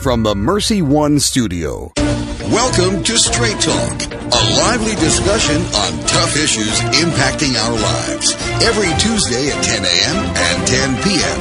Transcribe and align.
from 0.00 0.22
the 0.22 0.34
Mercy 0.34 0.80
One 0.82 1.18
studio. 1.18 1.92
Welcome 1.96 3.02
to 3.04 3.18
Straight 3.18 3.60
Talk, 3.60 4.02
a 4.12 4.42
lively 4.56 4.94
discussion 4.94 5.56
on 5.56 6.06
tough 6.06 6.36
issues 6.36 6.78
impacting 7.02 7.56
our 7.56 7.72
lives. 7.72 8.34
Every 8.62 8.88
Tuesday 8.98 9.48
at 9.50 9.62
10 9.64 9.84
a.m. 9.84 10.16
and 10.36 10.66
10 10.66 11.02
p.m. 11.02 11.40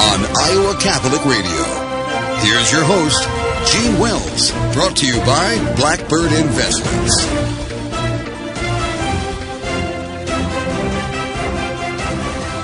on 0.00 0.26
Iowa 0.40 0.74
Catholic 0.80 1.24
Radio. 1.24 1.64
Here's 2.40 2.72
your 2.72 2.84
host, 2.84 3.28
Gene 3.72 3.98
Wells, 3.98 4.52
brought 4.74 4.96
to 4.98 5.06
you 5.06 5.18
by 5.20 5.58
Blackbird 5.76 6.32
Investments. 6.32 7.57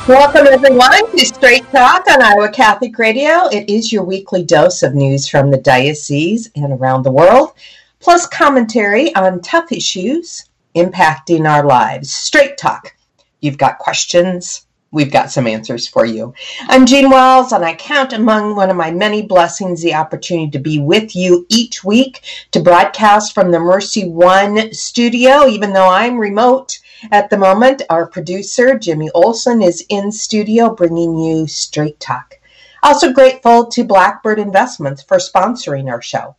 Welcome, 0.06 0.46
everyone, 0.48 1.10
to 1.12 1.24
Straight 1.24 1.64
Talk 1.72 2.06
on 2.10 2.20
Iowa 2.20 2.50
Catholic 2.50 2.98
Radio. 2.98 3.46
It 3.50 3.70
is 3.70 3.90
your 3.90 4.04
weekly 4.04 4.42
dose 4.42 4.82
of 4.82 4.94
news 4.94 5.26
from 5.26 5.50
the 5.50 5.56
diocese 5.56 6.50
and 6.54 6.74
around 6.74 7.04
the 7.04 7.10
world, 7.10 7.52
plus 8.00 8.26
commentary 8.26 9.14
on 9.14 9.40
tough 9.40 9.72
issues 9.72 10.44
impacting 10.76 11.48
our 11.48 11.64
lives. 11.64 12.12
Straight 12.12 12.58
Talk. 12.58 12.94
You've 13.40 13.56
got 13.56 13.78
questions, 13.78 14.66
we've 14.90 15.10
got 15.10 15.30
some 15.30 15.46
answers 15.46 15.88
for 15.88 16.04
you. 16.04 16.34
I'm 16.68 16.84
Jean 16.84 17.08
Wells, 17.08 17.52
and 17.52 17.64
I 17.64 17.74
count 17.74 18.12
among 18.12 18.56
one 18.56 18.68
of 18.68 18.76
my 18.76 18.90
many 18.90 19.22
blessings 19.22 19.80
the 19.80 19.94
opportunity 19.94 20.50
to 20.50 20.58
be 20.58 20.80
with 20.80 21.16
you 21.16 21.46
each 21.48 21.82
week 21.82 22.20
to 22.50 22.60
broadcast 22.60 23.32
from 23.32 23.50
the 23.50 23.58
Mercy 23.58 24.06
One 24.06 24.70
studio, 24.74 25.46
even 25.46 25.72
though 25.72 25.88
I'm 25.88 26.18
remote. 26.18 26.78
At 27.10 27.30
the 27.30 27.36
moment, 27.36 27.82
our 27.90 28.06
producer, 28.06 28.78
Jimmy 28.78 29.10
Olson, 29.14 29.62
is 29.62 29.84
in 29.88 30.12
studio 30.12 30.74
bringing 30.74 31.18
you 31.18 31.46
Straight 31.46 31.98
Talk. 32.00 32.38
Also 32.82 33.12
grateful 33.12 33.66
to 33.66 33.82
Blackbird 33.84 34.38
Investments 34.38 35.02
for 35.02 35.16
sponsoring 35.16 35.90
our 35.90 36.02
show. 36.02 36.36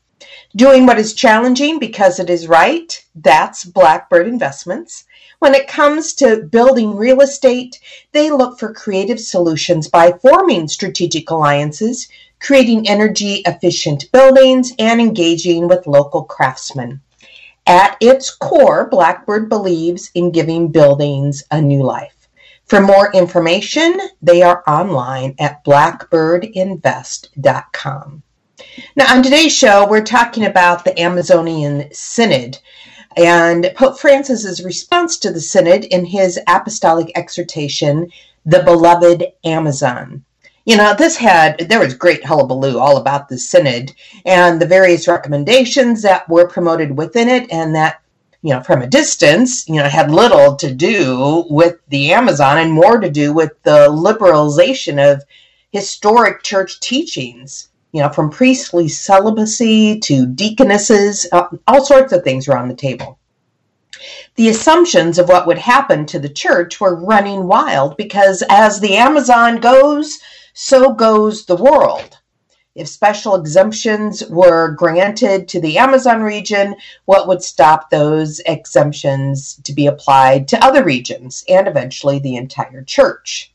Doing 0.55 0.85
what 0.85 0.97
is 0.97 1.13
challenging 1.13 1.79
because 1.79 2.19
it 2.19 2.29
is 2.29 2.47
right, 2.47 3.03
that's 3.15 3.65
Blackbird 3.65 4.27
Investments. 4.27 5.03
When 5.39 5.53
it 5.53 5.67
comes 5.67 6.13
to 6.15 6.43
building 6.43 6.95
real 6.95 7.21
estate, 7.21 7.79
they 8.13 8.31
look 8.31 8.57
for 8.57 8.73
creative 8.73 9.19
solutions 9.19 9.89
by 9.89 10.13
forming 10.13 10.67
strategic 10.67 11.29
alliances, 11.29 12.07
creating 12.39 12.87
energy 12.87 13.43
efficient 13.45 14.11
buildings, 14.11 14.71
and 14.79 15.01
engaging 15.01 15.67
with 15.67 15.87
local 15.87 16.23
craftsmen. 16.23 17.01
At 17.67 17.97
its 17.99 18.29
core, 18.29 18.87
Blackbird 18.89 19.49
believes 19.49 20.11
in 20.13 20.29
giving 20.31 20.71
buildings 20.71 21.43
a 21.49 21.59
new 21.61 21.81
life. 21.81 22.29
For 22.65 22.79
more 22.79 23.11
information, 23.11 23.99
they 24.21 24.43
are 24.43 24.63
online 24.67 25.33
at 25.39 25.65
blackbirdinvest.com. 25.65 28.23
Now, 28.95 29.15
on 29.15 29.23
today's 29.23 29.55
show, 29.55 29.87
we're 29.87 30.03
talking 30.03 30.45
about 30.45 30.83
the 30.83 30.99
Amazonian 30.99 31.89
Synod 31.91 32.59
and 33.17 33.71
Pope 33.75 33.99
Francis's 33.99 34.63
response 34.63 35.17
to 35.19 35.31
the 35.31 35.41
Synod 35.41 35.85
in 35.85 36.05
his 36.05 36.39
apostolic 36.47 37.11
exhortation, 37.15 38.09
The 38.45 38.63
Beloved 38.63 39.25
Amazon. 39.43 40.23
You 40.65 40.77
know, 40.77 40.95
this 40.95 41.15
had, 41.15 41.59
there 41.69 41.79
was 41.79 41.93
great 41.93 42.25
hullabaloo 42.25 42.79
all 42.79 42.97
about 42.97 43.29
the 43.29 43.37
Synod 43.37 43.93
and 44.25 44.59
the 44.59 44.65
various 44.65 45.07
recommendations 45.07 46.01
that 46.01 46.27
were 46.27 46.47
promoted 46.47 46.97
within 46.97 47.29
it, 47.29 47.51
and 47.51 47.75
that, 47.75 48.01
you 48.41 48.51
know, 48.51 48.61
from 48.61 48.81
a 48.81 48.87
distance, 48.87 49.69
you 49.69 49.75
know, 49.75 49.87
had 49.87 50.09
little 50.09 50.55
to 50.55 50.73
do 50.73 51.45
with 51.51 51.77
the 51.89 52.13
Amazon 52.13 52.57
and 52.57 52.71
more 52.71 52.99
to 52.99 53.11
do 53.11 53.31
with 53.31 53.51
the 53.61 53.89
liberalization 53.89 55.13
of 55.13 55.23
historic 55.71 56.41
church 56.41 56.79
teachings, 56.79 57.69
you 57.91 58.01
know, 58.01 58.09
from 58.09 58.31
priestly 58.31 58.87
celibacy 58.87 59.99
to 59.99 60.25
deaconesses, 60.25 61.27
uh, 61.31 61.47
all 61.67 61.85
sorts 61.85 62.11
of 62.11 62.23
things 62.23 62.47
were 62.47 62.57
on 62.57 62.69
the 62.69 62.75
table. 62.75 63.19
The 64.35 64.49
assumptions 64.49 65.19
of 65.19 65.29
what 65.29 65.45
would 65.47 65.59
happen 65.59 66.05
to 66.07 66.19
the 66.19 66.29
church 66.29 66.81
were 66.81 66.95
running 66.95 67.45
wild 67.47 67.97
because 67.97 68.43
as 68.49 68.79
the 68.79 68.97
Amazon 68.97 69.57
goes, 69.57 70.19
so 70.55 70.93
goes 70.93 71.45
the 71.45 71.55
world. 71.55 72.17
If 72.75 72.87
special 72.87 73.35
exemptions 73.35 74.23
were 74.27 74.71
granted 74.71 75.49
to 75.49 75.61
the 75.61 75.77
Amazon 75.77 76.23
region, 76.23 76.75
what 77.03 77.27
would 77.27 77.43
stop 77.43 77.89
those 77.89 78.39
exemptions 78.45 79.55
to 79.63 79.73
be 79.73 79.85
applied 79.85 80.47
to 80.49 80.65
other 80.65 80.83
regions 80.83 81.43
and 81.47 81.67
eventually 81.67 82.19
the 82.19 82.37
entire 82.37 82.83
church? 82.83 83.53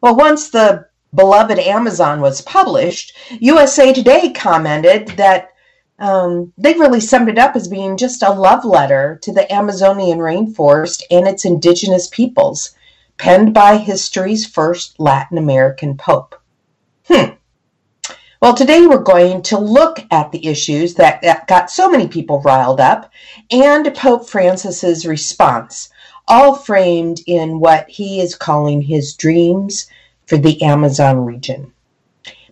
Well, 0.00 0.16
once 0.16 0.50
the 0.50 0.86
beloved 1.12 1.58
Amazon 1.58 2.20
was 2.20 2.40
published, 2.40 3.16
USA 3.40 3.92
Today 3.92 4.30
commented 4.30 5.08
that 5.16 5.50
um, 5.98 6.52
they 6.56 6.74
really 6.74 7.00
summed 7.00 7.28
it 7.28 7.38
up 7.38 7.56
as 7.56 7.66
being 7.66 7.96
just 7.96 8.22
a 8.22 8.30
love 8.32 8.64
letter 8.64 9.18
to 9.22 9.32
the 9.32 9.52
Amazonian 9.52 10.18
rainforest 10.18 11.02
and 11.10 11.26
its 11.26 11.44
indigenous 11.44 12.08
peoples 12.08 12.74
penned 13.22 13.54
by 13.54 13.76
history's 13.76 14.44
first 14.44 14.98
Latin 14.98 15.38
American 15.38 15.96
pope. 15.96 16.34
Hmm. 17.06 17.34
Well, 18.40 18.52
today 18.52 18.84
we're 18.88 18.98
going 18.98 19.42
to 19.42 19.58
look 19.58 20.04
at 20.10 20.32
the 20.32 20.44
issues 20.44 20.94
that, 20.94 21.22
that 21.22 21.46
got 21.46 21.70
so 21.70 21.88
many 21.88 22.08
people 22.08 22.42
riled 22.42 22.80
up 22.80 23.12
and 23.52 23.94
Pope 23.94 24.28
Francis's 24.28 25.06
response, 25.06 25.88
all 26.26 26.56
framed 26.56 27.20
in 27.28 27.60
what 27.60 27.88
he 27.88 28.20
is 28.20 28.34
calling 28.34 28.82
his 28.82 29.14
dreams 29.14 29.86
for 30.26 30.36
the 30.36 30.60
Amazon 30.60 31.24
region. 31.24 31.71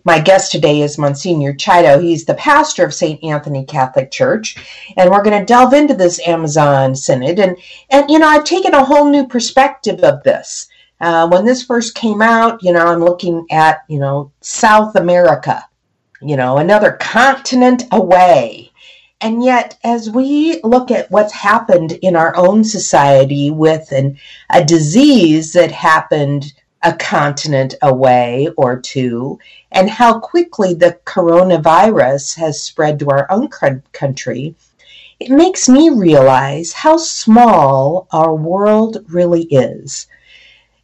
My 0.03 0.19
guest 0.19 0.51
today 0.51 0.81
is 0.81 0.97
Monsignor 0.97 1.53
Chiodo. 1.53 2.01
He's 2.01 2.25
the 2.25 2.33
pastor 2.33 2.83
of 2.83 2.93
St. 2.93 3.23
Anthony 3.23 3.65
Catholic 3.65 4.09
Church, 4.09 4.55
and 4.97 5.11
we're 5.11 5.21
going 5.21 5.39
to 5.39 5.45
delve 5.45 5.73
into 5.73 5.93
this 5.93 6.19
Amazon 6.27 6.95
Synod. 6.95 7.39
And, 7.39 7.55
and 7.91 8.09
you 8.09 8.17
know, 8.17 8.27
I've 8.27 8.43
taken 8.43 8.73
a 8.73 8.83
whole 8.83 9.09
new 9.09 9.27
perspective 9.27 9.99
of 9.99 10.23
this. 10.23 10.67
Uh, 10.99 11.27
when 11.29 11.45
this 11.45 11.63
first 11.63 11.93
came 11.93 12.21
out, 12.21 12.63
you 12.63 12.73
know, 12.73 12.85
I'm 12.85 13.03
looking 13.03 13.45
at, 13.51 13.83
you 13.87 13.99
know, 13.99 14.31
South 14.41 14.95
America, 14.95 15.67
you 16.21 16.35
know, 16.35 16.57
another 16.57 16.93
continent 16.93 17.83
away. 17.91 18.71
And 19.19 19.43
yet, 19.43 19.77
as 19.83 20.09
we 20.09 20.61
look 20.63 20.89
at 20.89 21.11
what's 21.11 21.33
happened 21.33 21.91
in 21.91 22.15
our 22.15 22.35
own 22.35 22.63
society 22.63 23.51
with 23.51 23.91
an, 23.91 24.17
a 24.49 24.63
disease 24.63 25.53
that 25.53 25.71
happened 25.71 26.53
a 26.83 26.93
continent 26.93 27.75
away 27.81 28.49
or 28.57 28.79
two, 28.79 29.39
and 29.71 29.89
how 29.89 30.19
quickly 30.19 30.73
the 30.73 30.99
coronavirus 31.05 32.35
has 32.35 32.61
spread 32.61 32.99
to 32.99 33.09
our 33.09 33.31
own 33.31 33.47
country, 33.47 34.55
it 35.19 35.29
makes 35.29 35.69
me 35.69 35.89
realize 35.89 36.73
how 36.73 36.97
small 36.97 38.07
our 38.11 38.35
world 38.35 39.05
really 39.07 39.43
is. 39.43 40.07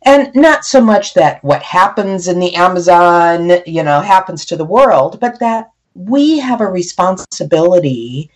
And 0.04 0.34
not 0.36 0.64
so 0.64 0.80
much 0.80 1.16
that 1.16 1.44
what 1.44 1.64
happens 1.64 2.28
in 2.28 2.40
the 2.40 2.56
Amazon, 2.56 3.52
you 3.66 3.84
know, 3.84 4.00
happens 4.00 4.46
to 4.46 4.56
the 4.56 4.64
world, 4.64 5.20
but 5.20 5.40
that 5.40 5.72
we 5.96 6.40
have 6.40 6.62
a 6.62 6.68
responsibility 6.68 8.30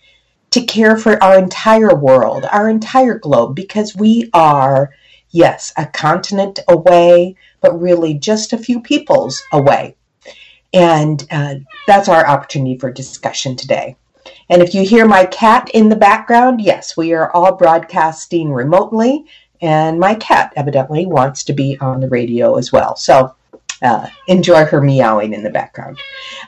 to 0.50 0.60
care 0.64 0.96
for 0.98 1.22
our 1.22 1.38
entire 1.38 1.94
world, 1.94 2.44
our 2.52 2.68
entire 2.68 3.18
globe, 3.18 3.54
because 3.54 3.96
we 3.96 4.28
are, 4.34 4.90
yes, 5.30 5.72
a 5.78 5.86
continent 5.86 6.58
away, 6.68 7.36
but 7.60 7.80
really 7.80 8.14
just 8.14 8.52
a 8.52 8.58
few 8.58 8.80
peoples 8.80 9.42
away. 9.52 9.96
And 10.72 11.26
uh, 11.30 11.56
that's 11.86 12.08
our 12.08 12.26
opportunity 12.26 12.78
for 12.78 12.90
discussion 12.90 13.56
today. 13.56 13.96
And 14.48 14.62
if 14.62 14.74
you 14.74 14.84
hear 14.84 15.06
my 15.06 15.24
cat 15.26 15.70
in 15.74 15.88
the 15.88 15.96
background, 15.96 16.60
yes, 16.60 16.96
we 16.96 17.12
are 17.12 17.30
all 17.32 17.56
broadcasting 17.56 18.52
remotely, 18.52 19.24
and 19.60 19.98
my 19.98 20.14
cat 20.14 20.52
evidently 20.56 21.06
wants 21.06 21.44
to 21.44 21.52
be 21.52 21.78
on 21.80 22.00
the 22.00 22.08
radio 22.08 22.56
as 22.56 22.72
well. 22.72 22.96
So 22.96 23.34
uh, 23.82 24.08
enjoy 24.28 24.64
her 24.64 24.80
meowing 24.80 25.32
in 25.32 25.42
the 25.42 25.50
background. 25.50 25.98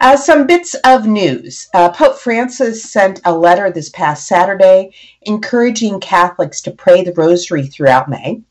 Uh, 0.01 0.17
some 0.17 0.47
bits 0.47 0.75
of 0.84 1.07
news. 1.07 1.69
Uh, 1.75 1.91
Pope 1.91 2.17
Francis 2.17 2.91
sent 2.91 3.21
a 3.25 3.37
letter 3.37 3.71
this 3.71 3.91
past 3.91 4.27
Saturday 4.27 4.93
encouraging 5.22 6.01
Catholics 6.01 6.60
to 6.63 6.71
pray 6.71 7.03
the 7.03 7.13
rosary 7.15 7.66
throughout 7.66 8.09
May. 8.09 8.43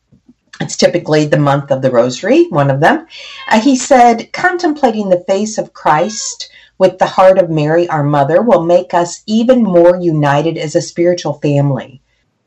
It's 0.63 0.77
typically 0.77 1.25
the 1.25 1.37
month 1.37 1.71
of 1.71 1.81
the 1.81 1.91
Rosary, 1.91 2.45
one 2.47 2.71
of 2.71 2.79
them. 2.79 3.05
Uh, 3.49 3.59
he 3.59 3.75
said, 3.75 4.31
contemplating 4.31 5.09
the 5.09 5.25
face 5.27 5.57
of 5.57 5.73
Christ 5.73 6.49
with 6.77 6.99
the 6.99 7.05
heart 7.05 7.37
of 7.37 7.49
Mary, 7.49 7.85
our 7.89 8.01
mother, 8.01 8.41
will 8.41 8.63
make 8.63 8.93
us 8.93 9.23
even 9.25 9.61
more 9.61 9.97
united 9.97 10.57
as 10.57 10.73
a 10.73 10.81
spiritual 10.81 11.33
family 11.33 12.01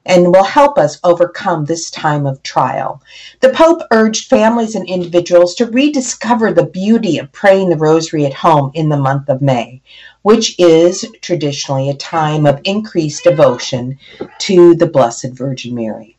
and 0.07 0.29
will 0.29 0.45
help 0.45 0.79
us 0.79 0.99
overcome 1.05 1.67
this 1.67 1.91
time 1.91 2.25
of 2.25 2.43
trial. 2.43 3.03
The 3.41 3.51
Pope 3.51 3.83
urged 3.91 4.31
families 4.31 4.75
and 4.75 4.89
individuals 4.89 5.55
to 5.57 5.67
rediscover 5.67 6.55
the 6.55 6.65
beauty 6.65 7.19
of 7.19 7.33
praying 7.33 7.69
the 7.69 7.77
Rosary 7.77 8.25
at 8.25 8.33
home 8.33 8.71
in 8.73 8.89
the 8.89 8.97
month 8.97 9.29
of 9.29 9.43
May, 9.43 9.83
which 10.23 10.59
is 10.59 11.05
traditionally 11.21 11.91
a 11.91 11.95
time 11.95 12.47
of 12.47 12.63
increased 12.65 13.25
devotion 13.25 13.99
to 14.39 14.75
the 14.75 14.87
Blessed 14.87 15.33
Virgin 15.35 15.75
Mary. 15.75 16.16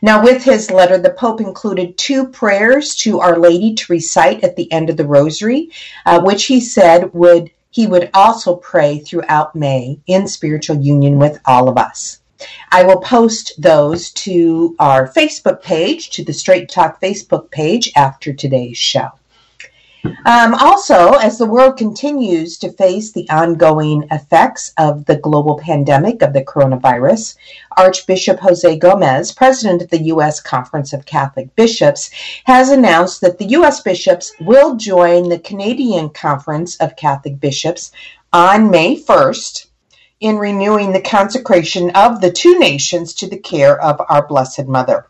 Now, 0.00 0.22
with 0.22 0.44
his 0.44 0.70
letter, 0.70 0.96
the 0.98 1.10
Pope 1.10 1.40
included 1.40 1.98
two 1.98 2.26
prayers 2.26 2.94
to 2.96 3.20
Our 3.20 3.38
Lady 3.38 3.74
to 3.74 3.92
recite 3.92 4.42
at 4.42 4.56
the 4.56 4.70
end 4.72 4.88
of 4.88 4.96
the 4.96 5.06
Rosary, 5.06 5.70
uh, 6.06 6.20
which 6.20 6.44
he 6.46 6.60
said 6.60 7.12
would 7.12 7.50
he 7.70 7.86
would 7.86 8.10
also 8.14 8.56
pray 8.56 8.98
throughout 8.98 9.54
May 9.54 10.00
in 10.06 10.26
spiritual 10.26 10.76
union 10.80 11.18
with 11.18 11.38
all 11.44 11.68
of 11.68 11.76
us. 11.76 12.20
I 12.72 12.82
will 12.82 13.00
post 13.00 13.52
those 13.58 14.10
to 14.12 14.74
our 14.78 15.08
Facebook 15.08 15.62
page, 15.62 16.10
to 16.10 16.24
the 16.24 16.32
Straight 16.32 16.70
Talk 16.70 17.00
Facebook 17.00 17.50
page 17.50 17.92
after 17.94 18.32
today's 18.32 18.78
show. 18.78 19.10
Um, 20.04 20.54
also, 20.54 21.12
as 21.14 21.38
the 21.38 21.46
world 21.46 21.76
continues 21.76 22.56
to 22.58 22.70
face 22.72 23.12
the 23.12 23.28
ongoing 23.30 24.06
effects 24.10 24.72
of 24.78 25.04
the 25.06 25.16
global 25.16 25.58
pandemic 25.58 26.22
of 26.22 26.32
the 26.32 26.44
coronavirus, 26.44 27.36
Archbishop 27.76 28.38
Jose 28.40 28.76
Gomez, 28.78 29.32
president 29.32 29.82
of 29.82 29.90
the 29.90 30.04
U.S. 30.04 30.40
Conference 30.40 30.92
of 30.92 31.06
Catholic 31.06 31.54
Bishops, 31.56 32.10
has 32.44 32.70
announced 32.70 33.20
that 33.22 33.38
the 33.38 33.46
U.S. 33.46 33.80
bishops 33.80 34.32
will 34.40 34.76
join 34.76 35.28
the 35.28 35.38
Canadian 35.38 36.10
Conference 36.10 36.76
of 36.76 36.96
Catholic 36.96 37.40
Bishops 37.40 37.90
on 38.32 38.70
May 38.70 38.96
1st 38.96 39.66
in 40.20 40.36
renewing 40.36 40.92
the 40.92 41.00
consecration 41.00 41.90
of 41.90 42.20
the 42.20 42.30
two 42.30 42.58
nations 42.58 43.14
to 43.14 43.28
the 43.28 43.38
care 43.38 43.80
of 43.80 44.00
our 44.08 44.26
Blessed 44.26 44.66
Mother. 44.66 45.06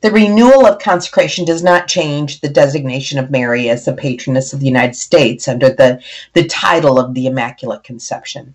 The 0.00 0.10
renewal 0.10 0.66
of 0.66 0.78
consecration 0.78 1.44
does 1.44 1.62
not 1.62 1.88
change 1.88 2.40
the 2.40 2.48
designation 2.48 3.18
of 3.18 3.30
Mary 3.30 3.68
as 3.68 3.84
the 3.84 3.92
patroness 3.92 4.52
of 4.52 4.60
the 4.60 4.66
United 4.66 4.94
States 4.94 5.48
under 5.48 5.70
the, 5.70 6.00
the 6.34 6.46
title 6.46 6.98
of 6.98 7.14
the 7.14 7.26
Immaculate 7.26 7.84
Conception. 7.84 8.54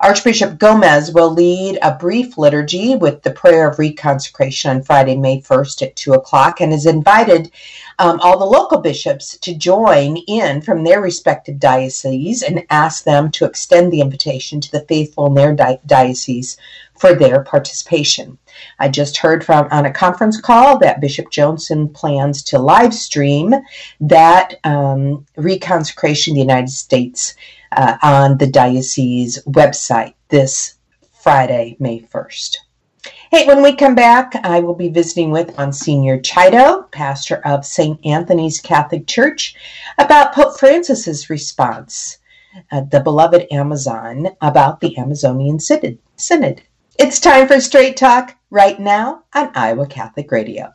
Archbishop 0.00 0.58
Gomez 0.58 1.12
will 1.12 1.30
lead 1.30 1.78
a 1.80 1.94
brief 1.94 2.38
liturgy 2.38 2.94
with 2.94 3.22
the 3.22 3.30
prayer 3.30 3.68
of 3.68 3.76
reconsecration 3.76 4.70
on 4.70 4.82
Friday, 4.82 5.16
May 5.16 5.40
1st 5.40 5.82
at 5.82 5.96
2 5.96 6.14
o'clock, 6.14 6.60
and 6.60 6.72
has 6.72 6.86
invited 6.86 7.50
um, 7.98 8.18
all 8.20 8.38
the 8.38 8.44
local 8.44 8.78
bishops 8.78 9.36
to 9.38 9.54
join 9.54 10.16
in 10.26 10.62
from 10.62 10.84
their 10.84 11.00
respective 11.00 11.58
dioceses 11.58 12.42
and 12.42 12.64
ask 12.70 13.04
them 13.04 13.30
to 13.32 13.44
extend 13.44 13.92
the 13.92 14.00
invitation 14.00 14.60
to 14.60 14.72
the 14.72 14.80
faithful 14.82 15.26
in 15.26 15.34
their 15.34 15.54
di- 15.54 15.78
diocese 15.86 16.56
for 16.98 17.14
their 17.14 17.42
participation. 17.42 18.38
I 18.78 18.88
just 18.88 19.16
heard 19.16 19.44
from 19.44 19.68
on 19.70 19.86
a 19.86 19.92
conference 19.92 20.40
call 20.40 20.78
that 20.78 21.00
Bishop 21.00 21.30
Joensen 21.30 21.92
plans 21.92 22.42
to 22.44 22.58
live 22.58 22.94
stream 22.94 23.54
that 24.00 24.54
um, 24.64 25.26
reconsecration 25.36 26.28
of 26.28 26.34
the 26.34 26.40
United 26.40 26.70
States 26.70 27.34
uh, 27.72 27.96
on 28.02 28.38
the 28.38 28.46
diocese 28.46 29.42
website 29.44 30.14
this 30.28 30.76
Friday, 31.12 31.76
May 31.80 32.00
1st. 32.00 32.58
Hey, 33.30 33.46
when 33.46 33.62
we 33.62 33.74
come 33.74 33.94
back, 33.94 34.36
I 34.44 34.60
will 34.60 34.74
be 34.74 34.88
visiting 34.88 35.30
with 35.30 35.56
Monsignor 35.56 36.20
Chiodo, 36.20 36.90
pastor 36.92 37.36
of 37.44 37.66
St. 37.66 37.98
Anthony's 38.06 38.60
Catholic 38.60 39.06
Church, 39.06 39.56
about 39.98 40.34
Pope 40.34 40.58
Francis's 40.58 41.28
response, 41.28 42.18
uh, 42.70 42.82
the 42.82 43.00
beloved 43.00 43.52
Amazon, 43.52 44.28
about 44.40 44.80
the 44.80 44.96
Amazonian 44.96 45.58
Synod. 45.58 46.62
It's 46.96 47.18
time 47.18 47.48
for 47.48 47.60
Straight 47.60 47.96
Talk 47.96 48.36
right 48.50 48.78
now 48.78 49.24
on 49.34 49.50
Iowa 49.56 49.88
Catholic 49.88 50.30
Radio. 50.30 50.74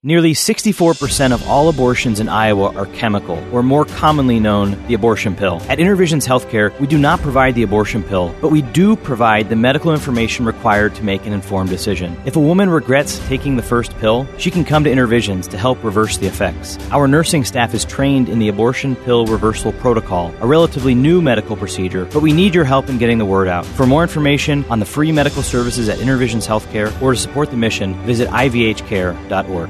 Nearly 0.03 0.33
64% 0.33 1.31
of 1.31 1.47
all 1.47 1.69
abortions 1.69 2.19
in 2.19 2.27
Iowa 2.27 2.73
are 2.73 2.87
chemical, 2.87 3.37
or 3.53 3.61
more 3.61 3.85
commonly 3.85 4.39
known, 4.39 4.83
the 4.87 4.95
abortion 4.95 5.35
pill. 5.35 5.61
At 5.69 5.77
InnerVisions 5.77 6.27
Healthcare, 6.27 6.75
we 6.79 6.87
do 6.87 6.97
not 6.97 7.19
provide 7.19 7.53
the 7.53 7.61
abortion 7.61 8.01
pill, 8.01 8.33
but 8.41 8.49
we 8.49 8.63
do 8.63 8.95
provide 8.95 9.49
the 9.49 9.55
medical 9.55 9.91
information 9.91 10.43
required 10.43 10.95
to 10.95 11.03
make 11.03 11.27
an 11.27 11.33
informed 11.33 11.69
decision. 11.69 12.19
If 12.25 12.35
a 12.35 12.39
woman 12.39 12.71
regrets 12.71 13.19
taking 13.27 13.57
the 13.57 13.61
first 13.61 13.95
pill, 13.99 14.25
she 14.39 14.49
can 14.49 14.65
come 14.65 14.83
to 14.85 14.89
InnerVisions 14.89 15.47
to 15.49 15.57
help 15.59 15.83
reverse 15.83 16.17
the 16.17 16.25
effects. 16.25 16.79
Our 16.89 17.07
nursing 17.07 17.45
staff 17.45 17.75
is 17.75 17.85
trained 17.85 18.27
in 18.27 18.39
the 18.39 18.47
abortion 18.47 18.95
pill 18.95 19.27
reversal 19.27 19.71
protocol, 19.71 20.33
a 20.41 20.47
relatively 20.47 20.95
new 20.95 21.21
medical 21.21 21.55
procedure, 21.55 22.05
but 22.05 22.23
we 22.23 22.33
need 22.33 22.55
your 22.55 22.65
help 22.65 22.89
in 22.89 22.97
getting 22.97 23.19
the 23.19 23.25
word 23.25 23.47
out. 23.47 23.67
For 23.67 23.85
more 23.85 24.01
information 24.01 24.65
on 24.71 24.79
the 24.79 24.85
free 24.85 25.11
medical 25.11 25.43
services 25.43 25.89
at 25.89 25.99
InnerVisions 25.99 26.47
Healthcare 26.47 26.89
or 27.03 27.11
to 27.11 27.19
support 27.19 27.51
the 27.51 27.57
mission, 27.57 27.93
visit 28.01 28.29
ivhcare.org. 28.29 29.69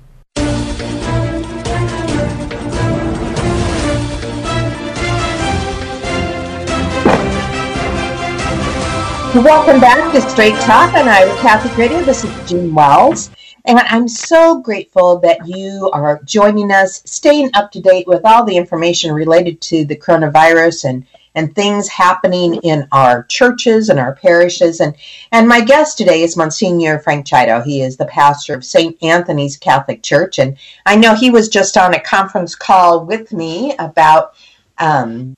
Welcome 9.33 9.79
back 9.79 10.13
to 10.13 10.21
Straight 10.29 10.55
Talk 10.55 10.93
on 10.93 11.07
Iowa 11.07 11.33
Catholic 11.39 11.77
Radio. 11.77 12.01
This 12.01 12.25
is 12.25 12.49
Jean 12.49 12.75
Wells, 12.75 13.31
and 13.63 13.79
I'm 13.79 14.07
so 14.07 14.59
grateful 14.59 15.19
that 15.19 15.47
you 15.47 15.89
are 15.93 16.21
joining 16.25 16.69
us, 16.69 17.01
staying 17.05 17.49
up 17.53 17.71
to 17.71 17.79
date 17.79 18.07
with 18.07 18.25
all 18.25 18.43
the 18.43 18.57
information 18.57 19.13
related 19.13 19.61
to 19.61 19.85
the 19.85 19.95
coronavirus 19.95 20.83
and 20.89 21.05
and 21.35 21.53
things 21.55 21.87
happening 21.87 22.55
in 22.55 22.87
our 22.91 23.23
churches 23.23 23.89
and 23.89 23.99
our 23.99 24.15
parishes. 24.15 24.79
And, 24.79 24.95
and 25.31 25.47
my 25.47 25.61
guest 25.61 25.97
today 25.97 26.23
is 26.23 26.37
Monsignor 26.37 26.99
Frank 26.99 27.25
Chiodo. 27.25 27.63
He 27.63 27.81
is 27.81 27.97
the 27.97 28.05
pastor 28.05 28.53
of 28.53 28.65
St. 28.65 28.97
Anthony's 29.01 29.57
Catholic 29.57 30.03
Church. 30.03 30.39
And 30.39 30.57
I 30.85 30.95
know 30.95 31.15
he 31.15 31.29
was 31.29 31.49
just 31.49 31.77
on 31.77 31.93
a 31.93 31.99
conference 31.99 32.55
call 32.55 33.05
with 33.05 33.31
me 33.31 33.75
about 33.77 34.33
um, 34.77 35.35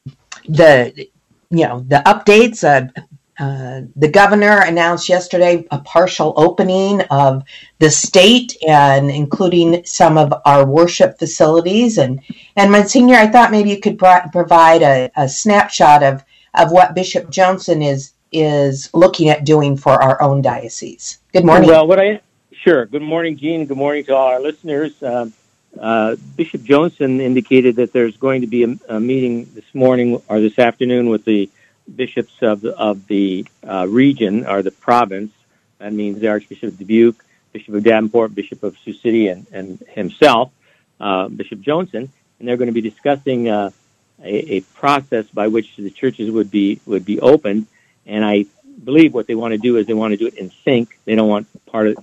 the 0.47 1.07
you 1.49 1.67
know 1.67 1.85
the 1.87 2.01
updates. 2.05 2.63
Uh, 2.63 2.89
uh, 3.39 3.81
the 3.95 4.07
governor 4.07 4.61
announced 4.61 5.09
yesterday 5.09 5.65
a 5.71 5.79
partial 5.79 6.33
opening 6.37 7.01
of 7.09 7.43
the 7.79 7.89
state 7.89 8.55
and 8.67 9.09
including 9.09 9.83
some 9.85 10.17
of 10.17 10.33
our 10.45 10.65
worship 10.65 11.17
facilities. 11.17 11.97
And, 11.97 12.21
and 12.55 12.71
Monsignor, 12.71 13.15
I 13.15 13.27
thought 13.27 13.51
maybe 13.51 13.71
you 13.71 13.79
could 13.79 13.97
pro- 13.97 14.27
provide 14.31 14.83
a, 14.83 15.11
a 15.15 15.27
snapshot 15.27 16.03
of, 16.03 16.23
of 16.53 16.71
what 16.71 16.93
Bishop 16.93 17.31
Joensen 17.31 17.83
is, 17.83 18.13
is 18.31 18.89
looking 18.93 19.29
at 19.29 19.45
doing 19.45 19.77
for 19.77 19.93
our 19.93 20.21
own 20.21 20.41
diocese. 20.41 21.19
Good 21.33 21.45
morning. 21.45 21.69
Well, 21.69 21.87
what 21.87 21.99
I, 21.99 22.21
sure. 22.51 22.85
Good 22.85 23.01
morning, 23.01 23.37
Jean. 23.37 23.65
Good 23.65 23.77
morning 23.77 24.03
to 24.05 24.15
all 24.15 24.27
our 24.27 24.39
listeners. 24.39 25.01
Uh, 25.01 25.29
uh, 25.79 26.15
Bishop 26.35 26.61
Joensen 26.61 27.19
indicated 27.19 27.77
that 27.77 27.93
there's 27.93 28.15
going 28.17 28.41
to 28.41 28.47
be 28.47 28.63
a, 28.63 28.77
a 28.89 28.99
meeting 28.99 29.49
this 29.55 29.65
morning 29.73 30.21
or 30.29 30.39
this 30.39 30.59
afternoon 30.59 31.09
with 31.09 31.25
the 31.25 31.49
bishops 31.93 32.33
of 32.41 32.61
the, 32.61 32.77
of 32.77 33.07
the 33.07 33.45
uh, 33.67 33.87
region 33.89 34.45
or 34.45 34.61
the 34.61 34.71
province. 34.71 35.31
That 35.79 35.93
means 35.93 36.19
the 36.19 36.29
Archbishop 36.29 36.73
of 36.73 36.77
Dubuque, 36.77 37.23
Bishop 37.51 37.75
of 37.75 37.83
Davenport, 37.83 38.33
Bishop 38.33 38.63
of 38.63 38.77
Sioux 38.79 38.93
City, 38.93 39.27
and, 39.27 39.45
and 39.51 39.79
himself, 39.89 40.51
uh, 40.99 41.27
Bishop 41.27 41.59
Joensen, 41.59 42.09
and 42.39 42.47
they're 42.47 42.57
going 42.57 42.67
to 42.67 42.73
be 42.73 42.81
discussing 42.81 43.49
uh, 43.49 43.71
a, 44.21 44.55
a, 44.55 44.61
process 44.61 45.27
by 45.27 45.47
which 45.47 45.75
the 45.75 45.89
churches 45.89 46.31
would 46.31 46.49
be 46.49 46.79
would 46.85 47.05
be 47.05 47.19
opened. 47.19 47.67
And 48.05 48.23
I 48.23 48.45
believe 48.83 49.13
what 49.13 49.27
they 49.27 49.35
want 49.35 49.53
to 49.53 49.57
do 49.57 49.77
is 49.77 49.85
they 49.85 49.93
want 49.93 50.11
to 50.11 50.17
do 50.17 50.27
it 50.27 50.35
in 50.35 50.51
sync. 50.63 50.97
They 51.05 51.15
don't 51.15 51.29
want 51.29 51.47
part 51.65 51.87
of 51.87 51.97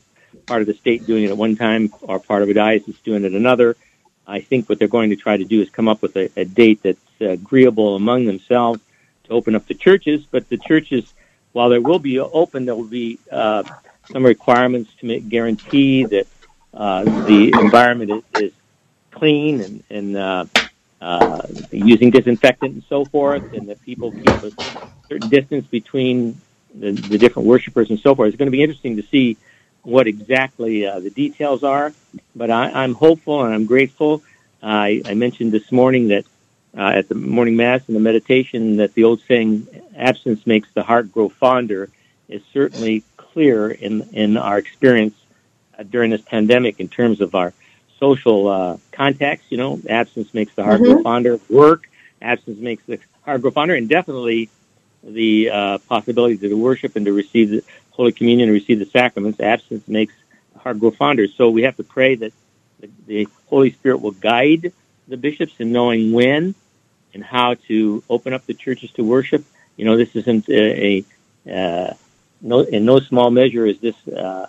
part 0.46 0.60
of 0.60 0.66
the 0.66 0.75
state 0.75 1.06
doing 1.06 1.25
it 1.25 1.30
at 1.30 1.37
one 1.37 1.56
time 1.56 1.92
or 2.02 2.18
part 2.18 2.42
of 2.42 2.49
a 2.49 2.54
diocese 2.54 2.99
doing 3.04 3.25
it 3.25 3.32
another. 3.32 3.76
I 4.26 4.40
think 4.40 4.68
what 4.68 4.78
they're 4.78 4.88
going 4.88 5.10
to 5.10 5.16
try 5.16 5.37
to 5.37 5.44
do 5.44 5.60
is 5.60 5.70
come 5.70 5.88
up 5.88 6.02
with 6.02 6.16
a, 6.16 6.30
a 6.37 6.44
date 6.44 6.82
that's 6.82 7.00
agreeable 7.20 7.96
among 7.96 8.26
themselves 8.26 8.80
open 9.30 9.54
up 9.54 9.66
the 9.66 9.75
churches, 9.75 10.26
but 10.30 10.49
the 10.49 10.56
churches, 10.58 11.04
while 11.52 11.68
they 11.68 11.78
will 11.78 11.99
be 11.99 12.18
open, 12.18 12.64
there 12.64 12.75
will 12.75 12.84
be 12.84 13.18
uh, 13.30 13.64
some 14.12 14.25
requirements 14.25 14.90
to 15.00 15.06
make, 15.06 15.28
guarantee 15.28 16.04
that 16.04 16.26
uh, 16.75 17.04
the 17.04 17.58
environment 17.60 18.10
is, 18.10 18.22
is 18.34 18.52
clean 19.12 19.60
and, 19.60 19.84
and 19.90 20.16
uh, 20.16 20.44
uh, 21.00 21.42
using 21.70 22.10
disinfectant 22.10 22.75
and 22.75 22.84
so 22.88 23.04
forth, 23.04 23.44
and 23.52 23.68
that 23.68 23.80
people 23.82 24.12
keep 24.12 24.42
a 24.42 24.52
certain 25.08 25.28
distance 25.28 25.66
between 25.66 26.40
the, 26.75 26.92
the 26.92 27.18
different 27.18 27.49
worshipers 27.49 27.90
and 27.90 27.99
so 28.00 28.14
forth. 28.14 28.28
It's 28.28 28.37
going 28.37 28.46
to 28.46 28.52
be 28.52 28.62
interesting 28.62 28.96
to 28.96 29.02
see 29.02 29.37
what 29.82 30.06
exactly 30.06 30.87
uh, 30.87 31.00
the 31.00 31.10
details 31.10 31.64
are, 31.64 31.92
but 32.37 32.50
I, 32.50 32.70
I'm 32.70 32.94
hopeful 32.94 33.42
and 33.44 33.54
I'm 33.54 33.66
grateful. 33.66 34.22
I, 34.62 35.02
I 35.06 35.14
mentioned 35.14 35.52
this 35.52 35.72
morning 35.72 36.08
that 36.08 36.25
uh, 36.76 36.92
at 36.94 37.08
the 37.08 37.14
morning 37.14 37.56
mass 37.56 37.82
and 37.86 37.96
the 37.96 38.00
meditation 38.00 38.76
that 38.76 38.94
the 38.94 39.04
old 39.04 39.20
saying 39.22 39.66
"absence 39.96 40.46
makes 40.46 40.68
the 40.72 40.82
heart 40.82 41.12
grow 41.12 41.28
fonder" 41.28 41.88
is 42.28 42.42
certainly 42.52 43.02
clear 43.16 43.70
in 43.70 44.02
in 44.12 44.36
our 44.36 44.58
experience 44.58 45.14
uh, 45.78 45.82
during 45.82 46.10
this 46.10 46.22
pandemic 46.22 46.80
in 46.80 46.88
terms 46.88 47.20
of 47.20 47.34
our 47.34 47.52
social 47.98 48.48
uh, 48.48 48.76
contacts. 48.92 49.44
You 49.50 49.58
know, 49.58 49.80
absence 49.88 50.32
makes 50.32 50.54
the 50.54 50.64
heart 50.64 50.80
mm-hmm. 50.80 50.92
grow 50.94 51.02
fonder. 51.02 51.40
Work 51.48 51.88
absence 52.22 52.58
makes 52.58 52.84
the 52.84 52.98
heart 53.22 53.42
grow 53.42 53.50
fonder, 53.50 53.74
and 53.74 53.88
definitely 53.88 54.48
the 55.02 55.50
uh, 55.50 55.78
possibility 55.88 56.36
to 56.36 56.54
worship 56.54 56.94
and 56.96 57.06
to 57.06 57.12
receive 57.12 57.50
the 57.50 57.62
Holy 57.90 58.12
Communion 58.12 58.48
and 58.48 58.54
receive 58.54 58.78
the 58.78 58.86
sacraments. 58.86 59.40
Absence 59.40 59.86
makes 59.88 60.14
the 60.52 60.58
heart 60.58 60.78
grow 60.78 60.90
fonder. 60.90 61.26
So 61.26 61.50
we 61.50 61.62
have 61.62 61.76
to 61.76 61.84
pray 61.84 62.14
that 62.16 62.32
the, 62.80 62.90
the 63.06 63.28
Holy 63.46 63.72
Spirit 63.72 64.00
will 64.00 64.12
guide 64.12 64.72
the 65.10 65.16
bishops 65.16 65.52
in 65.58 65.72
knowing 65.72 66.12
when 66.12 66.54
and 67.12 67.22
how 67.22 67.54
to 67.68 68.02
open 68.08 68.32
up 68.32 68.46
the 68.46 68.54
churches 68.54 68.90
to 68.92 69.04
worship. 69.04 69.44
You 69.76 69.84
know, 69.84 69.96
this 69.96 70.14
isn't 70.14 70.48
a, 70.48 71.04
a 71.46 71.90
uh, 71.90 71.94
no, 72.40 72.60
in 72.60 72.84
no 72.84 73.00
small 73.00 73.30
measure 73.30 73.66
is 73.66 73.78
this 73.80 73.96
uh, 74.08 74.46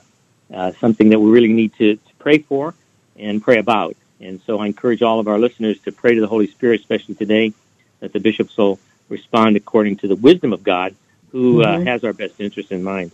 uh, 0.54 0.72
something 0.80 1.10
that 1.10 1.20
we 1.20 1.30
really 1.32 1.52
need 1.52 1.74
to, 1.76 1.96
to, 1.96 2.14
pray 2.20 2.38
for 2.38 2.76
and 3.18 3.42
pray 3.42 3.58
about. 3.58 3.96
And 4.20 4.40
so 4.46 4.60
I 4.60 4.68
encourage 4.68 5.02
all 5.02 5.20
of 5.20 5.28
our 5.28 5.40
listeners 5.40 5.80
to 5.82 5.92
pray 5.92 6.14
to 6.14 6.22
the 6.22 6.28
Holy 6.28 6.48
Spirit, 6.48 6.82
especially 6.82 7.16
today, 7.16 7.54
that 8.00 8.14
the 8.14 8.20
bishops 8.20 8.56
will 8.58 8.78
respond 9.10 9.56
according 9.56 9.98
to 9.98 10.08
the 10.08 10.16
wisdom 10.16 10.54
of 10.54 10.64
God, 10.64 10.96
who 11.32 11.64
uh, 11.64 11.78
mm-hmm. 11.78 11.88
has 11.88 12.04
our 12.04 12.14
best 12.14 12.40
interest 12.40 12.72
in 12.72 12.84
mind. 12.84 13.12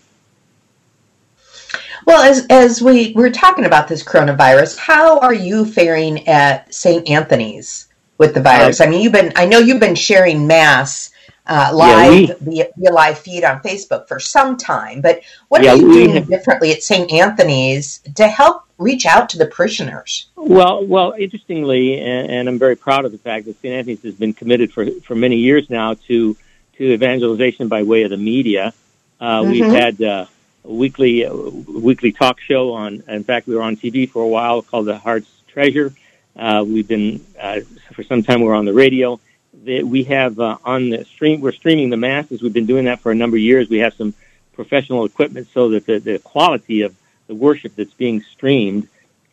Well, 2.08 2.24
as 2.24 2.48
as 2.50 2.82
we 2.82 3.12
we're 3.18 3.32
talking 3.32 3.66
about 3.66 3.90
this 3.90 4.02
coronavirus, 4.02 4.78
how 4.78 5.20
are 5.20 5.34
you 5.34 5.66
faring 5.66 6.26
at 6.26 6.74
St. 6.74 7.06
Anthony's 7.10 7.90
with 8.18 8.34
the 8.34 8.42
virus? 8.42 8.80
I 8.80 8.86
mean, 8.88 9.02
you've 9.02 9.12
been 9.12 9.34
I 9.36 9.46
know 9.46 9.60
you've 9.60 9.82
been 9.82 9.94
sharing 9.94 10.48
mass 10.48 11.12
uh, 11.48 11.70
live 11.74 12.14
yeah, 12.14 12.34
we, 12.40 12.54
via, 12.56 12.68
via, 12.78 12.94
live 12.94 13.20
feed 13.20 13.44
on 13.44 13.60
Facebook 13.60 14.08
for 14.08 14.22
some 14.22 14.56
time, 14.56 15.02
but 15.02 15.20
what 15.50 15.62
yeah, 15.62 15.74
are 15.74 15.76
you 15.76 15.92
doing 15.92 16.12
have, 16.12 16.30
differently 16.30 16.72
at 16.72 16.82
St. 16.82 17.12
Anthony's 17.12 18.00
to 18.16 18.26
help 18.30 18.64
reach 18.78 19.06
out 19.06 19.28
to 19.32 19.38
the 19.38 19.46
parishioners? 19.46 20.28
Well, 20.38 20.86
well, 20.86 21.14
interestingly, 21.20 22.00
and, 22.00 22.32
and 22.32 22.48
I'm 22.48 22.58
very 22.58 22.78
proud 22.78 23.04
of 23.04 23.12
the 23.12 23.18
fact 23.18 23.48
that 23.48 23.60
St. 23.60 23.74
Anthony's 23.74 24.04
has 24.04 24.16
been 24.16 24.32
committed 24.32 24.72
for 24.72 24.90
for 25.02 25.16
many 25.16 25.36
years 25.36 25.70
now 25.70 25.96
to 26.08 26.38
to 26.78 26.84
evangelization 26.94 27.68
by 27.68 27.84
way 27.84 28.04
of 28.04 28.12
the 28.12 28.18
media. 28.18 28.74
Uh, 29.20 29.42
mm-hmm. 29.42 29.52
We've 29.52 29.66
had 29.66 30.02
uh, 30.02 30.26
weekly 30.68 31.26
uh, 31.26 31.34
weekly 31.34 32.12
talk 32.12 32.40
show 32.40 32.74
on. 32.74 33.04
In 33.08 33.24
fact, 33.24 33.48
we 33.48 33.56
were 33.56 33.62
on 33.62 33.78
TV 33.78 34.10
for 34.10 34.22
a 34.22 34.28
while 34.28 34.62
called 34.62 34.86
The 34.86 34.98
Heart's 34.98 35.30
Treasure. 35.48 35.94
Uh, 36.36 36.64
we've 36.68 36.88
been 36.88 37.26
uh, 37.40 37.62
for 37.94 38.04
some 38.04 38.24
time. 38.24 38.42
We're 38.42 38.56
on 38.56 38.66
the 38.66 38.74
radio. 38.74 39.20
We 39.64 40.04
have 40.04 40.40
uh, 40.40 40.58
on 40.64 40.90
the 40.90 41.04
stream. 41.06 41.42
We're 41.42 41.52
streaming 41.52 41.90
the 41.90 41.98
masses. 41.98 42.42
We've 42.42 42.54
been 42.54 42.68
doing 42.68 42.86
that 42.86 43.00
for 43.00 43.12
a 43.12 43.16
number 43.16 43.38
of 43.38 43.42
years. 43.42 43.70
We 43.70 43.80
have 43.80 43.94
some 43.94 44.14
professional 44.54 45.06
equipment 45.06 45.48
so 45.54 45.70
that 45.70 45.86
the, 45.86 46.00
the 46.00 46.20
quality 46.20 46.82
of 46.82 46.96
the 47.28 47.36
worship 47.36 47.76
that's 47.76 47.94
being 47.94 48.22
streamed 48.22 48.88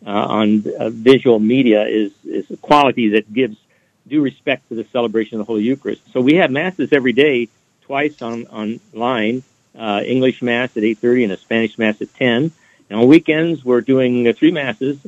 uh, 0.06 0.10
on 0.10 0.64
uh, 0.78 0.90
visual 0.90 1.38
media 1.38 1.84
is 1.84 2.12
is 2.24 2.50
a 2.50 2.56
quality 2.56 3.08
that 3.10 3.32
gives 3.32 3.56
due 4.06 4.22
respect 4.22 4.68
to 4.68 4.74
the 4.74 4.84
celebration 4.84 5.40
of 5.40 5.46
the 5.46 5.50
Holy 5.52 5.62
Eucharist. 5.62 6.02
So 6.12 6.20
we 6.20 6.34
have 6.34 6.50
masses 6.50 6.92
every 6.92 7.12
day, 7.12 7.48
twice 7.82 8.20
on 8.22 8.46
online 8.46 9.42
uh, 9.78 10.02
English 10.04 10.42
Mass 10.42 10.76
at 10.76 10.82
8.30 10.82 11.24
and 11.24 11.32
a 11.32 11.36
Spanish 11.36 11.78
Mass 11.78 12.00
at 12.00 12.14
10. 12.14 12.52
And 12.90 13.00
on 13.00 13.06
weekends, 13.06 13.64
we're 13.64 13.80
doing 13.80 14.28
uh, 14.28 14.32
three 14.32 14.50
Masses, 14.50 14.98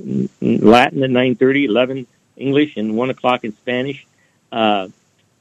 Latin 0.40 1.02
at 1.02 1.11
9.30, 1.11 1.68
11 1.68 2.06
English, 2.37 2.76
and 2.76 2.96
1 2.96 3.11
o'clock 3.11 3.44
in 3.44 3.52
Spanish. 3.56 4.06
Uh, 4.50 4.88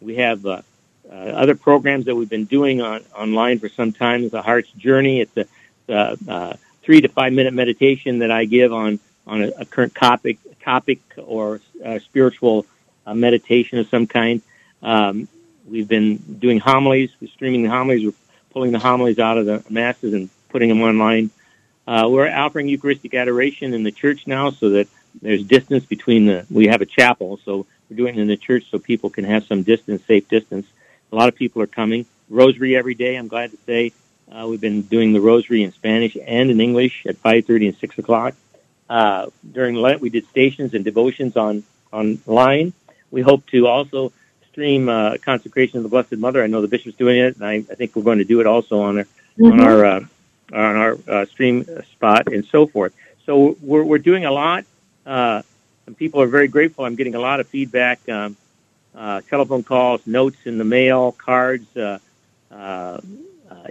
we 0.01 0.15
have 0.15 0.45
uh, 0.45 0.61
uh, 1.09 1.13
other 1.13 1.55
programs 1.55 2.05
that 2.05 2.15
we've 2.15 2.29
been 2.29 2.45
doing 2.45 2.81
on, 2.81 3.03
online 3.15 3.59
for 3.59 3.69
some 3.69 3.91
time. 3.91 4.29
The 4.29 4.41
Heart's 4.41 4.71
Journey. 4.71 5.21
It's 5.21 5.37
a, 5.37 5.45
uh, 5.87 6.15
uh, 6.27 6.53
three 6.83 7.01
to 7.01 7.07
five 7.07 7.33
minute 7.33 7.53
meditation 7.53 8.19
that 8.19 8.31
I 8.31 8.45
give 8.45 8.73
on, 8.73 8.99
on 9.25 9.43
a, 9.43 9.51
a 9.59 9.65
current 9.65 9.95
topic, 9.95 10.37
topic 10.61 10.99
or 11.17 11.61
uh, 11.83 11.99
spiritual 11.99 12.65
uh, 13.05 13.13
meditation 13.13 13.79
of 13.79 13.87
some 13.87 14.07
kind. 14.07 14.41
Um, 14.81 15.27
we've 15.67 15.87
been 15.87 16.17
doing 16.17 16.59
homilies, 16.59 17.11
we're 17.19 17.27
streaming 17.27 17.63
the 17.63 17.69
homilies. 17.69 18.05
We're 18.05 18.13
pulling 18.55 18.71
the 18.71 18.79
homilies 18.79 19.19
out 19.19 19.37
of 19.37 19.45
the 19.45 19.61
masses 19.69 20.13
and 20.13 20.29
putting 20.47 20.69
them 20.69 20.81
online. 20.81 21.29
Uh, 21.85 22.07
we're 22.09 22.29
offering 22.29 22.69
Eucharistic 22.69 23.13
adoration 23.13 23.73
in 23.73 23.83
the 23.83 23.91
church 23.91 24.25
now 24.25 24.49
so 24.49 24.69
that 24.69 24.87
there's 25.21 25.43
distance 25.43 25.85
between 25.85 26.25
the, 26.25 26.45
we 26.49 26.67
have 26.67 26.79
a 26.79 26.85
chapel, 26.85 27.37
so 27.43 27.67
we're 27.89 27.97
doing 27.97 28.15
it 28.15 28.21
in 28.21 28.27
the 28.29 28.37
church 28.37 28.63
so 28.71 28.79
people 28.79 29.09
can 29.09 29.25
have 29.25 29.45
some 29.45 29.63
distance, 29.63 30.05
safe 30.05 30.29
distance. 30.29 30.65
A 31.11 31.15
lot 31.15 31.27
of 31.27 31.35
people 31.35 31.61
are 31.61 31.67
coming. 31.67 32.05
Rosary 32.29 32.77
every 32.77 32.95
day, 32.95 33.17
I'm 33.17 33.27
glad 33.27 33.51
to 33.51 33.57
say. 33.65 33.91
Uh, 34.31 34.47
we've 34.49 34.61
been 34.61 34.83
doing 34.83 35.11
the 35.11 35.19
rosary 35.19 35.61
in 35.61 35.73
Spanish 35.73 36.15
and 36.25 36.49
in 36.49 36.61
English 36.61 37.05
at 37.05 37.21
5.30 37.21 37.67
and 37.67 37.77
6 37.77 37.97
o'clock. 37.99 38.35
Uh, 38.89 39.27
during 39.51 39.75
Lent, 39.75 39.99
we 39.99 40.09
did 40.09 40.25
stations 40.29 40.73
and 40.73 40.85
devotions 40.85 41.35
on 41.35 41.63
online. 41.91 42.71
We 43.11 43.21
hope 43.21 43.45
to 43.47 43.67
also 43.67 44.13
stream 44.55 44.87
uh, 44.87 45.17
consecration 45.17 45.75
of 45.77 45.83
the 45.83 45.89
Blessed 45.89 46.13
Mother. 46.13 46.41
I 46.41 46.47
know 46.47 46.61
the 46.61 46.69
bishop's 46.69 46.95
doing 46.95 47.17
it, 47.17 47.35
and 47.35 47.45
I, 47.45 47.55
I 47.55 47.75
think 47.75 47.93
we're 47.93 48.03
going 48.03 48.19
to 48.19 48.23
do 48.23 48.39
it 48.39 48.47
also 48.47 48.79
on 48.79 48.99
our 48.99 49.03
mm-hmm. 49.03 49.51
on 49.51 49.59
our 49.59 49.85
uh, 49.85 49.99
on 50.53 50.75
our 50.77 50.97
uh, 51.09 51.25
stream 51.25 51.65
spot 51.91 52.31
and 52.31 52.45
so 52.45 52.65
forth. 52.65 52.93
So 53.25 53.57
we're 53.61 53.83
we're 53.83 53.97
doing 53.97 54.23
a 54.23 54.31
lot, 54.31 54.63
uh, 55.05 55.41
and 55.85 55.97
people 55.97 56.21
are 56.21 56.27
very 56.27 56.47
grateful. 56.47 56.85
I'm 56.85 56.95
getting 56.95 57.15
a 57.15 57.19
lot 57.19 57.41
of 57.41 57.49
feedback, 57.49 58.07
um, 58.07 58.37
uh, 58.95 59.19
telephone 59.29 59.63
calls, 59.63 60.07
notes 60.07 60.37
in 60.45 60.57
the 60.57 60.63
mail, 60.63 61.11
cards, 61.11 61.67
uh, 61.75 61.99
uh, 62.49 62.55
uh, 62.55 62.99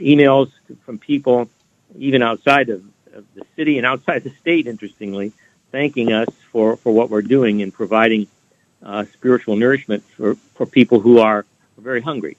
emails 0.01 0.51
from 0.85 0.99
people, 0.99 1.49
even 1.97 2.21
outside 2.21 2.69
of, 2.69 2.85
of 3.15 3.25
the 3.35 3.47
city 3.57 3.79
and 3.79 3.87
outside 3.87 4.23
the 4.23 4.35
state. 4.43 4.67
Interestingly, 4.67 5.33
thanking 5.73 6.13
us 6.13 6.29
for 6.53 6.77
for 6.77 6.93
what 6.93 7.09
we're 7.09 7.23
doing 7.23 7.63
and 7.63 7.73
providing 7.73 8.27
uh, 8.85 9.05
spiritual 9.13 9.57
nourishment 9.57 10.03
for, 10.17 10.35
for 10.55 10.67
people 10.67 11.01
who 11.01 11.19
are 11.19 11.45
very 11.79 12.01
hungry. 12.01 12.37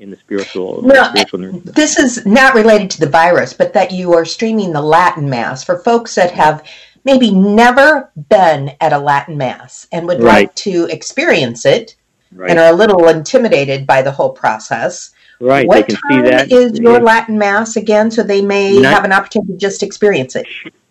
in 0.00 0.10
the 0.10 0.16
spiritual. 0.16 0.80
No, 0.82 1.02
spiritual 1.10 1.50
this 1.64 1.98
is 1.98 2.24
not 2.24 2.54
related 2.54 2.88
to 2.90 3.00
the 3.00 3.08
virus, 3.08 3.52
but 3.52 3.72
that 3.72 3.90
you 3.90 4.14
are 4.14 4.24
streaming 4.24 4.72
the 4.72 4.80
Latin 4.80 5.28
Mass 5.28 5.64
for 5.64 5.78
folks 5.78 6.14
that 6.14 6.30
have 6.30 6.62
maybe 7.04 7.32
never 7.32 8.08
been 8.28 8.70
at 8.80 8.92
a 8.92 8.98
Latin 8.98 9.36
Mass 9.36 9.88
and 9.90 10.06
would 10.06 10.22
Right. 10.22 10.42
like 10.46 10.54
to 10.56 10.84
experience 10.86 11.64
it 11.66 11.96
Right. 12.32 12.50
and 12.50 12.58
are 12.60 12.68
a 12.70 12.76
little 12.76 13.08
intimidated 13.08 13.86
by 13.88 14.02
the 14.02 14.12
whole 14.12 14.30
process. 14.30 15.10
Right, 15.40 15.66
What 15.66 15.74
they 15.86 15.94
can 15.94 15.96
time 15.96 16.24
see 16.24 16.30
that. 16.30 16.52
is 16.52 16.78
your 16.78 16.98
Yeah. 16.98 17.04
Latin 17.12 17.36
Mass 17.38 17.74
again, 17.76 18.10
so 18.12 18.22
they 18.22 18.42
may 18.42 18.74
Nine- 18.78 18.84
have 18.92 19.04
an 19.04 19.12
opportunity 19.12 19.52
to 19.54 19.58
just 19.58 19.82
experience 19.82 20.36
it? 20.36 20.46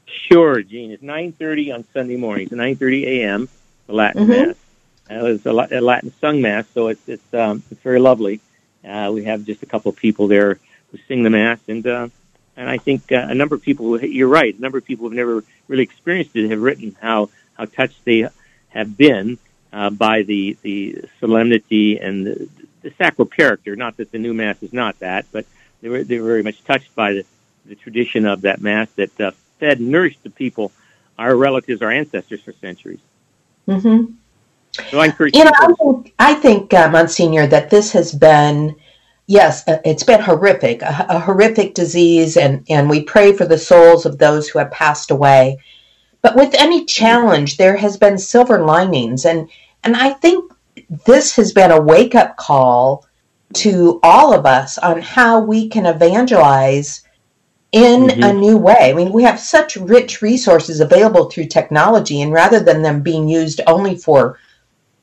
Sure, 0.06 0.62
Gene. 0.62 0.92
It's 0.92 1.04
nine 1.04 1.32
thirty 1.34 1.72
on 1.72 1.86
Sunday 1.94 2.18
mornings. 2.18 2.52
Nine 2.52 2.76
thirty 2.76 3.06
a.m. 3.22 3.48
The 3.88 3.94
Latin 3.94 4.26
Mhm. 4.26 4.48
Mass. 4.48 4.56
Uh, 5.10 5.20
was 5.24 5.46
a, 5.46 5.54
Latin 5.54 6.14
sung 6.20 6.42
mass, 6.42 6.66
so 6.74 6.88
it's 6.88 7.08
it's 7.08 7.34
um, 7.34 7.64
it's 7.72 7.82
very 7.82 8.00
lovely. 8.00 8.42
Uh, 8.88 9.12
we 9.14 9.24
have 9.24 9.46
just 9.46 9.64
a 9.64 9.66
couple 9.66 9.90
of 9.90 9.96
people 9.96 10.28
there 10.28 10.60
who 10.92 10.98
sing 11.08 11.24
the 11.24 11.30
mass, 11.30 11.60
and 11.68 11.86
uh, 11.88 12.10
and 12.58 12.70
I 12.70 12.78
think 12.78 13.12
uh, 13.12 13.28
a 13.30 13.36
number 13.36 13.56
of 13.56 13.62
people. 13.62 14.02
You're 14.04 14.28
right. 14.28 14.58
A 14.58 14.62
number 14.62 14.78
of 14.78 14.86
people 14.86 15.06
who've 15.06 15.16
never 15.16 15.44
really 15.68 15.84
experienced 15.84 16.36
it 16.36 16.50
have 16.50 16.62
written 16.62 16.96
how 17.00 17.30
how 17.54 17.66
touched 17.66 18.04
they 18.04 18.28
have 18.70 18.98
been 18.98 19.38
uh, 19.72 19.90
by 19.90 20.24
the 20.24 20.58
the 20.62 21.06
solemnity 21.20 22.00
and 22.00 22.28
the, 22.28 22.50
the 22.82 22.94
sacral 22.98 23.28
character. 23.28 23.76
Not 23.76 23.98
that 23.98 24.12
the 24.12 24.20
new 24.20 24.34
mass 24.34 24.62
is 24.62 24.74
not 24.74 25.00
that, 25.00 25.26
but 25.32 25.46
they 25.82 25.90
were 25.90 26.04
they 26.04 26.20
were 26.20 26.28
very 26.28 26.44
much 26.44 26.64
touched 26.66 26.94
by 26.96 27.14
the 27.14 27.26
the 27.66 27.76
tradition 27.76 28.26
of 28.26 28.42
that 28.42 28.62
mass 28.62 28.90
that 28.96 29.22
uh, 29.22 29.32
fed 29.60 29.80
nourished 29.80 30.24
the 30.24 30.30
people, 30.30 30.72
our 31.18 31.36
relatives, 31.36 31.82
our 31.82 31.92
ancestors 31.92 32.42
for 32.42 32.54
centuries. 32.54 33.00
hmm 33.66 34.06
You 35.34 35.46
know, 35.46 35.52
I 35.60 35.74
think, 35.74 36.14
I 36.20 36.34
think 36.34 36.74
uh, 36.74 36.90
Monsignor, 36.90 37.48
that 37.48 37.70
this 37.70 37.92
has 37.92 38.14
been, 38.14 38.76
yes, 39.26 39.68
uh, 39.68 39.80
it's 39.86 40.04
been 40.04 40.22
horrific, 40.22 40.82
a, 40.82 41.06
a 41.10 41.20
horrific 41.20 41.74
disease, 41.74 42.38
and, 42.38 42.66
and 42.70 42.90
we 42.90 43.04
pray 43.04 43.34
for 43.34 43.46
the 43.46 43.58
souls 43.58 44.06
of 44.06 44.18
those 44.18 44.48
who 44.48 44.60
have 44.60 44.72
passed 44.72 45.12
away. 45.12 45.58
But 46.22 46.36
with 46.36 46.54
any 46.56 46.86
challenge, 46.86 47.58
there 47.58 47.78
has 47.78 47.98
been 47.98 48.18
silver 48.18 48.66
linings, 48.66 49.26
and 49.26 49.50
and 49.84 49.96
I 49.96 50.10
think 50.10 50.52
this 51.06 51.36
has 51.36 51.54
been 51.54 51.72
a 51.72 51.80
wake 51.80 52.16
up 52.16 52.36
call 52.38 53.06
to 53.54 54.00
all 54.04 54.34
of 54.34 54.46
us 54.46 54.78
on 54.78 55.02
how 55.02 55.40
we 55.40 55.70
can 55.70 55.86
evangelize 55.86 57.04
in 57.72 58.08
Mhm. 58.08 58.30
a 58.30 58.34
new 58.34 58.58
way. 58.58 58.90
I 58.90 58.94
mean, 58.94 59.14
we 59.14 59.24
have 59.24 59.40
such 59.40 59.78
rich 59.78 60.22
resources 60.22 60.80
available 60.80 61.30
through 61.30 61.46
technology, 61.48 62.22
and 62.22 62.34
rather 62.34 62.60
than 62.60 62.82
them 62.82 63.02
being 63.02 63.28
used 63.28 63.62
only 63.68 63.96
for 63.96 64.38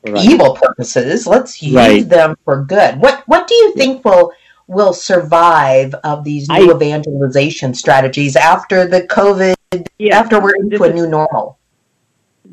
Right. 0.06 0.24
evil 0.24 0.54
purposes. 0.54 1.26
Let's 1.26 1.62
use 1.62 1.74
Right. 1.74 2.08
them 2.08 2.36
for 2.44 2.62
good. 2.64 3.00
What 3.00 3.22
What 3.26 3.48
do 3.48 3.54
you 3.54 3.74
think 3.74 4.04
will 4.04 4.32
will 4.66 4.92
survive 4.94 5.94
of 6.04 6.24
these 6.24 6.48
new 6.48 6.70
I- 6.72 6.74
evangelization 6.76 7.74
strategies 7.74 8.36
after 8.36 8.86
the 8.86 9.02
COVID? 9.02 9.54
Yeah, 9.98 10.18
After 10.18 10.40
we're 10.40 10.56
into 10.56 10.82
a 10.84 10.92
new 10.92 11.06
normal. 11.06 11.58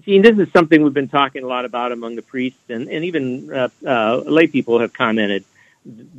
Gene, 0.06 0.22
this 0.22 0.38
is 0.40 0.52
something 0.52 0.82
we've 0.84 0.94
been 0.94 1.08
talking 1.10 1.44
a 1.44 1.48
lot 1.48 1.64
about 1.66 1.92
among 1.92 2.16
the 2.16 2.22
priests, 2.22 2.60
and, 2.70 2.90
and 2.90 3.06
even 3.06 3.54
uh, 3.54 3.70
uh, 3.86 4.18
lay 4.26 4.48
people 4.48 4.80
have 4.80 4.94
commented, 4.94 5.44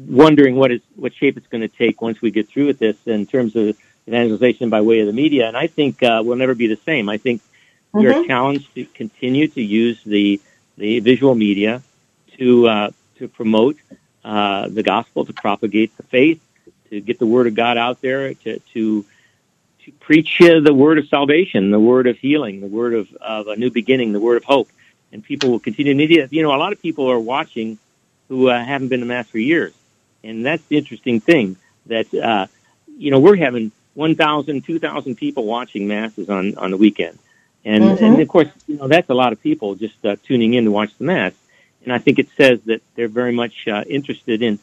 wondering 0.06 0.54
what 0.56 0.70
is 0.70 0.80
what 0.96 1.12
shape 1.14 1.36
it's 1.36 1.46
going 1.48 1.62
to 1.62 1.68
take 1.68 2.00
once 2.02 2.20
we 2.22 2.30
get 2.30 2.48
through 2.48 2.66
with 2.66 2.78
this 2.78 2.96
in 3.06 3.26
terms 3.26 3.56
of 3.56 3.76
evangelization 4.06 4.68
by 4.70 4.80
way 4.82 5.00
of 5.00 5.06
the 5.06 5.12
media. 5.12 5.48
And 5.48 5.56
I 5.56 5.66
think 5.66 6.02
uh, 6.02 6.22
we'll 6.24 6.36
never 6.36 6.54
be 6.54 6.66
the 6.68 6.78
same. 6.84 7.08
I 7.08 7.16
think 7.16 7.40
we 7.92 8.06
are 8.06 8.12
Mhm. 8.14 8.26
challenged 8.26 8.74
to 8.74 8.84
continue 8.86 9.48
to 9.48 9.62
use 9.62 9.98
the 10.04 10.40
the 10.76 11.00
visual 11.00 11.34
media 11.34 11.82
to 12.38 12.68
uh, 12.68 12.90
to 13.16 13.28
promote 13.28 13.76
uh, 14.24 14.68
the 14.68 14.82
gospel, 14.82 15.24
to 15.24 15.32
propagate 15.32 15.96
the 15.96 16.02
faith, 16.04 16.40
to 16.90 17.00
get 17.00 17.18
the 17.18 17.26
word 17.26 17.46
of 17.46 17.54
God 17.54 17.76
out 17.76 18.00
there, 18.00 18.34
to 18.34 18.58
to 18.74 19.04
to 19.84 19.92
preach 19.92 20.40
uh, 20.40 20.60
the 20.60 20.72
word 20.72 20.98
of 20.98 21.08
salvation, 21.08 21.70
the 21.70 21.80
word 21.80 22.06
of 22.06 22.16
healing, 22.18 22.60
the 22.60 22.66
word 22.66 22.94
of, 22.94 23.12
of 23.14 23.48
a 23.48 23.56
new 23.56 23.70
beginning, 23.70 24.12
the 24.12 24.20
word 24.20 24.36
of 24.36 24.44
hope. 24.44 24.68
And 25.12 25.22
people 25.22 25.50
will 25.50 25.58
continue 25.58 25.94
it. 25.94 26.32
You 26.32 26.42
know, 26.42 26.54
a 26.54 26.56
lot 26.56 26.72
of 26.72 26.80
people 26.80 27.10
are 27.10 27.18
watching 27.18 27.78
who 28.28 28.48
uh, 28.48 28.64
haven't 28.64 28.88
been 28.88 29.00
to 29.00 29.06
Mass 29.06 29.28
for 29.28 29.38
years. 29.38 29.74
And 30.24 30.46
that's 30.46 30.64
the 30.66 30.78
interesting 30.78 31.20
thing 31.20 31.56
that, 31.86 32.12
uh, 32.14 32.46
you 32.96 33.10
know, 33.10 33.18
we're 33.18 33.36
having 33.36 33.72
1,000, 33.94 34.64
2,000 34.64 35.16
people 35.16 35.44
watching 35.44 35.88
Masses 35.88 36.30
on, 36.30 36.56
on 36.56 36.70
the 36.70 36.76
weekend. 36.76 37.18
And, 37.64 37.84
Mhm. 37.84 38.02
and 38.02 38.20
of 38.20 38.28
course, 38.28 38.48
you 38.66 38.76
know, 38.76 38.88
that's 38.88 39.10
a 39.10 39.14
lot 39.14 39.32
of 39.32 39.42
people 39.42 39.74
just 39.74 40.04
uh, 40.04 40.16
tuning 40.26 40.54
in 40.54 40.64
to 40.64 40.70
watch 40.70 40.90
the 40.98 41.04
Mass. 41.04 41.32
And 41.84 41.92
I 41.92 41.98
think 41.98 42.18
it 42.18 42.28
says 42.36 42.60
that 42.62 42.80
they're 42.94 43.08
very 43.08 43.32
much 43.32 43.66
uh, 43.68 43.84
interested 43.88 44.42
in, 44.42 44.58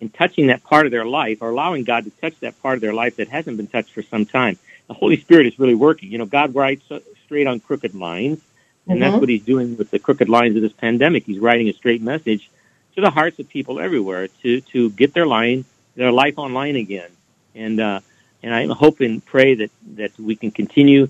in 0.00 0.08
touching 0.10 0.46
that 0.48 0.62
part 0.64 0.86
of 0.86 0.92
their 0.92 1.04
life 1.04 1.38
or 1.40 1.50
allowing 1.50 1.84
God 1.84 2.04
to 2.04 2.10
touch 2.10 2.38
that 2.40 2.60
part 2.62 2.76
of 2.76 2.80
their 2.80 2.94
life 2.94 3.16
that 3.16 3.28
hasn't 3.28 3.56
been 3.56 3.66
touched 3.66 3.92
for 3.92 4.02
some 4.02 4.24
time. 4.26 4.58
The 4.88 4.94
Holy 4.94 5.16
Spirit 5.18 5.46
is 5.46 5.58
really 5.58 5.74
working. 5.74 6.10
You 6.10 6.18
know, 6.18 6.26
God 6.26 6.54
writes 6.54 6.82
uh, 6.90 7.00
straight 7.24 7.46
on 7.46 7.60
crooked 7.60 7.94
lines, 7.94 8.40
and 8.88 9.00
that's 9.00 9.16
Mhm. 9.16 9.20
what 9.20 9.28
He's 9.28 9.42
doing 9.42 9.76
with 9.76 9.90
the 9.90 9.98
crooked 9.98 10.28
lines 10.28 10.56
of 10.56 10.62
this 10.62 10.72
pandemic. 10.72 11.24
He's 11.24 11.38
writing 11.38 11.68
a 11.68 11.72
straight 11.72 12.02
message 12.02 12.50
to 12.94 13.00
the 13.00 13.10
hearts 13.10 13.38
of 13.38 13.48
people 13.48 13.80
everywhere 13.80 14.28
to 14.42 14.60
to 14.72 14.90
get 14.90 15.14
their 15.14 15.26
line, 15.26 15.64
their 15.94 16.12
life 16.12 16.38
online 16.38 16.76
again. 16.76 17.10
And 17.54 17.80
uh, 17.80 18.00
and 18.42 18.54
I 18.54 18.66
hope 18.66 19.00
and 19.00 19.24
pray 19.24 19.54
that 19.54 19.70
that 19.96 20.18
we 20.18 20.36
can 20.36 20.50
continue 20.50 21.08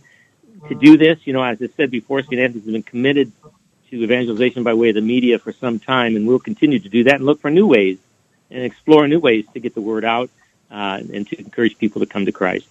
to 0.69 0.75
do 0.75 0.97
this. 0.97 1.27
You 1.27 1.33
know, 1.33 1.43
as 1.43 1.61
I 1.63 1.69
said 1.77 1.91
before, 1.91 2.23
St. 2.23 2.41
Anthony's 2.41 2.65
has 2.65 2.73
been 2.73 2.83
committed 2.83 3.33
to 3.91 4.03
evangelization 4.03 4.63
by 4.63 4.75
way 4.75 4.89
of 4.89 4.95
the 4.95 5.01
media 5.01 5.39
for 5.39 5.53
some 5.53 5.79
time, 5.79 6.17
and 6.17 6.27
we'll 6.27 6.39
continue 6.39 6.79
to 6.79 6.89
do 6.89 7.05
that 7.05 7.17
and 7.17 7.27
look 7.27 7.41
for 7.41 7.51
new 7.51 7.67
ways 7.67 7.99
and 8.51 8.65
explore 8.65 9.07
new 9.09 9.21
ways 9.21 9.47
to 9.55 9.61
get 9.61 9.75
the 9.75 9.81
word 9.81 10.05
out 10.05 10.31
uh, 10.71 11.01
and 11.13 11.27
to 11.29 11.39
encourage 11.39 11.77
people 11.79 12.01
to 12.01 12.07
come 12.07 12.27
to 12.27 12.33
Christ. 12.33 12.67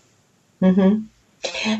hmm 0.60 1.00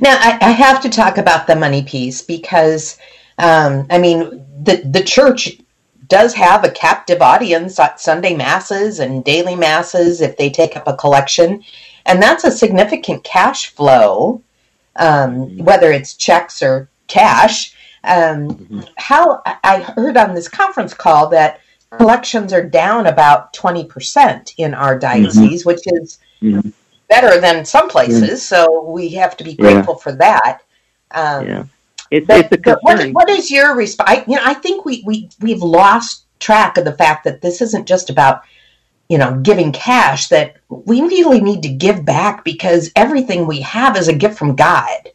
Now, 0.02 0.18
I, 0.20 0.38
I 0.42 0.52
have 0.52 0.82
to 0.82 0.90
talk 0.90 1.18
about 1.18 1.48
the 1.48 1.56
money 1.56 1.84
piece 1.84 2.22
because, 2.22 2.98
um, 3.38 3.88
I 3.90 3.98
mean, 3.98 4.46
the 4.64 4.82
the 4.86 5.04
church 5.04 5.58
does 6.08 6.34
have 6.34 6.64
a 6.64 6.72
captive 6.72 7.22
audience 7.22 7.80
at 7.80 8.00
Sunday 8.00 8.36
masses 8.36 9.00
and 9.00 9.24
daily 9.24 9.56
masses 9.56 10.20
if 10.20 10.36
they 10.38 10.50
take 10.50 10.76
up 10.76 10.88
a 10.88 10.96
collection, 10.96 11.64
and 12.06 12.22
that's 12.22 12.44
a 12.44 12.52
significant 12.52 13.24
cash 13.24 13.68
flow, 13.68 14.42
um, 14.96 15.58
whether 15.58 15.92
it's 15.92 16.16
checks 16.16 16.62
or 16.62 16.90
cash. 17.08 17.76
Um, 18.04 18.84
How 18.98 19.42
I 19.64 19.80
heard 19.96 20.18
on 20.18 20.34
this 20.34 20.48
conference 20.48 20.94
call 20.94 21.30
that 21.30 21.60
collections 21.98 22.52
are 22.54 22.64
down 22.64 23.08
about 23.08 23.54
twenty 23.54 23.86
percent 23.86 24.54
in 24.58 24.74
our 24.74 24.98
diocese, 24.98 25.66
which 25.66 25.82
is 25.86 26.18
Mhm. 26.42 26.74
better 27.10 27.40
than 27.40 27.66
some 27.66 27.90
places. 27.90 28.48
So 28.48 28.84
we 28.84 29.10
have 29.10 29.38
to 29.38 29.44
be 29.44 29.52
Yeah. 29.52 29.74
grateful 29.74 29.96
for 29.96 30.14
that. 30.14 30.62
Um, 31.12 31.48
Yeah, 31.48 31.64
it's 32.10 32.26
but- 32.26 32.40
it's 32.40 32.54
a 32.54 32.58
but 32.58 32.80
what, 32.82 32.96
concern. 32.98 33.14
what 33.14 33.30
is 33.30 33.52
your 33.52 33.76
response? 33.76 34.10
I, 34.10 34.24
you 34.28 34.36
know, 34.38 34.44
I 34.44 34.54
think 34.56 34.86
we 34.86 35.04
we 35.06 35.30
we've 35.40 35.62
lost 35.62 36.24
track 36.40 36.78
of 36.78 36.86
the 36.86 36.94
fact 36.94 37.24
that 37.26 37.42
this 37.42 37.62
isn't 37.62 37.86
just 37.86 38.10
about 38.10 38.42
you 39.12 39.18
know 39.18 39.40
giving 39.42 39.72
cash. 39.74 40.30
That 40.30 40.56
we 40.70 41.02
really 41.02 41.42
need 41.42 41.64
to 41.64 41.70
give 41.70 42.06
back 42.06 42.46
because 42.46 42.92
everything 42.96 43.46
we 43.46 43.60
have 43.62 43.98
is 43.98 44.08
a 44.08 44.14
gift 44.14 44.38
from 44.38 44.56
God. 44.56 45.10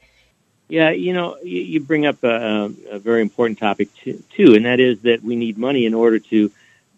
Yeah, 0.68 0.90
you 0.90 1.12
know, 1.12 1.37
you, 1.42 1.62
you 1.62 1.80
bring 1.80 2.06
up 2.06 2.22
a, 2.24 2.70
a 2.90 2.98
very 2.98 3.22
important 3.22 3.59
topic 3.59 3.88
too, 3.94 4.22
too, 4.35 4.54
and 4.54 4.66
that 4.66 4.80
is 4.80 5.00
that 5.02 5.22
we 5.22 5.37
need 5.37 5.56
money 5.56 5.87
in 5.87 5.94
order 5.94 6.18
to 6.18 6.50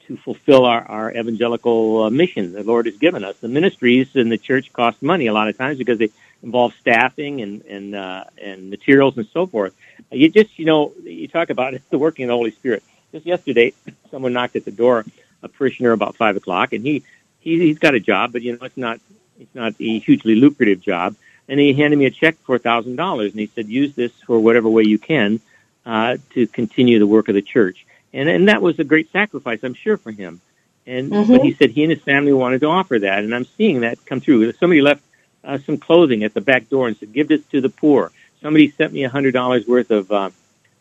to 0.09 0.17
fulfill 0.17 0.65
our, 0.65 0.83
our 0.89 1.11
evangelical 1.13 2.05
uh, 2.05 2.11
mission 2.11 2.53
the 2.53 2.65
Lord 2.65 2.87
has 2.87 2.97
given 2.97 3.25
us. 3.25 3.37
The 3.37 3.49
ministries 3.49 4.17
in 4.17 4.31
the 4.31 4.39
church 4.39 4.73
cost 4.73 5.03
money 5.03 5.27
a 5.27 5.35
lot 5.35 5.49
of 5.49 5.59
times 5.59 5.79
because 5.79 5.99
they 5.99 6.11
involve 6.43 6.75
staffing 6.81 7.43
and 7.43 7.63
and 7.67 7.95
uh, 7.95 8.25
and 8.43 8.71
materials 8.71 9.17
and 9.19 9.29
so 9.29 9.47
forth. 9.47 9.75
You 10.11 10.29
just, 10.31 10.59
you 10.59 10.65
know, 10.65 10.93
you 11.05 11.29
talk 11.29 11.51
about 11.51 11.75
it, 11.75 11.83
the 11.91 11.99
working 11.99 12.25
of 12.25 12.29
the 12.29 12.35
Holy 12.35 12.51
Spirit. 12.51 12.83
Just 13.13 13.25
yesterday, 13.25 13.73
someone 14.11 14.33
knocked 14.33 14.57
at 14.57 14.65
the 14.65 14.71
door, 14.71 15.05
a 15.43 15.49
parishioner 15.49 15.93
about 15.93 16.17
five 16.17 16.37
o'clock, 16.37 16.73
and 16.73 16.85
he, 16.85 17.03
he 17.41 17.59
he's 17.61 17.79
got 17.79 17.95
a 17.95 18.01
job, 18.01 18.33
but 18.33 18.43
you 18.43 18.53
know, 18.53 18.65
it's 18.65 18.77
not 18.77 19.01
it's 19.39 19.55
not 19.55 19.75
a 19.81 19.99
hugely 20.01 20.35
lucrative 20.35 20.81
job 20.81 21.15
and 21.49 21.59
he 21.59 21.73
handed 21.73 21.99
me 21.99 22.05
a 22.05 22.11
check 22.11 22.37
for 22.45 22.57
a 22.57 22.59
thousand 22.59 22.97
dollars, 22.97 23.33
and 23.33 23.41
he 23.41 23.47
said, 23.47 23.69
"Use 23.69 23.95
this 23.95 24.13
for 24.27 24.39
whatever 24.39 24.69
way 24.69 24.83
you 24.85 24.99
can 24.99 25.41
uh, 25.87 26.19
to 26.35 26.47
continue 26.47 26.99
the 26.99 27.07
work 27.07 27.29
of 27.29 27.35
the 27.35 27.43
church." 27.43 27.87
And 28.13 28.29
and 28.29 28.49
that 28.49 28.63
was 28.63 28.79
a 28.79 28.85
great 28.85 29.11
sacrifice, 29.13 29.61
I'm 29.63 29.75
sure, 29.75 29.97
for 29.97 30.13
him. 30.13 30.41
And 30.87 31.11
Mhm. 31.11 31.33
but 31.33 31.43
he 31.43 31.53
said 31.55 31.71
he 31.71 31.83
and 31.85 31.93
his 31.93 32.03
family 32.03 32.33
wanted 32.33 32.61
to 32.61 32.67
offer 32.67 32.99
that, 32.99 33.25
and 33.25 33.35
I'm 33.35 33.47
seeing 33.57 33.81
that 33.81 34.05
come 34.05 34.21
through. 34.21 34.53
Somebody 34.53 34.83
left 34.83 35.03
uh, 35.45 35.59
some 35.59 35.79
clothing 35.79 36.23
at 36.25 36.35
the 36.35 36.41
back 36.41 36.69
door 36.69 36.89
and 36.89 36.97
said, 36.97 37.13
"Give 37.13 37.29
this 37.29 37.43
to 37.53 37.61
the 37.61 37.71
poor." 37.71 38.13
Somebody 38.43 38.71
sent 38.71 38.93
me 38.93 39.05
a 39.05 39.09
hundred 39.09 39.33
dollars 39.33 39.67
worth 39.67 39.91
of 39.91 40.13
uh, 40.13 40.31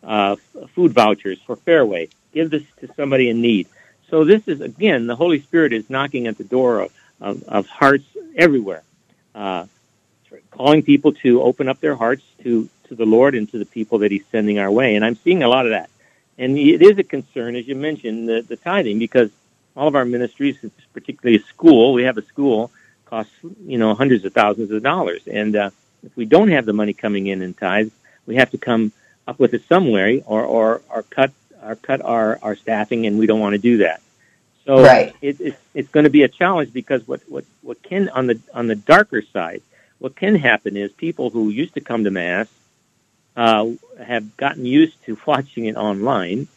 uh, 0.04 0.36
food 0.76 0.94
vouchers 0.94 1.40
for 1.46 1.56
Fareway. 1.56 2.10
Give 2.34 2.50
this 2.50 2.64
to 2.82 2.94
somebody 2.96 3.30
in 3.30 3.42
need. 3.42 3.68
So 4.10 4.24
this 4.24 4.48
is 4.48 4.62
again, 4.62 5.08
the 5.08 5.16
Holy 5.16 5.42
Spirit 5.42 5.74
is 5.74 5.90
knocking 5.90 6.28
at 6.28 6.38
the 6.38 6.44
door 6.44 6.82
of, 6.82 6.94
of, 7.22 7.44
of 7.44 7.68
hearts 7.68 8.06
everywhere. 8.36 8.84
Uh, 9.36 9.66
calling 10.52 10.82
people 10.82 11.14
to 11.14 11.42
open 11.42 11.70
up 11.70 11.80
their 11.80 11.96
hearts 11.96 12.24
to, 12.44 12.68
to 12.88 12.96
the 12.96 13.06
Lord 13.06 13.36
and 13.36 13.50
to 13.52 13.60
the 13.60 13.66
people 13.66 14.00
that 14.00 14.12
He's 14.12 14.26
sending 14.32 14.60
our 14.60 14.72
way. 14.72 14.96
And 14.96 15.06
I'm 15.06 15.16
seeing 15.16 15.44
a 15.44 15.48
lot 15.48 15.66
of 15.66 15.72
that. 15.72 15.90
And 16.38 16.58
it 16.58 16.82
is 16.82 16.98
a 16.98 17.04
concern, 17.04 17.56
as 17.56 17.68
you 17.68 17.76
mentioned, 17.76 18.30
the, 18.30 18.42
the 18.42 18.56
tithing, 18.56 19.00
because 19.00 19.32
all 19.76 19.88
of 19.88 19.96
our 19.96 20.06
ministries, 20.06 20.58
particularly 20.94 21.38
a 21.38 21.44
school, 21.44 21.94
we 21.94 22.04
have 22.04 22.18
a 22.18 22.24
school 22.24 22.72
costs 23.06 23.32
you 23.66 23.78
know 23.78 23.94
hundreds 23.94 24.26
of 24.26 24.34
thousands 24.34 24.72
of 24.72 24.84
dollars, 24.84 25.22
and 25.28 25.56
uh, 25.56 25.70
if 26.04 26.16
we 26.16 26.26
don't 26.26 26.50
have 26.50 26.66
the 26.66 26.74
money 26.74 26.94
coming 26.94 27.28
in 27.28 27.42
in 27.42 27.54
tithes, 27.54 27.92
we 28.26 28.36
have 28.36 28.52
to 28.52 28.58
come 28.58 28.92
up 29.28 29.40
with 29.40 29.54
it 29.54 29.64
some 29.68 29.92
way, 29.92 30.24
or 30.26 30.44
or, 30.44 30.82
or 30.90 31.04
cut 31.04 31.32
or 31.64 31.76
cut 31.76 32.02
our, 32.02 32.40
our 32.42 32.56
staffing, 32.56 33.06
and 33.06 33.18
we 33.18 33.26
don't 33.26 33.40
want 33.40 33.54
to 33.54 33.60
do 33.60 33.78
that. 33.78 34.02
So 34.66 34.84
right. 34.84 35.16
it, 35.22 35.40
it's 35.40 35.58
it's 35.74 35.90
going 35.90 36.04
to 36.04 36.10
be 36.10 36.24
a 36.24 36.28
challenge 36.28 36.74
because 36.74 37.08
what, 37.08 37.22
what, 37.30 37.46
what 37.62 37.82
can 37.82 38.10
on 38.10 38.28
the 38.28 38.40
on 38.54 38.68
the 38.68 38.76
darker 38.76 39.22
side, 39.22 39.62
what 40.00 40.16
can 40.16 40.36
happen 40.36 40.76
is 40.76 40.92
people 40.92 41.30
who 41.30 41.50
used 41.50 41.76
to 41.76 41.82
come 41.82 42.04
to 42.04 42.12
mass 42.12 42.48
uh, 43.38 43.70
have 44.04 44.36
gotten 44.36 44.66
used 44.66 45.02
to 45.06 45.18
watching 45.26 45.66
it 45.66 45.78
online, 45.78 46.50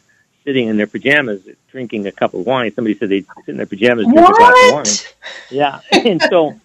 sitting 0.43 0.67
in 0.67 0.75
their 0.75 0.87
pajamas 0.87 1.47
drinking 1.69 2.05
a 2.05 2.11
cup 2.11 2.33
of 2.33 2.45
wine. 2.45 2.73
Somebody 2.73 2.97
said 2.97 3.07
they'd 3.07 3.25
sit 3.45 3.49
in 3.49 3.57
their 3.57 3.65
pajamas 3.65 4.05
drink 4.05 4.19
what? 4.19 4.31
a 4.31 4.37
glass 4.37 4.67
of 4.67 4.73
wine. 4.73 5.15
Yeah, 5.49 5.79
and 6.05 6.21
so 6.23 6.59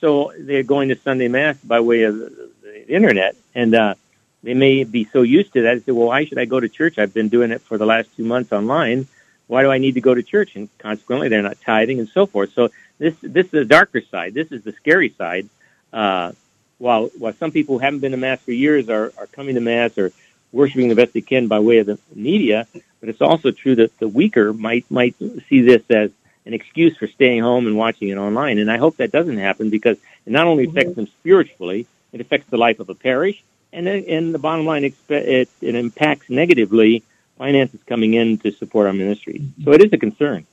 so 0.00 0.32
they're 0.38 0.62
going 0.62 0.88
to 0.88 0.96
Sunday 0.96 1.28
mass 1.28 1.58
by 1.58 1.80
way 1.80 2.04
of 2.04 2.16
the, 2.16 2.50
the 2.62 2.88
internet, 2.88 3.36
and 3.54 3.74
uh, 3.74 3.94
they 4.42 4.54
may 4.54 4.84
be 4.84 5.04
so 5.12 5.22
used 5.22 5.52
to 5.54 5.62
that. 5.62 5.74
They 5.74 5.80
say, 5.80 5.92
"Well, 5.92 6.08
why 6.08 6.24
should 6.24 6.38
I 6.38 6.44
go 6.44 6.60
to 6.60 6.68
church? 6.68 6.98
I've 6.98 7.14
been 7.14 7.28
doing 7.28 7.50
it 7.50 7.60
for 7.62 7.78
the 7.78 7.86
last 7.86 8.08
two 8.16 8.24
months 8.24 8.52
online." 8.52 9.06
Why 9.46 9.62
do 9.62 9.70
I 9.72 9.78
need 9.78 9.94
to 9.94 10.00
go 10.00 10.14
to 10.14 10.22
church? 10.22 10.54
And 10.54 10.68
consequently, 10.78 11.26
they're 11.26 11.42
not 11.42 11.60
tithing 11.60 11.98
and 11.98 12.08
so 12.08 12.24
forth. 12.24 12.52
So 12.52 12.70
this 12.98 13.14
this 13.20 13.46
is 13.46 13.50
the 13.50 13.64
darker 13.64 14.00
side. 14.00 14.32
This 14.32 14.52
is 14.52 14.62
the 14.62 14.70
scary 14.70 15.08
side. 15.18 15.48
Uh, 15.92 16.30
while 16.78 17.10
while 17.18 17.32
some 17.34 17.50
people 17.50 17.74
who 17.76 17.78
haven't 17.80 17.98
been 17.98 18.12
to 18.12 18.16
mass 18.16 18.40
for 18.40 18.52
years 18.52 18.88
are, 18.88 19.12
are 19.18 19.26
coming 19.26 19.56
to 19.56 19.60
mass 19.60 19.98
or 19.98 20.12
worshiping 20.52 20.88
the 20.88 20.94
best 20.94 21.12
they 21.12 21.20
can 21.20 21.48
by 21.48 21.58
way 21.58 21.78
of 21.78 21.86
the 21.86 21.98
media, 22.14 22.66
but 23.00 23.08
it's 23.08 23.20
also 23.20 23.50
true 23.50 23.74
that 23.76 23.96
the 23.98 24.08
weaker 24.08 24.52
might 24.52 24.88
might 24.90 25.16
see 25.48 25.62
this 25.62 25.82
as 25.90 26.10
an 26.46 26.54
excuse 26.54 26.96
for 26.96 27.06
staying 27.06 27.42
home 27.42 27.66
and 27.66 27.76
watching 27.76 28.08
it 28.08 28.16
online. 28.16 28.58
And 28.58 28.70
I 28.70 28.78
hope 28.78 28.96
that 28.96 29.12
doesn't 29.12 29.38
happen 29.38 29.70
because 29.70 29.98
it 30.26 30.30
not 30.30 30.46
only 30.46 30.64
affects 30.64 30.94
them 30.94 31.06
spiritually, 31.06 31.86
it 32.12 32.20
affects 32.20 32.48
the 32.50 32.56
life 32.56 32.80
of 32.80 32.88
a 32.88 32.94
parish, 32.94 33.42
and 33.72 33.88
uh, 33.88 33.90
and 33.90 34.34
the 34.34 34.38
bottom 34.38 34.66
line, 34.66 34.84
it, 34.84 34.94
it 35.08 35.74
impacts 35.74 36.28
negatively 36.28 37.02
finances 37.38 37.80
coming 37.86 38.14
in 38.14 38.38
to 38.38 38.50
support 38.52 38.86
our 38.86 38.92
ministries. 38.92 39.42
So 39.64 39.72
it 39.72 39.82
is 39.82 39.92
a 39.92 39.98
concern. 39.98 40.46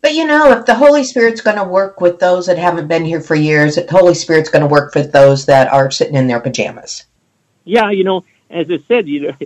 But 0.00 0.14
you 0.14 0.26
know, 0.26 0.50
if 0.50 0.66
the 0.66 0.74
Holy 0.74 1.04
Spirit's 1.04 1.40
going 1.40 1.58
to 1.58 1.64
work 1.64 2.00
with 2.00 2.18
those 2.18 2.46
that 2.46 2.58
haven't 2.58 2.88
been 2.88 3.04
here 3.04 3.20
for 3.20 3.36
years, 3.36 3.76
the 3.76 3.86
Holy 3.88 4.14
Spirit's 4.14 4.48
going 4.48 4.62
to 4.62 4.68
work 4.68 4.92
for 4.92 5.02
those 5.02 5.46
that 5.46 5.72
are 5.72 5.90
sitting 5.90 6.16
in 6.16 6.26
their 6.26 6.40
pajamas. 6.40 7.04
Yeah, 7.64 7.90
you 7.90 8.02
know, 8.02 8.24
as 8.50 8.68
I 8.70 8.78
said, 8.88 9.06
you 9.06 9.20
know, 9.28 9.36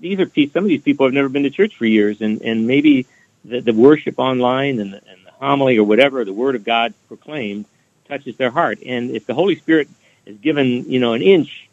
these 0.00 0.20
are 0.20 0.30
some 0.52 0.64
of 0.64 0.68
these 0.68 0.82
people 0.82 1.06
have 1.06 1.14
never 1.14 1.28
been 1.28 1.44
to 1.44 1.50
church 1.50 1.76
for 1.76 1.86
years, 1.86 2.20
and 2.20 2.42
and 2.42 2.66
maybe 2.66 3.06
the, 3.44 3.60
the 3.60 3.72
worship 3.72 4.18
online 4.18 4.80
and 4.80 4.92
the, 4.92 4.96
and 5.08 5.24
the 5.24 5.30
homily 5.32 5.78
or 5.78 5.84
whatever 5.84 6.24
the 6.24 6.32
Word 6.32 6.56
of 6.56 6.64
God 6.64 6.92
proclaimed 7.08 7.64
touches 8.06 8.36
their 8.36 8.50
heart. 8.50 8.78
And 8.84 9.10
if 9.10 9.26
the 9.26 9.34
Holy 9.34 9.56
Spirit 9.56 9.88
is 10.26 10.36
given, 10.38 10.90
you 10.90 11.00
know, 11.00 11.14
an 11.14 11.22
inch 11.22 11.65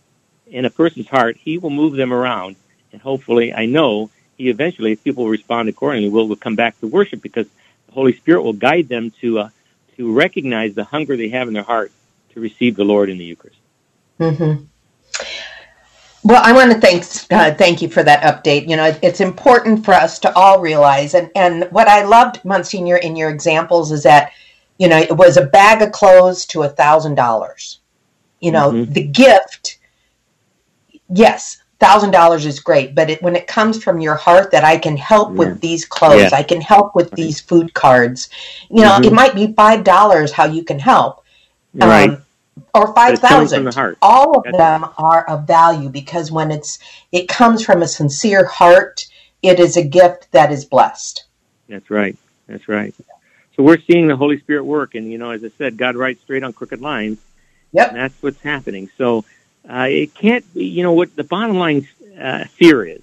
in 0.53 0.65
a 0.65 0.69
person's 0.69 1.07
heart, 1.07 1.35
He 1.37 1.57
will 1.57 1.69
move 1.69 1.93
them 1.93 2.13
around 2.13 2.55
and 2.93 3.01
hopefully, 3.01 3.51
I 3.53 3.65
know 3.65 4.11
he 4.37 4.49
eventually, 4.49 4.93
if 4.93 5.03
people 5.03 5.27
respond 5.27 5.67
accordingly, 5.67 6.09
will, 6.09 6.27
will 6.27 6.35
come 6.35 6.55
back 6.55 6.79
to 6.79 6.87
worship 6.87 7.21
because 7.21 7.47
the 7.87 7.91
Holy 7.91 8.13
Spirit 8.13 8.43
will 8.43 8.53
guide 8.53 8.87
them 8.87 9.11
to 9.21 9.39
uh, 9.39 9.49
to 9.97 10.13
recognize 10.13 10.75
the 10.75 10.83
hunger 10.83 11.17
they 11.17 11.29
have 11.29 11.47
in 11.47 11.53
their 11.53 11.63
heart 11.63 11.91
to 12.33 12.39
receive 12.39 12.75
the 12.75 12.85
Lord 12.85 13.09
in 13.09 13.17
the 13.17 13.25
Eucharist. 13.25 13.59
Mm-hmm. 14.19 14.63
Well, 16.23 16.41
I 16.43 16.53
want 16.53 16.71
to 16.71 16.79
thank 16.79 17.03
uh, 17.31 17.55
thank 17.55 17.81
you 17.81 17.89
for 17.89 18.03
that 18.03 18.21
update. 18.21 18.69
You 18.69 18.77
know, 18.77 18.95
it's 19.01 19.19
important 19.21 19.83
for 19.83 19.93
us 19.93 20.19
to 20.19 20.33
all 20.35 20.59
realize, 20.61 21.15
and 21.15 21.29
and 21.35 21.67
what 21.71 21.87
I 21.87 22.03
loved, 22.03 22.45
Monsignor, 22.45 22.97
in 22.97 23.15
your 23.15 23.29
examples 23.29 23.91
is 23.91 24.03
that, 24.03 24.31
you 24.77 24.87
know, 24.87 24.97
it 24.97 25.17
was 25.17 25.37
a 25.37 25.45
bag 25.45 25.81
of 25.81 25.91
clothes 25.91 26.45
to 26.47 26.63
a 26.63 26.69
thousand 26.69 27.15
dollars. 27.15 27.79
You 28.39 28.51
know, 28.51 28.71
mm-hmm. 28.71 28.93
the 28.93 29.03
gift. 29.07 29.79
Yes, 31.09 31.61
thousand 31.79 32.11
dollars 32.11 32.45
is 32.45 32.59
great, 32.59 32.95
but 32.95 33.09
it, 33.09 33.21
when 33.21 33.35
it 33.35 33.47
comes 33.47 33.83
from 33.83 33.99
your 33.99 34.15
heart 34.15 34.51
that 34.51 34.63
I 34.63 34.77
can 34.77 34.95
help 34.95 35.31
yeah. 35.31 35.39
with 35.39 35.61
these 35.61 35.85
clothes, 35.85 36.31
yeah. 36.31 36.37
I 36.37 36.43
can 36.43 36.61
help 36.61 36.95
with 36.95 37.11
these 37.11 37.41
food 37.41 37.73
cards. 37.73 38.29
You 38.69 38.81
know, 38.81 38.91
mm-hmm. 38.91 39.05
it 39.05 39.13
might 39.13 39.35
be 39.35 39.53
five 39.53 39.83
dollars 39.83 40.31
how 40.31 40.45
you 40.45 40.63
can 40.63 40.79
help, 40.79 41.23
right? 41.73 42.09
Um, 42.09 42.23
or 42.73 42.93
five 42.93 43.19
thousand. 43.19 43.67
All 44.01 44.37
of 44.37 44.43
That's 44.43 44.57
them 44.57 44.85
are 44.97 45.27
of 45.27 45.45
value 45.45 45.89
because 45.89 46.31
when 46.31 46.51
it's 46.51 46.79
it 47.11 47.27
comes 47.27 47.63
from 47.65 47.81
a 47.81 47.87
sincere 47.87 48.45
heart, 48.45 49.05
it 49.41 49.59
is 49.59 49.75
a 49.75 49.83
gift 49.83 50.31
that 50.31 50.51
is 50.51 50.65
blessed. 50.65 51.25
That's 51.67 51.89
right. 51.89 52.17
That's 52.47 52.67
right. 52.67 52.93
So 53.55 53.63
we're 53.63 53.79
seeing 53.79 54.07
the 54.07 54.15
Holy 54.15 54.39
Spirit 54.39 54.63
work, 54.63 54.95
and 54.95 55.11
you 55.11 55.17
know, 55.17 55.31
as 55.31 55.43
I 55.43 55.49
said, 55.49 55.77
God 55.77 55.95
writes 55.95 56.21
straight 56.21 56.43
on 56.43 56.53
crooked 56.53 56.81
lines. 56.81 57.19
Yep. 57.73 57.93
That's 57.93 58.23
what's 58.23 58.41
happening. 58.41 58.89
So 58.97 59.25
uh, 59.69 59.88
it 59.89 60.13
can't 60.13 60.52
be, 60.54 60.65
you 60.65 60.84
know, 60.84 60.93
what 60.93 61.15
the 61.15 61.23
bottom 61.23 61.58
line 61.58 61.88
uh, 62.19 62.45
fear 62.45 62.86
is 62.86 63.02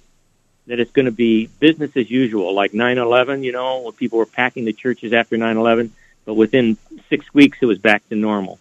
that 0.67 0.79
it's 0.79 0.91
going 0.91 1.05
to 1.05 1.11
be 1.11 1.47
business 1.59 1.91
as 1.95 2.09
usual, 2.09 2.53
like 2.53 2.71
9/11. 2.71 3.43
You 3.43 3.51
know, 3.51 3.81
when 3.81 3.93
people 3.93 4.19
were 4.19 4.25
packing 4.25 4.65
the 4.65 4.73
churches 4.73 5.13
after 5.13 5.37
9/11, 5.37 5.89
but 6.25 6.35
within 6.35 6.77
six 7.09 7.33
weeks 7.33 7.57
it 7.61 7.65
was 7.65 7.79
back 7.79 8.07
to 8.09 8.15
normal. 8.15 8.59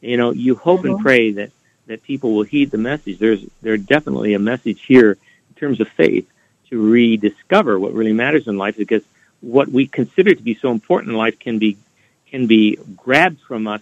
You 0.00 0.16
know, 0.16 0.32
you 0.32 0.54
hope 0.54 0.80
mm-hmm. 0.80 0.94
and 0.94 1.00
pray 1.00 1.32
that 1.32 1.50
that 1.86 2.02
people 2.02 2.34
will 2.34 2.44
heed 2.44 2.70
the 2.70 2.78
message. 2.78 3.18
There's 3.18 3.44
there's 3.62 3.82
definitely 3.82 4.34
a 4.34 4.38
message 4.38 4.82
here 4.82 5.12
in 5.12 5.54
terms 5.56 5.80
of 5.80 5.88
faith 5.88 6.28
to 6.68 6.90
rediscover 6.90 7.78
what 7.78 7.94
really 7.94 8.12
matters 8.12 8.46
in 8.46 8.58
life, 8.58 8.76
because 8.76 9.02
what 9.40 9.68
we 9.68 9.86
consider 9.86 10.34
to 10.34 10.42
be 10.42 10.54
so 10.54 10.70
important 10.70 11.12
in 11.12 11.16
life 11.16 11.38
can 11.38 11.58
be 11.58 11.78
can 12.26 12.46
be 12.46 12.78
grabbed 12.96 13.40
from 13.40 13.66
us 13.66 13.80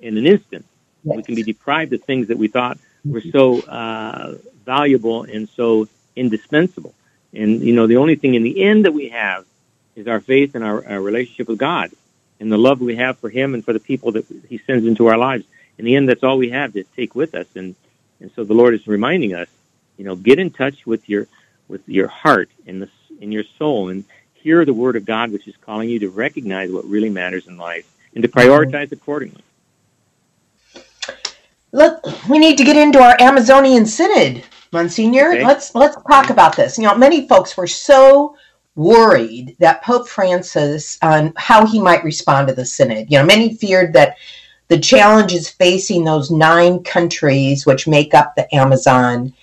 in 0.00 0.16
an 0.16 0.26
instant. 0.26 0.64
Yes. 1.02 1.16
We 1.16 1.22
can 1.22 1.34
be 1.34 1.42
deprived 1.42 1.92
of 1.92 2.02
things 2.02 2.28
that 2.28 2.38
we 2.38 2.48
thought 2.48 2.78
were 3.04 3.20
so 3.20 3.60
uh, 3.60 4.36
valuable 4.64 5.24
and 5.24 5.48
so 5.48 5.88
indispensable. 6.16 6.94
And 7.32 7.60
you 7.60 7.74
know, 7.74 7.86
the 7.86 7.96
only 7.96 8.16
thing 8.16 8.34
in 8.34 8.42
the 8.42 8.62
end 8.62 8.84
that 8.84 8.92
we 8.92 9.08
have 9.10 9.44
is 9.96 10.08
our 10.08 10.20
faith 10.20 10.54
and 10.54 10.64
our, 10.64 10.86
our 10.86 11.00
relationship 11.00 11.48
with 11.48 11.58
God, 11.58 11.90
and 12.40 12.50
the 12.50 12.58
love 12.58 12.80
we 12.80 12.96
have 12.96 13.18
for 13.18 13.30
Him 13.30 13.54
and 13.54 13.64
for 13.64 13.72
the 13.72 13.80
people 13.80 14.12
that 14.12 14.26
He 14.48 14.58
sends 14.58 14.86
into 14.86 15.06
our 15.06 15.18
lives. 15.18 15.44
In 15.78 15.84
the 15.84 15.96
end, 15.96 16.08
that's 16.08 16.22
all 16.22 16.38
we 16.38 16.50
have 16.50 16.72
to 16.74 16.84
take 16.96 17.14
with 17.14 17.34
us. 17.34 17.46
And 17.54 17.74
and 18.20 18.30
so 18.32 18.44
the 18.44 18.54
Lord 18.54 18.74
is 18.74 18.86
reminding 18.86 19.34
us, 19.34 19.48
you 19.96 20.04
know, 20.04 20.16
get 20.16 20.38
in 20.38 20.50
touch 20.50 20.86
with 20.86 21.08
your 21.08 21.26
with 21.68 21.88
your 21.88 22.08
heart 22.08 22.50
and 22.66 22.82
the 22.82 22.88
in 23.20 23.32
your 23.32 23.44
soul 23.58 23.88
and 23.88 24.04
hear 24.34 24.64
the 24.64 24.74
Word 24.74 24.96
of 24.96 25.04
God, 25.04 25.30
which 25.30 25.48
is 25.48 25.56
calling 25.56 25.88
you 25.88 26.00
to 26.00 26.10
recognize 26.10 26.70
what 26.70 26.84
really 26.84 27.10
matters 27.10 27.46
in 27.46 27.56
life 27.56 27.90
and 28.14 28.22
to 28.22 28.28
prioritize 28.28 28.92
accordingly. 28.92 29.42
Let, 31.74 32.00
we 32.28 32.38
need 32.38 32.56
to 32.58 32.64
get 32.64 32.76
into 32.76 33.00
our 33.00 33.16
Amazonian 33.20 33.84
Synod, 33.84 34.44
Monsignor. 34.70 35.32
Okay. 35.32 35.44
Let's 35.44 35.74
let's 35.74 35.96
talk 36.08 36.30
about 36.30 36.54
this. 36.54 36.78
You 36.78 36.84
know, 36.84 36.94
many 36.94 37.26
folks 37.26 37.56
were 37.56 37.66
so 37.66 38.36
worried 38.76 39.56
that 39.58 39.82
Pope 39.82 40.06
Francis 40.06 40.96
on 41.02 41.32
how 41.34 41.66
he 41.66 41.80
might 41.80 42.04
respond 42.04 42.46
to 42.46 42.54
the 42.54 42.64
Synod. 42.64 43.10
You 43.10 43.18
know, 43.18 43.26
many 43.26 43.54
feared 43.54 43.92
that 43.94 44.18
the 44.68 44.78
challenges 44.78 45.50
facing 45.50 46.04
those 46.04 46.30
nine 46.30 46.84
countries 46.84 47.66
which 47.66 47.88
make 47.88 48.14
up 48.14 48.36
the 48.36 48.54
Amazon 48.54 49.34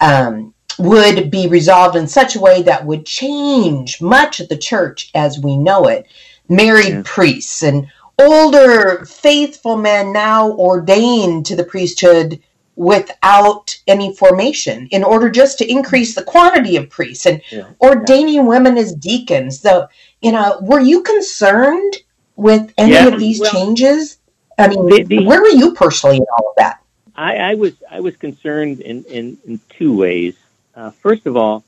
um, 0.00 0.52
would 0.78 1.30
be 1.30 1.48
resolved 1.48 1.96
in 1.96 2.06
such 2.06 2.36
a 2.36 2.40
way 2.40 2.60
that 2.60 2.84
would 2.84 3.06
change 3.06 4.02
much 4.02 4.38
of 4.38 4.50
the 4.50 4.58
church 4.58 5.10
as 5.14 5.38
we 5.38 5.56
know 5.56 5.86
it. 5.86 6.06
Married 6.46 6.88
yeah. 6.88 7.02
priests 7.06 7.62
and 7.62 7.86
older 8.20 9.04
faithful 9.04 9.76
men 9.76 10.12
now 10.12 10.50
ordained 10.52 11.46
to 11.46 11.56
the 11.56 11.64
priesthood 11.64 12.40
without 12.76 13.76
any 13.86 14.14
formation 14.14 14.88
in 14.90 15.04
order 15.04 15.28
just 15.30 15.58
to 15.58 15.70
increase 15.70 16.14
the 16.14 16.22
quantity 16.22 16.76
of 16.76 16.88
priests 16.88 17.26
and 17.26 17.42
yeah, 17.50 17.68
ordaining 17.80 18.36
yeah. 18.36 18.42
women 18.42 18.78
as 18.78 18.94
deacons. 18.94 19.60
The 19.60 19.88
you 20.22 20.32
know 20.32 20.58
were 20.62 20.80
you 20.80 21.02
concerned 21.02 21.98
with 22.36 22.72
any 22.78 22.92
yeah, 22.92 23.08
of 23.08 23.18
these 23.18 23.40
well, 23.40 23.52
changes? 23.52 24.18
I 24.58 24.68
mean 24.68 24.86
the, 24.86 25.02
the, 25.04 25.24
where 25.24 25.40
were 25.40 25.48
you 25.48 25.74
personally 25.74 26.16
in 26.16 26.26
all 26.38 26.50
of 26.50 26.56
that? 26.56 26.82
I, 27.14 27.36
I 27.36 27.54
was 27.54 27.74
i 27.90 28.00
was 28.00 28.16
concerned 28.16 28.80
in 28.80 29.04
in, 29.04 29.38
in 29.46 29.60
two 29.68 29.96
ways. 29.96 30.36
Uh, 30.74 30.90
first 30.90 31.26
of 31.26 31.36
all 31.36 31.64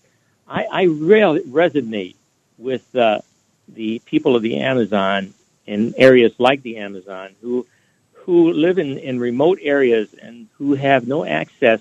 i 0.49 0.65
i 0.65 0.83
really 0.85 1.41
resonate 1.43 2.17
with 2.57 2.95
uh, 2.97 3.21
the 3.69 3.99
people 4.07 4.37
of 4.37 4.43
the 4.43 4.61
amazon 4.61 5.35
in 5.67 5.95
areas 5.97 6.33
like 6.39 6.63
the 6.63 6.79
Amazon 6.79 7.35
who 7.41 7.67
who 8.25 8.53
live 8.53 8.79
in, 8.79 8.99
in 8.99 9.19
remote 9.19 9.59
areas 9.61 10.15
and 10.15 10.47
who 10.57 10.75
have 10.75 11.09
no 11.09 11.25
access 11.25 11.81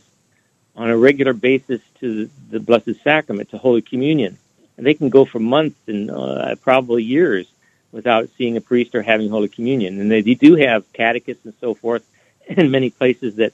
on 0.76 0.90
a 0.90 0.98
regular 0.98 1.34
basis 1.34 1.82
to 2.00 2.26
the, 2.26 2.32
the 2.52 2.60
Blessed 2.60 3.02
Sacrament, 3.04 3.50
to 3.50 3.58
Holy 3.58 3.82
Communion. 3.82 4.38
And 4.78 4.86
they 4.86 4.94
can 4.94 5.10
go 5.10 5.26
for 5.26 5.40
months 5.40 5.78
and 5.88 6.10
uh, 6.10 6.56
probably 6.56 7.04
years 7.04 7.48
without 7.92 8.30
seeing 8.38 8.58
a 8.58 8.62
priest 8.62 8.96
or 8.96 9.02
having 9.02 9.30
Holy 9.30 9.50
Communion. 9.50 10.00
And 10.00 10.10
they 10.10 10.22
do 10.22 10.56
have 10.56 10.92
catechists 10.94 11.46
and 11.46 11.54
so 11.62 11.74
forth 11.74 12.04
in 12.48 12.72
many 12.72 12.90
places 12.90 13.36
that, 13.36 13.54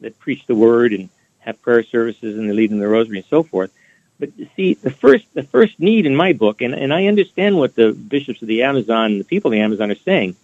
that 0.00 0.18
preach 0.18 0.46
the 0.46 0.54
Word 0.54 0.92
and 0.92 1.08
have 1.38 1.62
prayer 1.62 1.82
services 1.82 2.36
and 2.36 2.48
they 2.48 2.52
lead 2.52 2.72
in 2.72 2.78
the 2.78 2.88
Rosary 2.88 3.18
and 3.18 3.26
so 3.26 3.42
forth. 3.42 3.72
But 4.18 4.30
see, 4.56 4.74
the 4.74 4.90
first 4.90 5.26
the 5.34 5.42
first 5.42 5.78
need 5.78 6.06
in 6.06 6.16
my 6.16 6.32
book, 6.32 6.60
and, 6.60 6.74
and 6.74 6.92
I 6.92 7.06
understand 7.06 7.56
what 7.56 7.74
the 7.74 7.92
bishops 7.92 8.42
of 8.42 8.48
the 8.48 8.62
Amazon, 8.62 9.18
the 9.18 9.24
people 9.24 9.50
of 9.50 9.52
the 9.52 9.60
Amazon, 9.60 9.90
are 9.90 9.96
saying. 9.96 10.36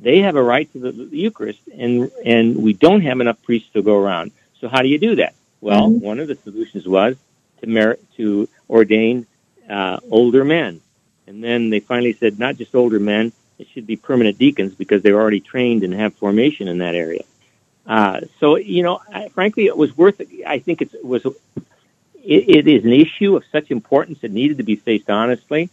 They 0.00 0.20
have 0.20 0.36
a 0.36 0.42
right 0.42 0.72
to 0.74 0.78
the, 0.78 0.92
the 0.92 1.18
Eucharist, 1.18 1.60
and 1.76 2.10
and 2.24 2.56
we 2.56 2.72
don't 2.72 3.02
have 3.02 3.20
enough 3.20 3.42
priests 3.42 3.70
to 3.72 3.82
go 3.82 3.98
around. 3.98 4.30
So 4.60 4.68
how 4.68 4.82
do 4.82 4.88
you 4.88 4.98
do 4.98 5.16
that? 5.16 5.34
Well, 5.60 5.88
mm-hmm. 5.88 6.04
one 6.04 6.20
of 6.20 6.28
the 6.28 6.36
solutions 6.36 6.86
was 6.86 7.16
to 7.60 7.66
merit 7.66 8.02
to 8.16 8.48
ordain 8.70 9.26
uh, 9.68 9.98
older 10.10 10.44
men, 10.44 10.80
and 11.26 11.42
then 11.42 11.70
they 11.70 11.80
finally 11.80 12.12
said 12.12 12.38
not 12.38 12.56
just 12.56 12.74
older 12.74 13.00
men; 13.00 13.32
it 13.58 13.66
should 13.68 13.86
be 13.86 13.96
permanent 13.96 14.38
deacons 14.38 14.74
because 14.74 15.02
they're 15.02 15.20
already 15.20 15.40
trained 15.40 15.82
and 15.82 15.92
have 15.92 16.14
formation 16.14 16.68
in 16.68 16.78
that 16.78 16.94
area. 16.94 17.24
Uh, 17.84 18.20
so 18.38 18.56
you 18.56 18.82
know, 18.82 19.00
I, 19.12 19.28
frankly, 19.28 19.66
it 19.66 19.76
was 19.76 19.96
worth. 19.96 20.20
It. 20.20 20.28
I 20.46 20.60
think 20.60 20.80
it 20.80 21.04
was 21.04 21.26
it, 22.24 22.48
it 22.48 22.68
is 22.68 22.84
an 22.84 22.92
issue 22.92 23.36
of 23.36 23.44
such 23.50 23.70
importance 23.70 24.20
that 24.20 24.30
needed 24.30 24.58
to 24.58 24.62
be 24.62 24.76
faced 24.76 25.10
honestly. 25.10 25.70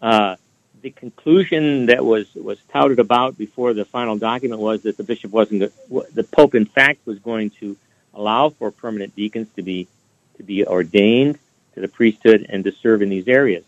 Uh, 0.00 0.36
the 0.82 0.90
conclusion 0.90 1.86
that 1.86 2.04
was, 2.04 2.32
was 2.34 2.58
touted 2.68 2.98
about 2.98 3.36
before 3.36 3.74
the 3.74 3.84
final 3.84 4.16
document 4.16 4.60
was 4.60 4.82
that 4.82 4.96
the 4.96 5.02
bishop 5.02 5.32
wasn't 5.32 5.72
the 5.90 6.24
pope 6.24 6.54
in 6.54 6.64
fact 6.64 7.04
was 7.06 7.18
going 7.18 7.50
to 7.50 7.76
allow 8.14 8.50
for 8.50 8.70
permanent 8.70 9.14
deacons 9.16 9.48
to 9.56 9.62
be 9.62 9.88
to 10.36 10.42
be 10.42 10.66
ordained 10.66 11.38
to 11.74 11.80
the 11.80 11.88
priesthood 11.88 12.46
and 12.48 12.64
to 12.64 12.72
serve 12.72 13.02
in 13.02 13.08
these 13.08 13.28
areas. 13.28 13.64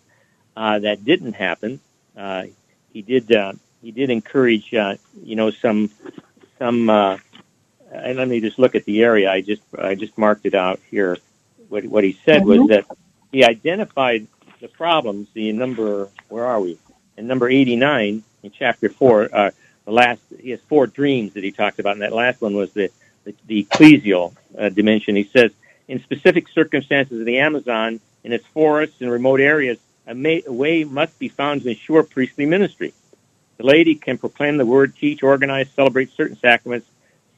Uh, 0.56 0.78
that 0.78 1.04
didn't 1.04 1.34
happen. 1.34 1.80
Uh, 2.16 2.44
he 2.92 3.02
did 3.02 3.32
uh, 3.32 3.52
he 3.82 3.90
did 3.90 4.10
encourage 4.10 4.74
uh, 4.74 4.96
you 5.22 5.36
know 5.36 5.50
some 5.50 5.90
some 6.58 6.90
uh, 6.90 7.16
and 7.92 8.18
let 8.18 8.28
me 8.28 8.40
just 8.40 8.58
look 8.58 8.74
at 8.74 8.84
the 8.84 9.02
area. 9.02 9.30
I 9.30 9.40
just 9.40 9.62
I 9.78 9.94
just 9.94 10.16
marked 10.18 10.46
it 10.46 10.54
out 10.54 10.80
here 10.90 11.18
what, 11.68 11.84
what 11.84 12.04
he 12.04 12.18
said 12.24 12.42
mm-hmm. 12.42 12.60
was 12.60 12.68
that 12.68 12.84
he 13.32 13.44
identified 13.44 14.26
the 14.60 14.68
problems. 14.68 15.28
The 15.34 15.52
number, 15.52 16.08
where 16.28 16.46
are 16.46 16.60
we? 16.60 16.78
In 17.16 17.26
number 17.26 17.48
89 17.48 18.22
in 18.42 18.50
chapter 18.50 18.88
4, 18.88 19.28
uh, 19.32 19.50
the 19.84 19.92
last, 19.92 20.20
he 20.40 20.50
has 20.50 20.60
four 20.68 20.86
dreams 20.86 21.34
that 21.34 21.44
he 21.44 21.50
talked 21.50 21.78
about, 21.78 21.92
and 21.92 22.02
that 22.02 22.12
last 22.12 22.40
one 22.40 22.54
was 22.54 22.72
the, 22.72 22.90
the, 23.24 23.34
the 23.46 23.64
ecclesial 23.64 24.34
uh, 24.56 24.68
dimension. 24.68 25.16
He 25.16 25.24
says, 25.24 25.52
in 25.88 26.02
specific 26.02 26.48
circumstances 26.48 27.20
of 27.20 27.26
the 27.26 27.38
Amazon, 27.38 28.00
in 28.22 28.32
its 28.32 28.46
forests 28.46 29.00
and 29.00 29.10
remote 29.10 29.40
areas, 29.40 29.78
a, 30.06 30.14
may, 30.14 30.42
a 30.46 30.52
way 30.52 30.84
must 30.84 31.18
be 31.18 31.28
found 31.28 31.62
to 31.62 31.70
ensure 31.70 32.02
priestly 32.02 32.46
ministry. 32.46 32.92
The 33.56 33.64
laity 33.64 33.94
can 33.94 34.18
proclaim 34.18 34.56
the 34.56 34.66
word, 34.66 34.94
teach, 34.96 35.22
organize, 35.22 35.70
celebrate 35.70 36.12
certain 36.12 36.36
sacraments, 36.36 36.86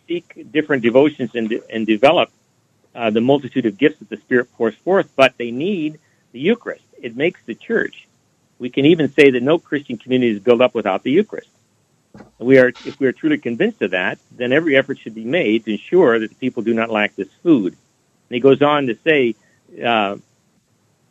seek 0.07 0.47
different 0.51 0.83
devotions, 0.83 1.35
and, 1.35 1.49
de- 1.49 1.63
and 1.71 1.87
develop 1.87 2.31
uh, 2.95 3.11
the 3.11 3.21
multitude 3.21 3.67
of 3.67 3.79
gifts 3.79 3.99
that 3.99 4.09
the 4.09 4.17
Spirit 4.17 4.53
pours 4.55 4.75
forth, 4.75 5.09
but 5.17 5.37
they 5.37 5.51
need 5.51 5.99
the 6.33 6.41
Eucharist. 6.41 6.85
It 7.01 7.17
makes 7.17 7.41
the 7.45 7.55
church. 7.55 8.07
We 8.59 8.71
can 8.71 8.87
even 8.87 9.13
say 9.13 9.31
that 9.31 9.43
no 9.43 9.59
Christian 9.59 9.97
community 9.97 10.33
is 10.33 10.41
built 10.41 10.61
up 10.61 10.75
without 10.75 11.03
the 11.03 11.11
Eucharist. 11.11 11.49
We 12.39 12.59
are, 12.59 12.69
if 12.69 12.99
we 12.99 13.07
are 13.07 13.13
truly 13.13 13.39
convinced 13.39 13.83
of 13.83 13.93
that, 13.93 14.19
then 14.33 14.53
every 14.53 14.77
effort 14.77 14.99
should 14.99 15.15
be 15.15 15.25
made 15.25 15.65
to 15.65 15.73
ensure 15.73 16.19
that 16.19 16.29
the 16.29 16.35
people 16.37 16.63
do 16.63 16.75
not 16.75 16.91
lack 16.91 17.15
this 17.15 17.29
food. 17.43 17.73
And 17.73 18.35
he 18.35 18.41
goes 18.41 18.63
on 18.63 18.87
to 18.89 18.99
say, 19.05 19.35
uh, 19.83 20.17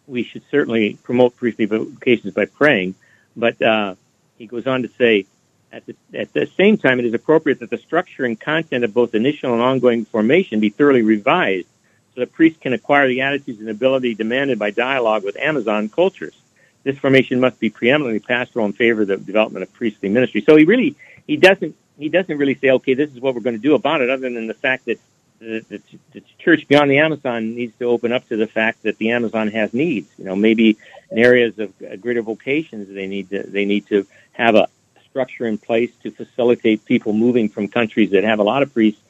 we 0.07 0.23
should 0.23 0.43
certainly 0.49 0.97
promote 1.03 1.37
priestly 1.37 1.65
vocations 1.65 2.33
by 2.33 2.45
praying, 2.45 2.95
but 3.35 3.61
uh, 3.61 3.95
he 4.37 4.47
goes 4.47 4.67
on 4.67 4.83
to 4.83 4.89
say, 4.97 5.25
at 5.71 5.86
the, 5.86 5.95
at 6.13 6.34
the 6.34 6.47
same 6.58 6.77
time, 6.77 6.99
it 6.99 7.05
is 7.05 7.13
appropriate 7.13 7.60
that 7.60 7.69
the 7.69 7.77
structure 7.77 8.25
and 8.25 8.39
content 8.39 8.84
of 8.84 8.93
both 8.93 9.13
initial 9.13 9.53
and 9.53 9.62
ongoing 9.62 10.05
formation 10.05 10.60
be 10.60 10.69
thoroughly 10.69 11.03
revised 11.03 11.67
so 12.15 12.21
that 12.21 12.34
priests 12.34 12.60
can 12.60 12.73
acquire 12.73 13.08
the 13.08 13.21
attitudes 13.21 13.60
and 13.60 13.69
ability 13.69 14.15
demanded 14.15 14.58
by 14.58 14.71
dialogue 14.71 15.23
with 15.23 15.38
Amazon 15.38 15.89
cultures. 15.89 16.36
This 16.84 16.97
formation 16.97 17.39
must 17.39 17.60
be 17.60 17.69
preeminently 17.69 18.19
pastoral 18.19 18.65
in 18.65 18.73
favor 18.73 19.03
of 19.03 19.10
the 19.10 19.17
development 19.17 19.63
of 19.63 19.73
priestly 19.73 20.10
ministry. 20.10 20.41
So 20.41 20.55
he 20.55 20.65
really 20.65 20.95
he 21.27 21.38
doesn't 21.38 21.75
he 21.97 22.10
doesn't 22.10 22.38
really 22.38 22.55
say, 22.55 22.71
okay, 22.71 22.93
this 22.93 23.12
is 23.12 23.19
what 23.19 23.36
we're 23.36 23.41
going 23.41 23.58
to 23.58 23.62
do 23.62 23.75
about 23.75 24.01
it, 24.01 24.10
other 24.10 24.29
than 24.29 24.47
the 24.47 24.53
fact 24.53 24.86
that 24.86 24.99
the, 25.39 25.63
the, 25.69 25.82
the 26.13 26.23
church 26.38 26.67
beyond 26.67 26.89
the 26.91 26.97
Amazon 26.97 27.55
needs 27.55 27.77
to 27.79 27.86
open 27.86 28.12
up 28.12 28.27
to 28.29 28.38
the 28.38 28.47
fact 28.47 28.84
that 28.84 28.97
the 28.97 29.12
Amazon 29.12 29.49
has 29.49 29.73
needs. 29.73 30.10
You 30.17 30.25
know, 30.25 30.36
maybe 30.36 30.77
in 31.12 31.17
areas 31.17 31.60
of 31.60 31.73
greater 32.01 32.21
vocations, 32.21 32.93
they 32.93 33.08
need 33.08 33.29
to 33.29 33.43
they 33.43 33.65
need 33.65 33.88
to 33.88 34.08
have 34.34 34.55
a, 34.55 34.67
structure 35.10 35.45
in 35.45 35.58
place 35.58 35.91
to 36.04 36.12
facilitate 36.12 36.86
people 36.86 37.13
moving 37.13 37.50
from 37.50 37.67
countries 37.67 38.12
that 38.12 38.24
have 38.24 38.39
a 38.39 38.43
lot 38.43 38.63
of 38.63 38.74
priests 38.74 39.02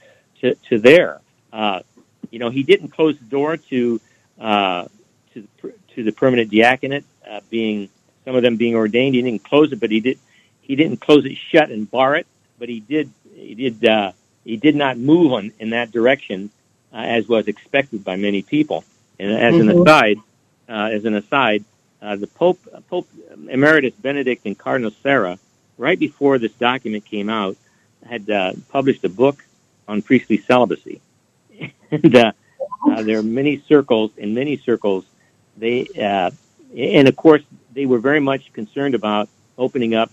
to, 0.42 0.56
to 0.70 0.80
there. 0.80 1.20
Uh, 1.52 1.82
you 2.32 2.40
know, 2.40 2.50
he 2.50 2.64
didn't 2.64 2.90
close 2.90 3.18
the 3.18 3.26
door 3.26 3.58
to 3.58 4.00
uh, 4.40 4.86
to, 5.34 5.48
to 5.96 6.04
the 6.04 6.12
permanent 6.12 6.52
diaconate 6.52 7.04
uh, 7.30 7.42
being 7.50 7.90
some 8.26 8.36
of 8.36 8.44
them 8.44 8.58
being 8.58 8.76
ordained. 8.76 9.16
He 9.16 9.22
didn't 9.22 9.44
close 9.44 9.72
it, 9.72 9.80
but 9.80 9.92
he 9.92 10.00
did 10.00 10.20
he 10.62 10.76
didn't 10.76 10.98
close 10.98 11.26
it 11.26 11.36
shut 11.36 11.70
and 11.72 11.90
bar 11.90 12.16
it. 12.16 12.28
But 12.58 12.70
he 12.70 12.80
did 12.80 13.12
he 13.34 13.56
did 13.56 13.86
uh, 13.86 14.12
he 14.44 14.58
did 14.58 14.76
not 14.76 14.98
move 14.98 15.34
on 15.34 15.52
in 15.60 15.72
that 15.72 15.92
direction 15.92 16.52
uh, 16.94 16.98
as 16.98 17.28
was 17.28 17.48
expected 17.48 18.04
by 18.04 18.16
many 18.16 18.42
people. 18.42 18.84
And 19.20 19.32
as 19.32 19.54
mm-hmm. 19.54 19.70
an 19.70 19.82
aside, 19.82 20.18
uh, 20.70 20.90
as 20.92 21.06
an 21.06 21.16
aside, 21.16 21.66
uh, 22.02 22.16
the 22.16 22.28
Pope 22.28 22.60
Pope 22.90 23.08
Emeritus 23.50 23.94
Benedict 23.96 24.46
and 24.46 24.58
Cardinal 24.58 24.92
Sarah 25.04 25.38
right 25.80 25.98
before 25.98 26.38
this 26.38 26.52
document 26.52 27.06
came 27.06 27.30
out, 27.30 27.58
had 28.08 28.30
uh, 28.30 28.54
published 28.70 29.04
a 29.06 29.10
book 29.10 29.44
on 29.88 30.02
priestly 30.02 30.38
celibacy. 30.38 31.02
and 31.92 32.15
uh, 32.15 32.32
uh, 32.88 33.02
there 33.02 33.18
are 33.18 33.24
many 33.24 33.63
circles, 33.68 34.12
in 34.18 34.34
many 34.36 34.58
circles, 34.58 35.06
they, 35.58 35.88
uh, 36.00 36.30
and 36.78 37.08
of 37.08 37.15
course, 37.15 37.42
they 37.74 37.86
were 37.86 38.00
very 38.00 38.20
much 38.20 38.52
concerned 38.54 38.94
about 38.94 39.30
opening 39.58 39.96
up 39.96 40.12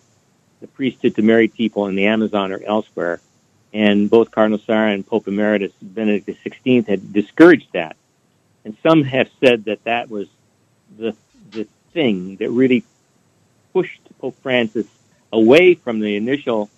the 0.61 0.66
priesthood 0.68 1.14
to 1.16 1.22
married 1.22 1.52
people 1.52 1.87
in 1.87 1.96
the 1.96 2.07
Amazon 2.07 2.52
or 2.52 2.62
elsewhere. 2.62 3.20
And 3.72 4.09
both 4.09 4.31
Cardinal 4.31 4.59
Sarah 4.61 4.92
and 4.92 5.07
Pope 5.07 5.29
Emeritus 5.29 5.72
Benedict 5.83 6.26
XVI 6.44 6.87
had 6.87 7.12
discouraged 7.12 7.72
that. 7.72 7.96
And 8.64 8.76
some 8.83 9.05
have 9.05 9.29
said 9.40 9.64
that 9.64 9.85
that 9.85 10.09
was 10.09 10.29
the, 10.96 11.14
the 11.50 11.68
thing 11.92 12.37
that 12.37 12.50
really 12.50 12.85
pushed 13.72 14.00
Pope 14.18 14.37
Francis 14.42 14.87
away 15.37 15.75
from 15.75 16.01
the 16.01 16.16
initial, 16.16 16.70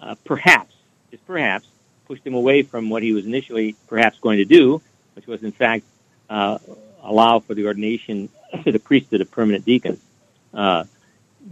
uh, 0.00 0.14
perhaps, 0.24 0.74
just 1.10 1.26
perhaps, 1.26 1.66
pushed 2.06 2.24
him 2.26 2.34
away 2.34 2.62
from 2.62 2.90
what 2.90 3.02
he 3.02 3.12
was 3.12 3.26
initially 3.26 3.74
perhaps 3.88 4.18
going 4.20 4.38
to 4.38 4.44
do, 4.44 4.80
which 5.16 5.26
was 5.26 5.42
in 5.42 5.52
fact 5.52 5.84
uh, 6.30 6.58
allow 7.02 7.40
for 7.40 7.54
the 7.54 7.66
ordination 7.66 8.28
to 8.64 8.70
the 8.70 8.78
priesthood 8.78 9.20
of 9.20 9.30
permanent 9.30 9.64
deacons. 9.64 10.00
Uh, 10.52 10.84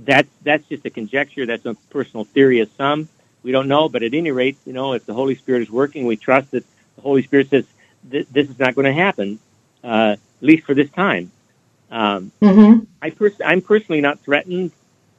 that's 0.05 0.29
that's 0.43 0.65
just 0.69 0.87
a 0.87 0.91
conjecture. 0.91 1.45
That's 1.45 1.67
a 1.67 1.75
personal 1.91 2.25
theory 2.25 2.61
of 2.61 2.71
some. 2.77 3.09
We 3.43 3.51
don't 3.51 3.69
know, 3.69 3.89
but 3.89 4.03
at 4.03 4.15
any 4.15 4.31
rate, 4.31 4.57
you 4.65 4.73
know, 4.73 4.93
if 4.93 5.05
the 5.05 5.15
Holy 5.15 5.35
Spirit 5.35 5.63
is 5.63 5.71
working, 5.71 6.07
we 6.07 6.17
trust 6.17 6.53
that 6.53 6.65
the 6.95 7.03
Holy 7.03 7.23
Spirit 7.23 7.51
says 7.51 7.67
this 8.05 8.49
is 8.49 8.59
not 8.59 8.75
going 8.75 8.87
to 8.87 8.93
happen, 8.93 9.39
uh, 9.83 10.17
at 10.17 10.43
least 10.43 10.65
for 10.65 10.75
this 10.75 10.91
time. 10.91 11.31
Um, 11.91 12.33
mm-hmm. 12.41 12.85
I 13.03 13.11
pers- 13.11 13.41
I'm 13.45 13.61
personally 13.61 14.01
not 14.01 14.21
threatened 14.21 14.71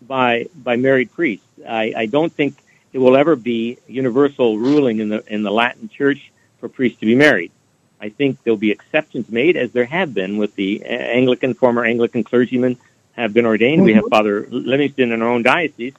by 0.08 0.48
by 0.56 0.76
married 0.76 1.12
priests. 1.12 1.46
I, 1.68 1.94
I 1.96 2.06
don't 2.08 2.32
think 2.32 2.56
it 2.92 3.00
will 3.00 3.18
ever 3.18 3.36
be 3.36 3.78
universal 3.88 4.58
ruling 4.58 5.00
in 5.00 5.10
the 5.10 5.24
in 5.34 5.44
the 5.44 5.52
Latin 5.52 5.90
Church 5.90 6.32
for 6.60 6.70
priests 6.70 7.00
to 7.00 7.06
be 7.06 7.16
married. 7.16 7.52
I 8.00 8.10
think 8.10 8.44
there'll 8.44 8.58
be 8.58 8.72
exceptions 8.72 9.30
made, 9.30 9.56
as 9.56 9.72
there 9.72 9.86
have 9.86 10.14
been 10.14 10.38
with 10.38 10.56
the 10.56 10.84
Anglican 10.86 11.54
former 11.54 11.86
Anglican 11.86 12.24
clergymen 12.24 12.78
have 13.14 13.34
been 13.34 13.46
ordained. 13.46 13.80
Mm-hmm. 13.80 13.86
We 13.86 13.94
have 13.94 14.04
mm-hmm. 14.04 14.10
Father 14.10 14.48
Livingston 14.50 15.12
in 15.12 15.22
our 15.22 15.30
own 15.30 15.44
diocese, 15.44 15.94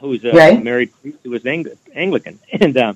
who's 0.00 0.24
a 0.24 0.32
right. 0.32 0.62
married 0.62 0.90
priest 1.00 1.18
who 1.22 1.30
was 1.30 1.46
Anglican, 1.46 2.38
and 2.52 2.76
uh, 2.76 2.94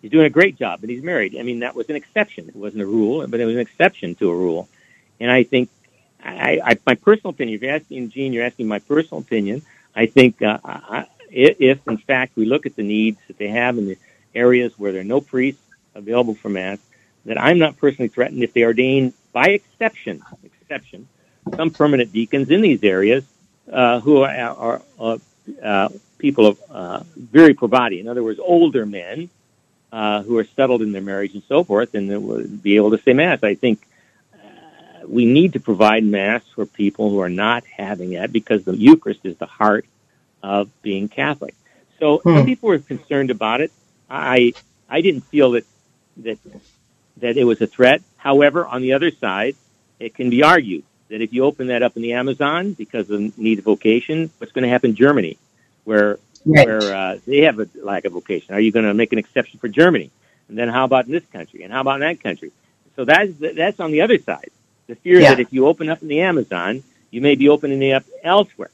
he's 0.00 0.10
doing 0.10 0.26
a 0.26 0.30
great 0.30 0.56
job. 0.56 0.80
But 0.80 0.90
he's 0.90 1.02
married. 1.02 1.36
I 1.38 1.42
mean, 1.42 1.60
that 1.60 1.74
was 1.74 1.88
an 1.90 1.96
exception. 1.96 2.48
It 2.48 2.56
wasn't 2.56 2.82
a 2.82 2.86
rule, 2.86 3.26
but 3.26 3.38
it 3.38 3.44
was 3.44 3.54
an 3.54 3.60
exception 3.60 4.14
to 4.16 4.30
a 4.30 4.34
rule. 4.34 4.68
And 5.20 5.30
I 5.30 5.44
think 5.44 5.68
I, 6.24 6.60
I, 6.64 6.78
my 6.86 6.94
personal 6.94 7.30
opinion, 7.30 7.56
if 7.56 7.62
you're 7.62 7.74
asking 7.74 8.10
Gene, 8.10 8.32
you're 8.32 8.44
asking 8.44 8.68
my 8.68 8.78
personal 8.78 9.20
opinion. 9.20 9.62
I 9.94 10.06
think 10.06 10.40
uh, 10.42 10.58
I, 10.64 11.06
if, 11.30 11.86
in 11.88 11.96
fact, 11.96 12.36
we 12.36 12.44
look 12.44 12.66
at 12.66 12.76
the 12.76 12.82
needs 12.82 13.18
that 13.26 13.38
they 13.38 13.48
have 13.48 13.78
in 13.78 13.86
the 13.86 13.98
areas 14.34 14.78
where 14.78 14.92
there 14.92 15.00
are 15.00 15.04
no 15.04 15.20
priests 15.20 15.62
available 15.94 16.34
for 16.34 16.48
mass, 16.48 16.78
that 17.24 17.40
I'm 17.40 17.58
not 17.58 17.76
personally 17.76 18.08
threatened 18.08 18.42
if 18.42 18.52
they 18.52 18.64
ordain, 18.64 19.12
by 19.32 19.48
exception, 19.48 20.22
exception, 20.44 21.08
some 21.56 21.70
permanent 21.70 22.12
deacons 22.12 22.50
in 22.50 22.60
these 22.60 22.82
areas 22.82 23.24
uh, 23.70 24.00
who 24.00 24.22
are, 24.22 24.82
are 24.98 25.20
uh, 25.62 25.88
people 26.18 26.46
of 26.46 26.62
uh, 26.70 27.02
viri 27.16 27.54
probati. 27.54 28.00
In 28.00 28.08
other 28.08 28.22
words, 28.22 28.40
older 28.40 28.86
men 28.86 29.28
uh, 29.92 30.22
who 30.22 30.38
are 30.38 30.44
settled 30.44 30.82
in 30.82 30.92
their 30.92 31.02
marriage 31.02 31.34
and 31.34 31.42
so 31.48 31.64
forth, 31.64 31.94
and 31.94 32.08
would 32.24 32.62
be 32.62 32.76
able 32.76 32.90
to 32.90 32.98
say 32.98 33.12
mass. 33.12 33.42
I 33.42 33.54
think 33.54 33.86
we 35.06 35.24
need 35.24 35.54
to 35.54 35.60
provide 35.60 36.04
mass 36.04 36.42
for 36.54 36.66
people 36.66 37.10
who 37.10 37.20
are 37.20 37.28
not 37.28 37.64
having 37.64 38.12
it 38.12 38.32
because 38.32 38.64
the 38.64 38.76
Eucharist 38.76 39.20
is 39.24 39.36
the 39.36 39.46
heart 39.46 39.86
of 40.42 40.70
being 40.82 41.08
Catholic. 41.08 41.54
So 41.98 42.18
hmm. 42.18 42.36
some 42.36 42.46
people 42.46 42.68
were 42.68 42.78
concerned 42.78 43.30
about 43.30 43.60
it. 43.60 43.72
I 44.10 44.54
I 44.88 45.00
didn't 45.00 45.22
feel 45.22 45.52
that 45.52 45.64
that 46.18 46.38
that 47.18 47.36
it 47.36 47.44
was 47.44 47.60
a 47.60 47.66
threat. 47.66 48.02
However, 48.16 48.66
on 48.66 48.82
the 48.82 48.92
other 48.94 49.10
side, 49.10 49.56
it 49.98 50.14
can 50.14 50.30
be 50.30 50.42
argued 50.42 50.84
that 51.08 51.20
if 51.20 51.32
you 51.32 51.44
open 51.44 51.68
that 51.68 51.82
up 51.82 51.96
in 51.96 52.02
the 52.02 52.14
Amazon 52.14 52.72
because 52.72 53.10
of 53.10 53.18
the 53.20 53.32
need 53.36 53.58
of 53.58 53.64
vocation, 53.64 54.30
what's 54.38 54.52
going 54.52 54.64
to 54.64 54.70
happen 54.70 54.90
in 54.90 54.96
Germany, 54.96 55.38
where 55.84 56.18
Right. 56.44 56.66
where 56.66 56.94
uh, 56.94 57.18
they 57.24 57.42
have 57.42 57.60
a 57.60 57.68
lack 57.82 58.04
of 58.04 58.14
vocation? 58.14 58.54
Are 58.54 58.60
you 58.60 58.72
going 58.72 58.84
to 58.84 58.94
make 58.94 59.12
an 59.12 59.18
exception 59.18 59.60
for 59.60 59.68
Germany? 59.68 60.10
And 60.48 60.58
then 60.58 60.68
how 60.68 60.84
about 60.84 61.06
in 61.06 61.12
this 61.12 61.24
country? 61.26 61.62
And 61.62 61.72
how 61.72 61.82
about 61.82 61.94
in 61.94 62.00
that 62.00 62.20
country? 62.20 62.50
So 62.96 63.04
that's 63.04 63.32
that's 63.38 63.80
on 63.80 63.92
the 63.92 64.02
other 64.02 64.18
side. 64.18 64.50
The 64.86 64.96
fear 64.96 65.20
Yeah. 65.20 65.30
that 65.30 65.40
if 65.40 65.52
you 65.52 65.66
open 65.66 65.88
up 65.88 66.02
in 66.02 66.08
the 66.08 66.20
Amazon, 66.20 66.82
you 67.10 67.20
may 67.20 67.34
be 67.34 67.48
opening 67.48 67.82
it 67.82 67.92
up 67.92 68.04
elsewhere. 68.22 68.70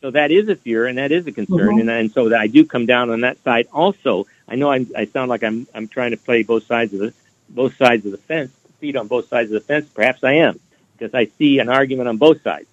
So 0.00 0.10
that 0.10 0.32
is 0.32 0.48
a 0.48 0.56
fear 0.56 0.86
and 0.86 0.98
that 0.98 1.12
is 1.12 1.26
a 1.26 1.32
concern, 1.32 1.76
Mhm. 1.76 1.80
and, 1.82 1.90
and 1.90 2.12
so 2.12 2.28
that 2.30 2.40
I 2.40 2.48
do 2.48 2.64
come 2.64 2.86
down 2.86 3.10
on 3.10 3.20
that 3.20 3.42
side. 3.44 3.68
Also, 3.72 4.26
I 4.48 4.56
know 4.56 4.70
I'm, 4.70 4.88
I 4.96 5.04
sound 5.06 5.28
like 5.28 5.44
I'm 5.44 5.66
I'm 5.74 5.86
trying 5.88 6.10
to 6.10 6.16
play 6.16 6.42
both 6.42 6.66
sides 6.66 6.92
of 6.92 6.98
the 7.00 7.12
both 7.48 7.76
sides 7.76 8.04
of 8.04 8.12
the 8.12 8.18
fence, 8.18 8.50
feet 8.80 8.96
on 8.96 9.06
both 9.06 9.28
sides 9.28 9.50
of 9.50 9.54
the 9.54 9.60
fence. 9.66 9.86
Perhaps 9.94 10.24
I 10.24 10.32
am 10.34 10.58
because 10.98 11.14
I 11.14 11.26
see 11.38 11.58
an 11.60 11.68
argument 11.68 12.08
on 12.08 12.16
both 12.16 12.42
sides. 12.42 12.66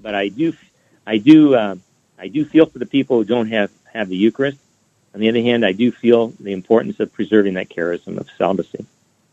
But 0.00 0.14
I 0.14 0.28
do 0.28 0.54
I 1.06 1.18
do 1.18 1.54
uh, 1.54 1.76
I 2.18 2.28
do 2.28 2.44
feel 2.46 2.64
for 2.66 2.78
the 2.78 2.86
people 2.86 3.18
who 3.18 3.24
don't 3.24 3.48
have 3.48 3.70
have 3.92 4.08
the 4.08 4.16
Eucharist. 4.16 4.58
On 5.14 5.20
the 5.20 5.28
other 5.28 5.42
hand, 5.42 5.66
I 5.66 5.72
do 5.72 5.90
feel 5.92 6.28
the 6.40 6.52
importance 6.52 7.00
of 7.00 7.12
preserving 7.12 7.54
that 7.54 7.68
charism 7.68 8.16
of 8.16 8.28
celibacy. 8.38 8.86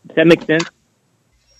Does 0.06 0.16
that 0.16 0.26
make 0.26 0.42
sense? 0.42 0.64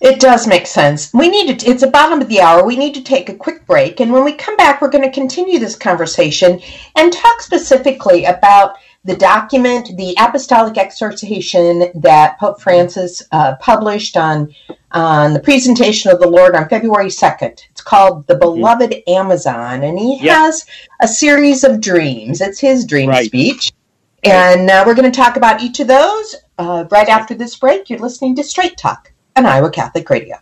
It 0.00 0.20
does 0.20 0.46
make 0.46 0.66
sense. 0.66 1.12
We 1.12 1.28
need 1.28 1.58
to, 1.58 1.68
it's 1.68 1.80
the 1.80 1.88
bottom 1.90 2.20
of 2.20 2.28
the 2.28 2.40
hour. 2.40 2.64
We 2.64 2.76
need 2.76 2.94
to 2.94 3.02
take 3.02 3.28
a 3.28 3.34
quick 3.34 3.66
break. 3.66 3.98
And 3.98 4.12
when 4.12 4.24
we 4.24 4.32
come 4.32 4.56
back, 4.56 4.80
we're 4.80 4.90
going 4.90 5.04
to 5.04 5.10
continue 5.10 5.58
this 5.58 5.74
conversation 5.74 6.60
and 6.94 7.12
talk 7.12 7.40
specifically 7.42 8.24
about 8.24 8.76
the 9.04 9.16
document, 9.16 9.96
the 9.96 10.14
apostolic 10.18 10.78
exhortation 10.78 11.90
that 11.96 12.38
Pope 12.38 12.60
Francis 12.60 13.22
uh, 13.32 13.56
published 13.56 14.16
on, 14.16 14.54
on 14.92 15.32
the 15.32 15.40
presentation 15.40 16.12
of 16.12 16.20
the 16.20 16.28
Lord 16.28 16.54
on 16.54 16.68
February 16.68 17.06
2nd. 17.08 17.60
It's 17.70 17.80
called 17.80 18.26
The 18.28 18.36
Beloved 18.36 18.94
Amazon. 19.08 19.82
And 19.82 19.98
he 19.98 20.18
Yeah. 20.20 20.42
has 20.44 20.64
a 21.00 21.08
series 21.08 21.64
of 21.64 21.80
dreams. 21.80 22.40
It's 22.40 22.60
his 22.60 22.84
dream 22.84 23.08
Right. 23.08 23.26
speech. 23.26 23.72
And 24.22 24.70
uh, 24.70 24.84
we're 24.86 24.94
going 24.94 25.10
to 25.10 25.16
talk 25.16 25.36
about 25.36 25.60
each 25.60 25.80
of 25.80 25.88
those 25.88 26.36
uh, 26.58 26.84
right 26.90 27.08
after 27.08 27.34
this 27.34 27.56
break. 27.56 27.90
You're 27.90 28.00
listening 28.00 28.36
to 28.36 28.44
Straight 28.44 28.76
Talk 28.76 29.12
on 29.38 29.46
Iowa 29.46 29.70
Catholic 29.70 30.10
Radio. 30.10 30.36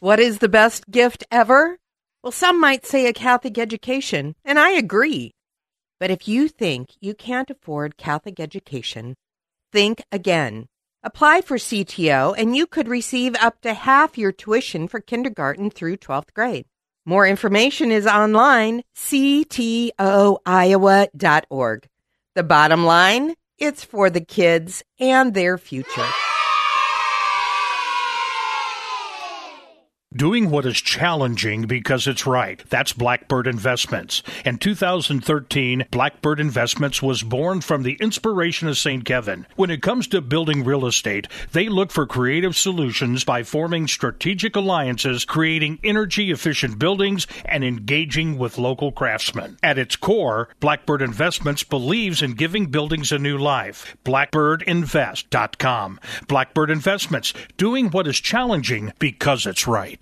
What 0.00 0.20
is 0.20 0.38
the 0.38 0.48
best 0.48 0.90
gift 0.90 1.24
ever? 1.30 1.78
Well, 2.22 2.32
some 2.32 2.60
might 2.60 2.84
say 2.84 3.06
a 3.06 3.14
Catholic 3.14 3.56
education, 3.56 4.36
and 4.44 4.58
I 4.58 4.72
agree. 4.72 5.32
But 5.98 6.10
if 6.10 6.28
you 6.28 6.48
think 6.48 6.90
you 7.00 7.14
can't 7.14 7.48
afford 7.48 7.96
Catholic 7.96 8.38
education, 8.38 9.16
think 9.72 10.02
again. 10.12 10.66
Apply 11.02 11.40
for 11.40 11.56
CTO, 11.56 12.34
and 12.36 12.54
you 12.54 12.66
could 12.66 12.88
receive 12.88 13.34
up 13.36 13.62
to 13.62 13.72
half 13.72 14.18
your 14.18 14.32
tuition 14.32 14.86
for 14.86 15.00
kindergarten 15.00 15.70
through 15.70 15.96
12th 15.96 16.34
grade. 16.34 16.66
More 17.06 17.26
information 17.26 17.90
is 17.90 18.06
online, 18.06 18.82
ctoiowa.org. 18.94 19.96
The 22.34 22.42
bottom 22.42 22.84
line, 22.84 23.34
it's 23.56 23.82
for 23.82 24.10
the 24.10 24.20
kids 24.20 24.82
and 25.00 25.32
their 25.32 25.56
future. 25.56 26.06
Doing 30.14 30.50
what 30.50 30.66
is 30.66 30.78
challenging 30.78 31.62
because 31.62 32.06
it's 32.06 32.26
right. 32.26 32.62
That's 32.68 32.92
Blackbird 32.92 33.46
Investments. 33.46 34.22
In 34.44 34.58
2013, 34.58 35.86
Blackbird 35.90 36.38
Investments 36.38 37.00
was 37.00 37.22
born 37.22 37.62
from 37.62 37.82
the 37.82 37.94
inspiration 37.94 38.68
of 38.68 38.76
St. 38.76 39.06
Kevin. 39.06 39.46
When 39.56 39.70
it 39.70 39.80
comes 39.80 40.06
to 40.08 40.20
building 40.20 40.64
real 40.64 40.84
estate, 40.84 41.28
they 41.52 41.70
look 41.70 41.90
for 41.90 42.04
creative 42.06 42.54
solutions 42.54 43.24
by 43.24 43.42
forming 43.42 43.88
strategic 43.88 44.54
alliances, 44.54 45.24
creating 45.24 45.78
energy 45.82 46.30
efficient 46.30 46.78
buildings, 46.78 47.26
and 47.46 47.64
engaging 47.64 48.36
with 48.36 48.58
local 48.58 48.92
craftsmen. 48.92 49.56
At 49.62 49.78
its 49.78 49.96
core, 49.96 50.50
Blackbird 50.60 51.00
Investments 51.00 51.64
believes 51.64 52.20
in 52.20 52.34
giving 52.34 52.66
buildings 52.66 53.12
a 53.12 53.18
new 53.18 53.38
life. 53.38 53.96
BlackbirdInvest.com. 54.04 56.00
Blackbird 56.28 56.70
Investments, 56.70 57.32
doing 57.56 57.88
what 57.90 58.06
is 58.06 58.20
challenging 58.20 58.92
because 58.98 59.46
it's 59.46 59.66
right. 59.66 60.01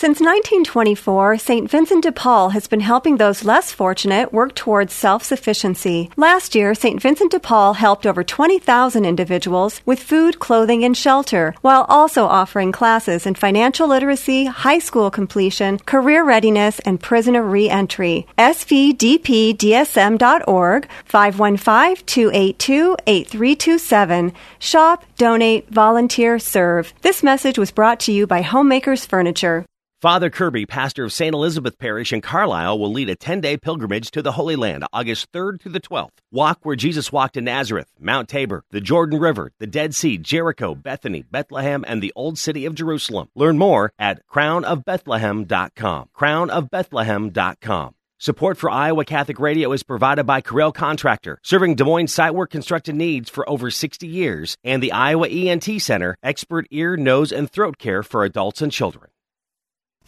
Since 0.00 0.20
1924, 0.20 1.36
St. 1.36 1.70
Vincent 1.70 2.04
de 2.04 2.10
Paul 2.10 2.48
has 2.56 2.66
been 2.66 2.80
helping 2.80 3.18
those 3.18 3.44
less 3.44 3.70
fortunate 3.70 4.32
work 4.32 4.54
towards 4.54 4.94
self 4.94 5.22
sufficiency. 5.22 6.08
Last 6.16 6.54
year, 6.54 6.74
St. 6.74 7.02
Vincent 7.02 7.32
de 7.32 7.38
Paul 7.38 7.74
helped 7.74 8.06
over 8.06 8.24
20,000 8.24 9.04
individuals 9.04 9.82
with 9.84 10.02
food, 10.02 10.38
clothing, 10.38 10.84
and 10.84 10.96
shelter, 10.96 11.54
while 11.60 11.84
also 11.90 12.24
offering 12.24 12.72
classes 12.72 13.26
in 13.26 13.34
financial 13.34 13.88
literacy, 13.88 14.46
high 14.46 14.78
school 14.78 15.10
completion, 15.10 15.78
career 15.80 16.24
readiness, 16.24 16.78
and 16.86 16.98
prisoner 16.98 17.42
reentry. 17.42 18.26
SVDPDSM.org, 18.38 20.88
515 21.04 22.06
282 22.06 22.96
8327. 23.06 24.32
Shop, 24.58 25.04
donate, 25.18 25.68
volunteer, 25.68 26.38
serve. 26.38 26.94
This 27.02 27.22
message 27.22 27.58
was 27.58 27.70
brought 27.70 28.00
to 28.00 28.12
you 28.12 28.26
by 28.26 28.40
Homemakers 28.40 29.04
Furniture. 29.04 29.66
Father 30.00 30.30
Kirby, 30.30 30.64
pastor 30.64 31.04
of 31.04 31.12
St. 31.12 31.34
Elizabeth 31.34 31.78
Parish 31.78 32.10
in 32.10 32.22
Carlisle, 32.22 32.78
will 32.78 32.90
lead 32.90 33.10
a 33.10 33.14
10 33.14 33.42
day 33.42 33.58
pilgrimage 33.58 34.10
to 34.12 34.22
the 34.22 34.32
Holy 34.32 34.56
Land 34.56 34.86
August 34.94 35.30
3rd 35.30 35.60
through 35.60 35.72
the 35.72 35.80
12th. 35.80 36.20
Walk 36.32 36.60
where 36.62 36.74
Jesus 36.74 37.12
walked 37.12 37.36
in 37.36 37.44
Nazareth, 37.44 37.88
Mount 38.00 38.26
Tabor, 38.26 38.64
the 38.70 38.80
Jordan 38.80 39.20
River, 39.20 39.52
the 39.58 39.66
Dead 39.66 39.94
Sea, 39.94 40.16
Jericho, 40.16 40.74
Bethany, 40.74 41.22
Bethlehem, 41.30 41.84
and 41.86 42.02
the 42.02 42.14
Old 42.16 42.38
City 42.38 42.64
of 42.64 42.74
Jerusalem. 42.74 43.28
Learn 43.34 43.58
more 43.58 43.92
at 43.98 44.26
crownofbethlehem.com. 44.26 46.08
Crownofbethlehem.com. 46.16 47.94
Support 48.18 48.56
for 48.56 48.70
Iowa 48.70 49.04
Catholic 49.04 49.38
Radio 49.38 49.70
is 49.72 49.82
provided 49.82 50.24
by 50.24 50.40
Corell 50.40 50.72
Contractor, 50.72 51.38
serving 51.42 51.74
Des 51.74 51.84
Moines 51.84 52.08
site 52.08 52.34
work 52.34 52.48
construction 52.48 52.96
needs 52.96 53.28
for 53.28 53.46
over 53.46 53.70
60 53.70 54.06
years, 54.06 54.56
and 54.64 54.82
the 54.82 54.92
Iowa 54.92 55.28
ENT 55.28 55.82
Center, 55.82 56.16
expert 56.22 56.66
ear, 56.70 56.96
nose, 56.96 57.32
and 57.32 57.50
throat 57.50 57.76
care 57.76 58.02
for 58.02 58.24
adults 58.24 58.62
and 58.62 58.72
children. 58.72 59.10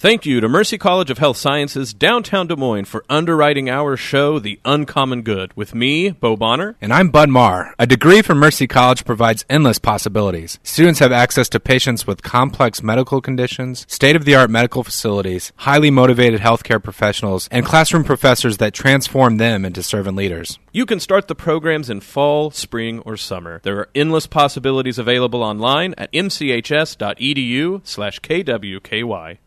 Thank 0.02 0.26
you 0.26 0.40
to 0.40 0.48
Mercy 0.48 0.78
College 0.78 1.12
of 1.12 1.18
Health 1.18 1.36
Sciences, 1.36 1.94
downtown 1.94 2.48
Des 2.48 2.56
Moines, 2.56 2.86
for 2.86 3.04
underwriting 3.08 3.70
our 3.70 3.96
show, 3.96 4.40
The 4.40 4.58
Uncommon 4.64 5.22
Good, 5.22 5.56
with 5.56 5.76
me, 5.76 6.10
Bo 6.10 6.34
Bonner. 6.34 6.74
And 6.80 6.92
I'm 6.92 7.10
Bud 7.10 7.28
Marr. 7.28 7.72
A 7.78 7.86
degree 7.86 8.20
from 8.20 8.38
Mercy 8.38 8.66
College 8.66 9.04
provides 9.04 9.44
endless 9.48 9.78
possibilities. 9.78 10.58
Students 10.64 10.98
have 10.98 11.12
access 11.12 11.48
to 11.50 11.60
patients 11.60 12.04
with 12.04 12.24
complex 12.24 12.82
medical 12.82 13.20
conditions, 13.20 13.86
state 13.88 14.16
of 14.16 14.24
the 14.24 14.34
art 14.34 14.50
medical 14.50 14.82
facilities, 14.82 15.52
highly 15.54 15.88
motivated 15.88 16.40
healthcare 16.40 16.82
professionals, 16.82 17.48
and 17.52 17.64
classroom 17.64 18.02
professors 18.02 18.56
that 18.56 18.74
transform 18.74 19.36
them 19.36 19.64
into 19.64 19.84
servant 19.84 20.16
leaders. 20.16 20.58
You 20.72 20.84
can 20.84 20.98
start 20.98 21.28
the 21.28 21.36
programs 21.36 21.88
in 21.88 22.00
fall, 22.00 22.50
spring, 22.50 22.98
or 23.06 23.16
summer. 23.16 23.60
There 23.62 23.78
are 23.78 23.88
endless 23.94 24.26
possibilities 24.26 24.98
available 24.98 25.44
online 25.44 25.94
at 25.96 26.12
mchs.edu 26.12 27.86
slash 27.86 28.18
kwky. 28.18 29.38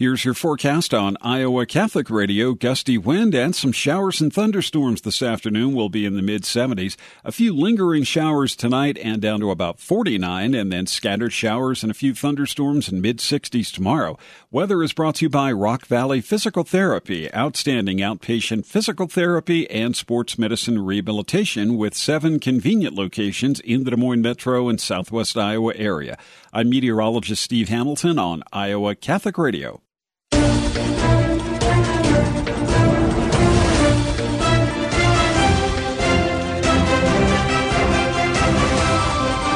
Here's 0.00 0.24
your 0.24 0.34
forecast 0.34 0.94
on 0.94 1.16
Iowa 1.22 1.66
Catholic 1.66 2.08
Radio. 2.08 2.54
Gusty 2.54 2.96
wind 2.96 3.34
and 3.34 3.52
some 3.52 3.72
showers 3.72 4.20
and 4.20 4.32
thunderstorms 4.32 5.00
this 5.00 5.22
afternoon 5.22 5.74
will 5.74 5.88
be 5.88 6.06
in 6.06 6.14
the 6.14 6.22
mid 6.22 6.42
70s. 6.42 6.94
A 7.24 7.32
few 7.32 7.52
lingering 7.52 8.04
showers 8.04 8.54
tonight 8.54 8.96
and 8.98 9.20
down 9.20 9.40
to 9.40 9.50
about 9.50 9.80
49, 9.80 10.54
and 10.54 10.70
then 10.70 10.86
scattered 10.86 11.32
showers 11.32 11.82
and 11.82 11.90
a 11.90 11.94
few 11.94 12.14
thunderstorms 12.14 12.88
in 12.88 13.00
mid 13.00 13.18
60s 13.18 13.72
tomorrow. 13.72 14.16
Weather 14.52 14.84
is 14.84 14.92
brought 14.92 15.16
to 15.16 15.24
you 15.24 15.30
by 15.30 15.50
Rock 15.50 15.86
Valley 15.86 16.20
Physical 16.20 16.62
Therapy, 16.62 17.34
outstanding 17.34 17.98
outpatient 17.98 18.66
physical 18.66 19.08
therapy 19.08 19.68
and 19.68 19.96
sports 19.96 20.38
medicine 20.38 20.78
rehabilitation 20.78 21.76
with 21.76 21.96
seven 21.96 22.38
convenient 22.38 22.94
locations 22.94 23.58
in 23.58 23.82
the 23.82 23.90
Des 23.90 23.96
Moines 23.96 24.22
metro 24.22 24.68
and 24.68 24.80
southwest 24.80 25.36
Iowa 25.36 25.72
area. 25.74 26.16
I'm 26.52 26.70
meteorologist 26.70 27.42
Steve 27.42 27.68
Hamilton 27.68 28.20
on 28.20 28.44
Iowa 28.52 28.94
Catholic 28.94 29.36
Radio. 29.36 29.82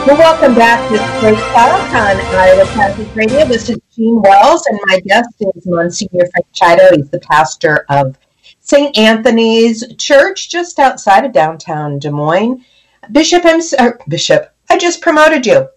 Well, 0.04 0.18
welcome 0.18 0.54
back 0.56 0.86
to 0.90 0.98
Straight 1.16 1.38
Talk 1.54 1.94
on 1.94 2.16
Iowa 2.34 2.64
Catholic 2.74 3.14
Radio. 3.14 3.46
This 3.46 3.70
is 3.70 3.78
Jean 3.94 4.20
Wells, 4.20 4.66
and 4.66 4.78
my 4.86 4.98
guest 4.98 5.28
is 5.38 5.64
Monsignor 5.64 6.28
Frank. 6.34 6.80
He's 6.94 7.08
the 7.08 7.20
pastor 7.20 7.86
of 7.88 8.18
St. 8.60 8.98
Anthony's 8.98 9.84
Church 9.98 10.50
just 10.50 10.80
outside 10.80 11.24
of 11.24 11.32
downtown 11.32 12.00
Des 12.00 12.10
Moines. 12.10 12.64
Bishop, 13.12 13.44
I'm, 13.44 13.60
Bishop, 14.08 14.52
I 14.68 14.76
just 14.76 15.00
promoted 15.00 15.46
you. 15.46 15.68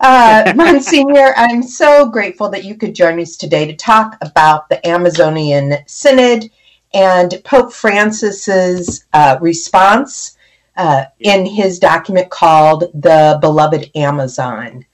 Uh, 0.00 0.52
Monsignor, 0.56 1.34
I'm 1.36 1.62
so 1.62 2.08
grateful 2.08 2.48
that 2.50 2.64
you 2.64 2.76
could 2.76 2.94
join 2.94 3.20
us 3.20 3.36
today 3.36 3.66
to 3.66 3.76
talk 3.76 4.16
about 4.20 4.68
the 4.68 4.86
Amazonian 4.86 5.78
Synod 5.86 6.50
and 6.92 7.40
Pope 7.44 7.72
Francis's 7.72 9.04
uh, 9.12 9.36
response 9.40 10.36
uh, 10.76 11.04
in 11.20 11.46
his 11.46 11.78
document 11.78 12.30
called 12.30 12.84
The 12.94 13.38
Beloved 13.40 13.90
Amazon. 13.94 14.84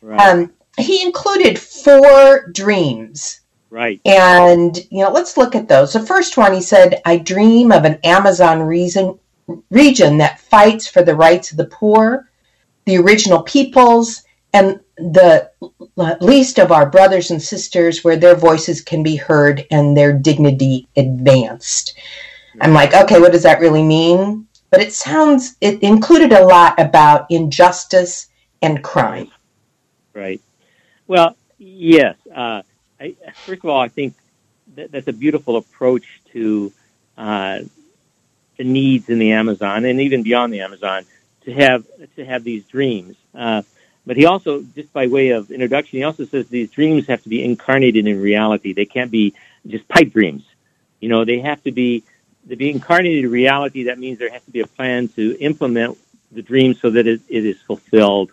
Right. 0.00 0.20
Um, 0.20 0.52
he 0.78 1.02
included 1.02 1.58
four 1.58 2.48
dreams. 2.52 3.40
Right. 3.70 4.00
And, 4.04 4.76
you 4.90 5.04
know, 5.04 5.10
let's 5.10 5.36
look 5.36 5.54
at 5.54 5.68
those. 5.68 5.92
The 5.92 6.00
first 6.00 6.36
one, 6.36 6.54
he 6.54 6.62
said, 6.62 7.02
I 7.04 7.18
dream 7.18 7.70
of 7.70 7.84
an 7.84 7.98
Amazon 8.04 8.62
reason, 8.62 9.18
region 9.70 10.18
that 10.18 10.40
fights 10.40 10.86
for 10.88 11.02
the 11.02 11.14
rights 11.14 11.50
of 11.50 11.58
the 11.58 11.66
poor, 11.66 12.30
the 12.86 12.96
original 12.96 13.42
peoples, 13.42 14.22
and 14.52 14.80
the 14.96 15.50
least 16.20 16.58
of 16.58 16.72
our 16.72 16.88
brothers 16.88 17.30
and 17.30 17.40
sisters 17.40 18.02
where 18.02 18.16
their 18.16 18.34
voices 18.34 18.80
can 18.80 19.02
be 19.02 19.16
heard 19.16 19.66
and 19.70 19.96
their 19.96 20.12
dignity 20.12 20.88
advanced. 20.96 21.96
I'm 22.60 22.72
like, 22.72 22.94
okay, 22.94 23.20
what 23.20 23.32
does 23.32 23.44
that 23.44 23.60
really 23.60 23.82
mean? 23.82 24.46
But 24.70 24.80
it 24.80 24.92
sounds, 24.92 25.56
it 25.60 25.82
included 25.82 26.32
a 26.32 26.44
lot 26.44 26.78
about 26.78 27.30
injustice 27.30 28.28
and 28.60 28.82
crime. 28.82 29.30
Right. 30.14 30.40
Well, 31.06 31.36
yes. 31.58 32.16
Uh, 32.34 32.62
I, 33.00 33.14
first 33.44 33.64
of 33.64 33.70
all, 33.70 33.80
I 33.80 33.88
think 33.88 34.14
that, 34.74 34.90
that's 34.90 35.08
a 35.08 35.12
beautiful 35.12 35.56
approach 35.56 36.20
to 36.32 36.72
uh, 37.16 37.60
the 38.56 38.64
needs 38.64 39.08
in 39.08 39.18
the 39.18 39.32
Amazon 39.32 39.84
and 39.84 40.00
even 40.00 40.22
beyond 40.22 40.52
the 40.52 40.60
Amazon 40.60 41.04
to 41.42 41.52
have 41.52 41.84
to 42.16 42.24
have 42.24 42.44
these 42.44 42.64
dreams. 42.64 43.16
Uh, 43.34 43.62
but 44.08 44.16
he 44.16 44.24
also, 44.24 44.62
just 44.74 44.90
by 44.94 45.06
way 45.06 45.28
of 45.32 45.50
introduction, 45.50 45.98
he 45.98 46.02
also 46.02 46.24
says 46.24 46.48
these 46.48 46.70
dreams 46.70 47.06
have 47.08 47.22
to 47.24 47.28
be 47.28 47.44
incarnated 47.44 48.06
in 48.06 48.18
reality. 48.22 48.72
They 48.72 48.86
can't 48.86 49.10
be 49.10 49.34
just 49.66 49.86
pipe 49.86 50.14
dreams. 50.14 50.44
You 50.98 51.10
know, 51.10 51.26
they 51.26 51.40
have 51.40 51.62
to 51.64 51.72
be 51.72 52.04
to 52.48 52.56
be 52.56 52.70
incarnated 52.70 53.26
in 53.26 53.30
reality. 53.30 53.82
That 53.82 53.98
means 53.98 54.18
there 54.18 54.30
has 54.30 54.42
to 54.46 54.50
be 54.50 54.60
a 54.60 54.66
plan 54.66 55.08
to 55.08 55.36
implement 55.38 55.98
the 56.32 56.40
dream 56.40 56.72
so 56.72 56.88
that 56.88 57.06
it, 57.06 57.20
it 57.28 57.44
is 57.44 57.60
fulfilled. 57.60 58.32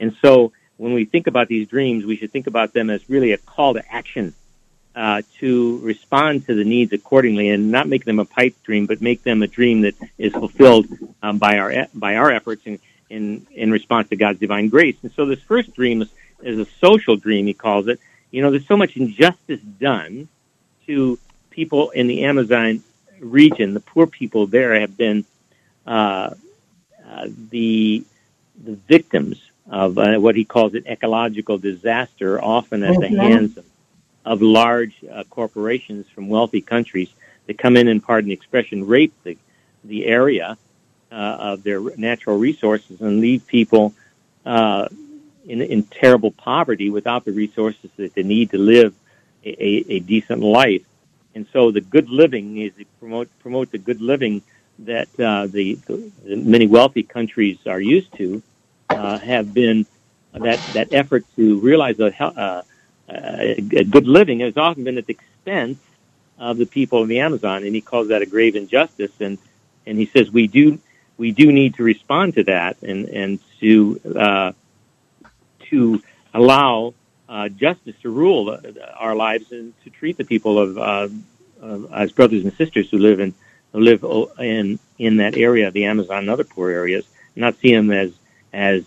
And 0.00 0.16
so, 0.22 0.52
when 0.78 0.94
we 0.94 1.04
think 1.04 1.26
about 1.26 1.48
these 1.48 1.68
dreams, 1.68 2.06
we 2.06 2.16
should 2.16 2.32
think 2.32 2.46
about 2.46 2.72
them 2.72 2.88
as 2.88 3.10
really 3.10 3.32
a 3.32 3.38
call 3.38 3.74
to 3.74 3.92
action 3.92 4.32
uh, 4.96 5.20
to 5.40 5.80
respond 5.80 6.46
to 6.46 6.54
the 6.54 6.64
needs 6.64 6.94
accordingly, 6.94 7.50
and 7.50 7.70
not 7.70 7.88
make 7.88 8.06
them 8.06 8.20
a 8.20 8.24
pipe 8.24 8.54
dream, 8.62 8.86
but 8.86 9.02
make 9.02 9.22
them 9.22 9.42
a 9.42 9.46
dream 9.46 9.82
that 9.82 9.96
is 10.16 10.32
fulfilled 10.32 10.86
um, 11.22 11.36
by 11.36 11.58
our 11.58 11.88
by 11.92 12.16
our 12.16 12.30
efforts 12.30 12.62
and 12.64 12.78
in 13.10 13.46
in 13.50 13.70
response 13.70 14.08
to 14.08 14.16
God's 14.16 14.38
divine 14.38 14.68
grace. 14.68 14.96
And 15.02 15.12
so 15.12 15.26
this 15.26 15.42
first 15.42 15.74
dream 15.74 16.00
is, 16.02 16.08
is 16.42 16.58
a 16.58 16.66
social 16.80 17.16
dream, 17.16 17.46
he 17.46 17.54
calls 17.54 17.88
it. 17.88 18.00
You 18.30 18.40
know, 18.42 18.50
there's 18.50 18.66
so 18.66 18.76
much 18.76 18.96
injustice 18.96 19.60
done 19.60 20.28
to 20.86 21.18
people 21.50 21.90
in 21.90 22.06
the 22.06 22.24
Amazon 22.24 22.82
region. 23.18 23.74
The 23.74 23.80
poor 23.80 24.06
people 24.06 24.46
there 24.46 24.80
have 24.80 24.96
been 24.96 25.24
uh, 25.86 26.34
uh, 27.06 27.28
the 27.50 28.04
the 28.64 28.74
victims 28.74 29.42
of 29.68 29.98
uh, 29.98 30.18
what 30.18 30.36
he 30.36 30.44
calls 30.44 30.74
an 30.74 30.86
ecological 30.86 31.58
disaster, 31.58 32.42
often 32.42 32.82
at 32.82 32.92
mm-hmm. 32.92 33.14
the 33.14 33.20
hands 33.20 33.56
of, 33.56 33.64
of 34.24 34.42
large 34.42 34.94
uh, 35.10 35.24
corporations 35.24 36.08
from 36.08 36.28
wealthy 36.28 36.60
countries 36.60 37.10
that 37.46 37.58
come 37.58 37.76
in 37.76 37.88
and, 37.88 38.02
pardon 38.02 38.28
the 38.28 38.34
expression, 38.34 38.86
rape 38.86 39.12
the 39.24 39.36
the 39.82 40.06
area 40.06 40.56
uh, 41.10 41.14
of 41.14 41.62
their 41.62 41.80
natural 41.96 42.38
resources 42.38 43.00
and 43.00 43.20
leave 43.20 43.46
people 43.46 43.94
uh, 44.46 44.88
in, 45.46 45.60
in 45.62 45.82
terrible 45.82 46.30
poverty 46.30 46.90
without 46.90 47.24
the 47.24 47.32
resources 47.32 47.90
that 47.96 48.14
they 48.14 48.22
need 48.22 48.50
to 48.50 48.58
live 48.58 48.94
a, 49.44 49.84
a 49.94 50.00
decent 50.00 50.40
life. 50.40 50.84
And 51.34 51.46
so 51.52 51.70
the 51.70 51.80
good 51.80 52.08
living 52.08 52.58
is 52.58 52.72
to 52.74 52.84
promote 52.98 53.28
promote 53.40 53.70
the 53.70 53.78
good 53.78 54.00
living 54.00 54.42
that 54.80 55.08
uh, 55.20 55.46
the, 55.46 55.74
the, 55.86 56.12
many 56.36 56.66
wealthy 56.66 57.02
countries 57.02 57.58
are 57.66 57.80
used 57.80 58.12
to. 58.16 58.42
Uh, 58.88 59.18
have 59.18 59.54
been 59.54 59.86
that 60.32 60.58
that 60.72 60.92
effort 60.92 61.24
to 61.36 61.60
realize 61.60 62.00
a, 62.00 62.22
uh, 62.22 62.62
a, 63.08 63.52
a 63.76 63.84
good 63.84 64.08
living 64.08 64.40
has 64.40 64.56
often 64.56 64.82
been 64.82 64.98
at 64.98 65.06
the 65.06 65.12
expense 65.12 65.78
of 66.38 66.56
the 66.56 66.66
people 66.66 67.02
of 67.02 67.08
the 67.08 67.20
Amazon, 67.20 67.62
and 67.62 67.74
he 67.74 67.80
calls 67.80 68.08
that 68.08 68.22
a 68.22 68.26
grave 68.26 68.56
injustice. 68.56 69.12
And 69.20 69.38
and 69.86 69.96
he 69.96 70.06
says 70.06 70.30
we 70.30 70.48
do 70.48 70.80
we 71.20 71.32
do 71.32 71.52
need 71.52 71.74
to 71.74 71.82
respond 71.82 72.34
to 72.34 72.44
that 72.44 72.80
and 72.82 73.06
and 73.10 73.38
to 73.60 74.00
uh, 74.16 74.52
to 75.68 76.02
allow 76.32 76.94
uh, 77.28 77.48
justice 77.50 77.94
to 78.00 78.08
rule 78.08 78.58
our 78.96 79.14
lives 79.14 79.52
and 79.52 79.74
to 79.84 79.90
treat 79.90 80.16
the 80.16 80.24
people 80.24 80.58
of 80.58 80.78
uh, 80.78 81.08
as 81.92 82.10
brothers 82.12 82.42
and 82.44 82.54
sisters 82.54 82.88
who 82.90 82.98
live 82.98 83.20
in 83.20 83.34
live 83.74 84.02
in 84.38 84.78
in 84.98 85.18
that 85.18 85.36
area, 85.36 85.70
the 85.70 85.84
Amazon 85.84 86.20
and 86.20 86.30
other 86.30 86.44
poor 86.44 86.70
areas, 86.70 87.04
not 87.36 87.54
see 87.58 87.74
them 87.74 87.90
as 87.90 88.12
as 88.52 88.84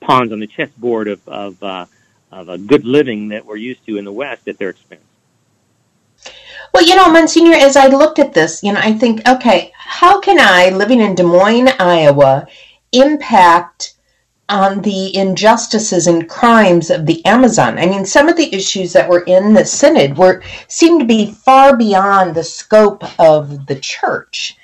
pawns 0.00 0.32
on 0.32 0.40
the 0.40 0.46
chessboard 0.46 1.08
of 1.08 1.20
of, 1.28 1.62
uh, 1.62 1.84
of 2.32 2.48
a 2.48 2.56
good 2.56 2.86
living 2.86 3.28
that 3.28 3.44
we're 3.44 3.56
used 3.70 3.84
to 3.84 3.98
in 3.98 4.06
the 4.06 4.12
West 4.12 4.48
at 4.48 4.56
their 4.56 4.70
expense. 4.70 5.05
Well, 6.72 6.84
you 6.84 6.96
know, 6.96 7.10
Monsignor, 7.10 7.54
as 7.54 7.76
I 7.76 7.86
looked 7.86 8.18
at 8.18 8.34
this, 8.34 8.62
you 8.62 8.72
know, 8.72 8.80
I 8.82 8.92
think, 8.92 9.26
okay, 9.28 9.72
how 9.74 10.20
can 10.20 10.38
I, 10.38 10.70
living 10.70 11.00
in 11.00 11.14
Des 11.14 11.22
Moines, 11.22 11.70
Iowa, 11.78 12.46
impact 12.92 13.94
on 14.48 14.80
the 14.82 15.16
injustices 15.16 16.06
and 16.06 16.28
crimes 16.28 16.90
of 16.90 17.06
the 17.06 17.24
Amazon? 17.24 17.78
I 17.78 17.86
mean, 17.86 18.04
some 18.04 18.28
of 18.28 18.36
the 18.36 18.54
issues 18.54 18.92
that 18.92 19.08
were 19.08 19.24
in 19.24 19.54
the 19.54 19.64
synod 19.64 20.18
were 20.18 20.42
seem 20.68 20.98
to 20.98 21.04
be 21.04 21.32
far 21.32 21.76
beyond 21.76 22.34
the 22.34 22.44
scope 22.44 23.04
of 23.18 23.66
the 23.66 23.76
church. 23.76 24.56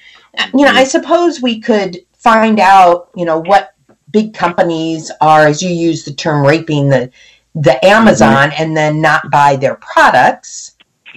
You 0.54 0.64
know, 0.64 0.72
I 0.72 0.84
suppose 0.84 1.42
we 1.42 1.60
could 1.60 1.98
find 2.12 2.60
out, 2.60 3.10
you 3.14 3.24
know, 3.24 3.40
what 3.40 3.74
big 4.10 4.34
companies 4.34 5.10
are, 5.20 5.46
as 5.46 5.62
you 5.62 5.70
use 5.70 6.04
the 6.04 6.12
term, 6.12 6.46
raping 6.46 6.88
the 6.88 7.10
the 7.54 7.84
Amazon, 7.84 8.48
mm-hmm. 8.48 8.62
and 8.62 8.76
then 8.76 9.00
not 9.02 9.30
buy 9.30 9.56
their 9.56 9.74
products. 9.74 10.71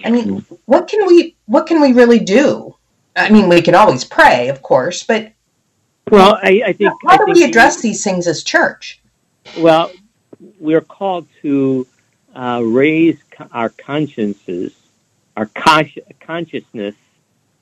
I 0.06 0.12
mean, 0.12 0.46
what 0.66 0.88
can 0.88 1.06
we 1.08 1.36
what 1.48 1.66
can 1.66 1.82
we 1.82 1.92
really 1.92 2.20
do? 2.20 2.76
I 3.16 3.32
mean, 3.32 3.50
we 3.50 3.62
can 3.62 3.74
always 3.74 4.04
pray, 4.04 4.50
of 4.50 4.62
course, 4.62 5.02
but 5.04 5.32
well, 6.12 6.38
I, 6.42 6.62
I 6.68 6.74
think 6.74 6.94
how 7.08 7.18
do 7.18 7.26
think 7.26 7.38
we 7.38 7.44
address 7.44 7.82
these 7.82 8.04
things 8.04 8.28
as 8.28 8.44
church? 8.44 9.02
Well, 9.58 9.92
we're 10.60 10.82
called 10.82 11.28
to 11.42 11.88
uh, 12.36 12.62
raise 12.64 13.18
our 13.52 13.70
consciences, 13.70 14.76
our 15.36 15.48
consciousness, 15.48 16.96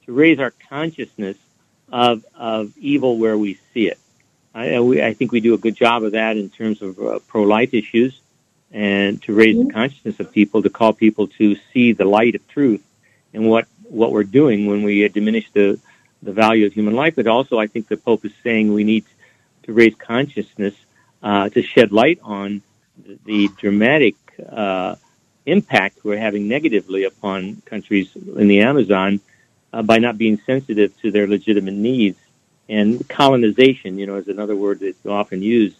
to 0.06 0.12
raise 0.12 0.40
our 0.40 0.54
consciousness 0.70 1.38
of 1.94 2.26
of 2.36 2.78
evil 2.78 3.18
where 3.18 3.38
we 3.38 3.58
see 3.74 3.88
it. 3.88 4.00
I, 4.54 4.82
we, 4.82 5.02
I 5.02 5.14
think 5.14 5.32
we 5.32 5.40
do 5.40 5.54
a 5.54 5.58
good 5.58 5.76
job 5.76 6.04
of 6.04 6.12
that 6.12 6.36
in 6.36 6.50
terms 6.50 6.82
of 6.82 7.00
uh, 7.00 7.20
pro 7.28 7.44
life 7.44 7.74
issues 7.74 8.20
and 8.74 9.22
to 9.22 9.34
raise 9.34 9.56
mm-hmm. 9.56 9.68
the 9.68 9.74
consciousness 9.74 10.20
of 10.20 10.32
people, 10.32 10.64
to 10.64 10.70
call 10.70 10.92
people 10.94 11.28
to 11.28 11.56
see 11.72 11.94
the 11.94 12.06
light 12.06 12.36
of 12.36 12.46
truth 12.48 12.84
and 13.34 13.48
what, 13.48 13.68
what 13.84 14.12
we're 14.12 14.24
doing 14.24 14.66
when 14.66 14.84
we 14.84 15.08
diminish 15.10 15.50
the, 15.54 15.80
the 16.24 16.34
value 16.34 16.66
of 16.66 16.74
human 16.74 16.96
life. 16.96 17.16
But 17.16 17.28
also, 17.28 17.60
I 17.60 17.68
think 17.68 17.88
the 17.88 17.98
Pope 17.98 18.26
is 18.26 18.34
saying 18.44 18.74
we 18.74 18.84
need 18.84 19.06
to 19.64 19.74
raise 19.74 19.96
consciousness 19.96 20.74
uh, 21.22 21.50
to 21.50 21.62
shed 21.62 21.92
light 21.92 22.20
on 22.24 22.62
the, 23.26 23.50
dramatic 23.58 24.16
uh, 24.50 24.96
impact 25.46 26.04
we're 26.04 26.18
having 26.18 26.48
negatively 26.48 27.04
upon 27.04 27.62
countries 27.66 28.16
in 28.16 28.48
the 28.48 28.62
Amazon 28.62 29.20
uh, 29.72 29.82
by 29.82 30.00
not 30.00 30.18
being 30.18 30.40
sensitive 30.46 30.98
to 31.02 31.12
their 31.12 31.28
legitimate 31.28 31.74
needs. 31.74 32.18
And 32.70 33.08
colonization, 33.10 33.98
you 33.98 34.06
know, 34.06 34.16
is 34.16 34.28
another 34.28 34.56
word 34.56 34.80
that's 34.80 35.06
often 35.06 35.42
used. 35.42 35.78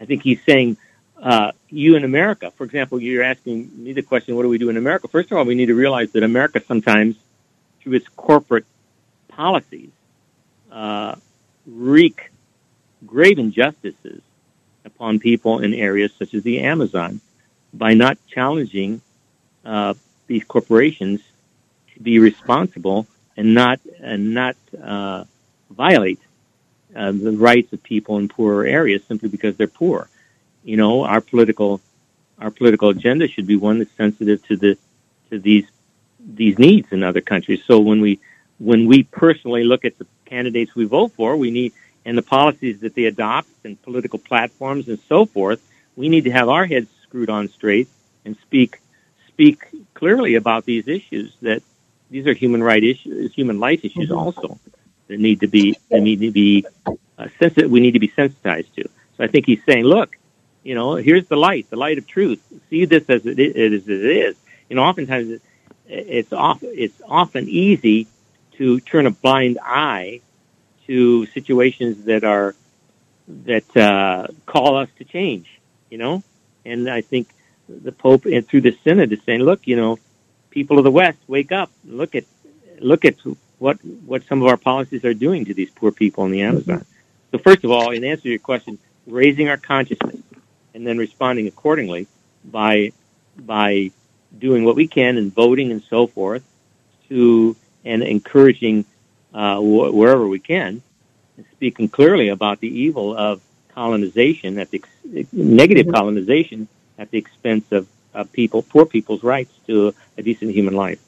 I 0.00 0.04
think 0.04 0.22
he's 0.22 0.42
saying, 0.44 0.76
uh, 1.20 1.52
you 1.68 1.96
in 1.96 2.04
America, 2.04 2.50
for 2.50 2.64
example, 2.64 3.00
you're 3.00 3.22
asking 3.22 3.70
me 3.82 3.92
the 3.92 4.02
question, 4.02 4.36
what 4.36 4.42
do 4.42 4.48
we 4.48 4.58
do 4.58 4.68
in 4.68 4.76
America? 4.76 5.08
First 5.08 5.30
of 5.30 5.38
all, 5.38 5.44
we 5.44 5.54
need 5.54 5.66
to 5.66 5.74
realize 5.74 6.12
that 6.12 6.22
America 6.22 6.62
sometimes, 6.66 7.16
through 7.80 7.94
its 7.94 8.08
corporate 8.08 8.66
policies, 9.28 9.90
uh, 10.70 11.14
wreak 11.66 12.30
grave 13.06 13.38
injustices 13.38 14.20
upon 14.84 15.18
people 15.18 15.60
in 15.60 15.72
areas 15.72 16.12
such 16.18 16.34
as 16.34 16.42
the 16.42 16.60
Amazon 16.60 17.20
by 17.72 17.94
not 17.94 18.18
challenging 18.28 19.00
uh, 19.64 19.94
these 20.26 20.44
corporations 20.44 21.20
to 21.94 22.00
be 22.00 22.18
responsible 22.18 23.06
and 23.36 23.54
not 23.54 23.80
and 24.00 24.34
not 24.34 24.56
uh, 24.82 25.24
violate 25.70 26.20
uh, 26.94 27.12
the 27.12 27.32
rights 27.32 27.72
of 27.72 27.82
people 27.82 28.18
in 28.18 28.28
poorer 28.28 28.64
areas 28.64 29.02
simply 29.04 29.28
because 29.28 29.56
they're 29.56 29.66
poor. 29.66 30.08
You 30.64 30.76
know, 30.76 31.04
our 31.04 31.20
political 31.20 31.80
our 32.38 32.50
political 32.50 32.88
agenda 32.88 33.28
should 33.28 33.46
be 33.46 33.56
one 33.56 33.78
that's 33.78 33.96
sensitive 33.96 34.44
to 34.48 34.56
the 34.56 34.78
to 35.30 35.38
these 35.38 35.66
these 36.18 36.58
needs 36.58 36.90
in 36.92 37.02
other 37.02 37.20
countries. 37.20 37.62
So 37.64 37.80
when 37.80 38.00
we 38.00 38.18
when 38.58 38.86
we 38.86 39.02
personally 39.04 39.64
look 39.64 39.84
at 39.84 39.98
the 39.98 40.06
candidates 40.24 40.74
we 40.74 40.84
vote 40.84 41.12
for, 41.12 41.36
we 41.36 41.50
need 41.50 41.72
and 42.04 42.18
the 42.18 42.22
policies 42.22 42.80
that 42.80 42.94
they 42.94 43.04
adopt 43.04 43.48
and 43.64 43.80
political 43.82 44.18
platforms 44.18 44.88
and 44.88 44.98
so 45.08 45.24
forth, 45.24 45.60
we 45.96 46.08
need 46.08 46.24
to 46.24 46.30
have 46.30 46.48
our 46.48 46.66
heads 46.66 46.88
screwed 47.02 47.30
on 47.30 47.48
straight 47.48 47.88
and 48.24 48.36
speak 48.42 48.80
speak 49.28 49.66
clearly 49.94 50.34
about 50.34 50.64
these 50.64 50.86
issues 50.88 51.34
that 51.42 51.62
these 52.10 52.26
are 52.26 52.34
human 52.34 52.62
right 52.62 52.82
issues, 52.82 53.32
human 53.34 53.58
life 53.58 53.84
issues 53.84 54.10
mm-hmm. 54.10 54.18
also 54.18 54.58
that 55.08 55.18
need 55.18 55.40
to 55.40 55.46
be 55.46 55.76
that 55.90 56.00
need 56.00 56.20
to 56.20 56.30
be 56.30 56.64
uh, 57.18 57.28
sensitive. 57.38 57.70
We 57.70 57.80
need 57.80 57.92
to 57.92 57.98
be 57.98 58.12
sensitized 58.14 58.74
to. 58.76 58.88
So 59.16 59.24
I 59.24 59.26
think 59.28 59.46
he's 59.46 59.62
saying, 59.64 59.84
look, 59.84 60.16
you 60.64 60.74
know, 60.74 60.94
here's 60.94 61.26
the 61.26 61.36
light, 61.36 61.68
the 61.70 61.76
light 61.76 61.98
of 61.98 62.06
truth. 62.06 62.42
See 62.70 62.86
this 62.86 63.04
as 63.08 63.26
it 63.26 63.38
is. 63.38 63.82
As 63.82 63.88
it 63.88 64.04
is. 64.04 64.36
You 64.68 64.76
know, 64.76 64.82
oftentimes 64.82 65.40
it's 65.86 66.32
off, 66.32 66.62
it's 66.62 67.00
often 67.06 67.48
easy 67.48 68.08
to 68.52 68.80
turn 68.80 69.06
a 69.06 69.10
blind 69.10 69.58
eye 69.62 70.22
to 70.86 71.26
situations 71.26 72.04
that 72.06 72.24
are 72.24 72.54
that 73.28 73.76
uh, 73.76 74.28
call 74.46 74.76
us 74.78 74.88
to 74.98 75.04
change. 75.04 75.60
You 75.90 75.98
know, 75.98 76.22
and 76.64 76.88
I 76.88 77.02
think 77.02 77.28
the 77.68 77.92
Pope 77.92 78.24
and 78.24 78.48
through 78.48 78.62
the 78.62 78.76
Synod 78.84 79.12
is 79.12 79.20
saying, 79.24 79.40
look, 79.40 79.66
you 79.66 79.76
know, 79.76 79.98
people 80.50 80.78
of 80.78 80.84
the 80.84 80.90
West, 80.90 81.18
wake 81.28 81.52
up, 81.52 81.70
look 81.84 82.14
at 82.14 82.24
look 82.80 83.04
at 83.04 83.16
what 83.58 83.84
what 83.84 84.24
some 84.24 84.40
of 84.40 84.48
our 84.48 84.56
policies 84.56 85.04
are 85.04 85.14
doing 85.14 85.44
to 85.44 85.52
these 85.52 85.70
poor 85.70 85.92
people 85.92 86.24
in 86.24 86.32
the 86.32 86.40
Amazon. 86.40 86.86
So 87.32 87.38
first 87.38 87.64
of 87.64 87.70
all, 87.70 87.90
in 87.90 88.02
answer 88.02 88.22
to 88.22 88.28
your 88.30 88.38
question, 88.38 88.78
raising 89.06 89.50
our 89.50 89.58
consciousness 89.58 90.16
and 90.74 90.86
then 90.86 90.98
responding 90.98 91.46
accordingly 91.46 92.06
by 92.44 92.92
by 93.36 93.90
doing 94.38 94.64
what 94.64 94.76
we 94.76 94.86
can 94.86 95.16
and 95.16 95.32
voting 95.32 95.70
and 95.70 95.82
so 95.82 96.06
forth 96.06 96.42
to 97.08 97.56
and 97.84 98.02
encouraging 98.02 98.84
uh, 99.32 99.58
wh- 99.58 99.94
wherever 99.94 100.26
we 100.26 100.38
can, 100.38 100.82
speaking 101.52 101.88
clearly 101.88 102.28
about 102.28 102.60
the 102.60 102.68
evil 102.68 103.16
of 103.16 103.40
colonization, 103.74 104.58
at 104.58 104.70
the 104.70 104.82
ex- 105.14 105.32
negative 105.32 105.86
mm-hmm. 105.86 105.94
colonization 105.94 106.68
at 106.98 107.10
the 107.10 107.18
expense 107.18 107.70
of, 107.72 107.88
of 108.14 108.30
people, 108.32 108.62
poor 108.62 108.86
people's 108.86 109.22
rights 109.22 109.52
to 109.66 109.94
a 110.16 110.22
decent 110.22 110.52
human 110.52 110.74
life. 110.74 111.00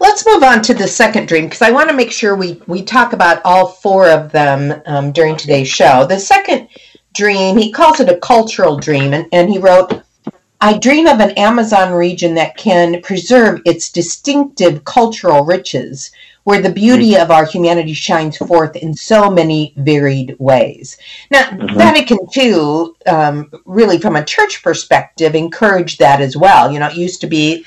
Let's 0.00 0.26
move 0.26 0.42
on 0.42 0.60
to 0.62 0.74
the 0.74 0.88
second 0.88 1.28
dream 1.28 1.44
because 1.44 1.62
I 1.62 1.70
want 1.70 1.88
to 1.88 1.94
make 1.94 2.10
sure 2.10 2.34
we, 2.34 2.60
we 2.66 2.82
talk 2.82 3.12
about 3.12 3.40
all 3.44 3.68
four 3.68 4.10
of 4.10 4.32
them 4.32 4.82
um, 4.86 5.12
during 5.12 5.36
today's 5.36 5.68
show. 5.68 6.04
The 6.04 6.18
second 6.18 6.68
dream, 7.12 7.56
he 7.56 7.72
calls 7.72 8.00
it 8.00 8.08
a 8.08 8.16
cultural 8.18 8.76
dream, 8.76 9.12
and, 9.12 9.26
and 9.32 9.50
he 9.50 9.58
wrote, 9.58 10.02
I 10.60 10.78
dream 10.78 11.08
of 11.08 11.18
an 11.18 11.32
Amazon 11.32 11.92
region 11.92 12.34
that 12.34 12.56
can 12.56 13.02
preserve 13.02 13.60
its 13.66 13.90
distinctive 13.90 14.84
cultural 14.84 15.44
riches 15.44 16.12
where 16.44 16.60
the 16.60 16.70
beauty 16.70 17.16
of 17.16 17.30
our 17.30 17.44
humanity 17.44 17.92
shines 17.92 18.36
forth 18.36 18.76
in 18.76 18.94
so 18.94 19.30
many 19.30 19.74
varied 19.76 20.36
ways. 20.38 20.98
Now, 21.30 21.50
mm-hmm. 21.50 21.76
Vatican 21.76 22.18
II, 22.36 22.92
um, 23.06 23.50
really 23.64 23.98
from 23.98 24.16
a 24.16 24.24
church 24.24 24.62
perspective, 24.62 25.34
encouraged 25.34 25.98
that 25.98 26.20
as 26.20 26.36
well. 26.36 26.72
You 26.72 26.78
know, 26.78 26.88
it 26.88 26.96
used 26.96 27.20
to 27.22 27.26
be, 27.26 27.64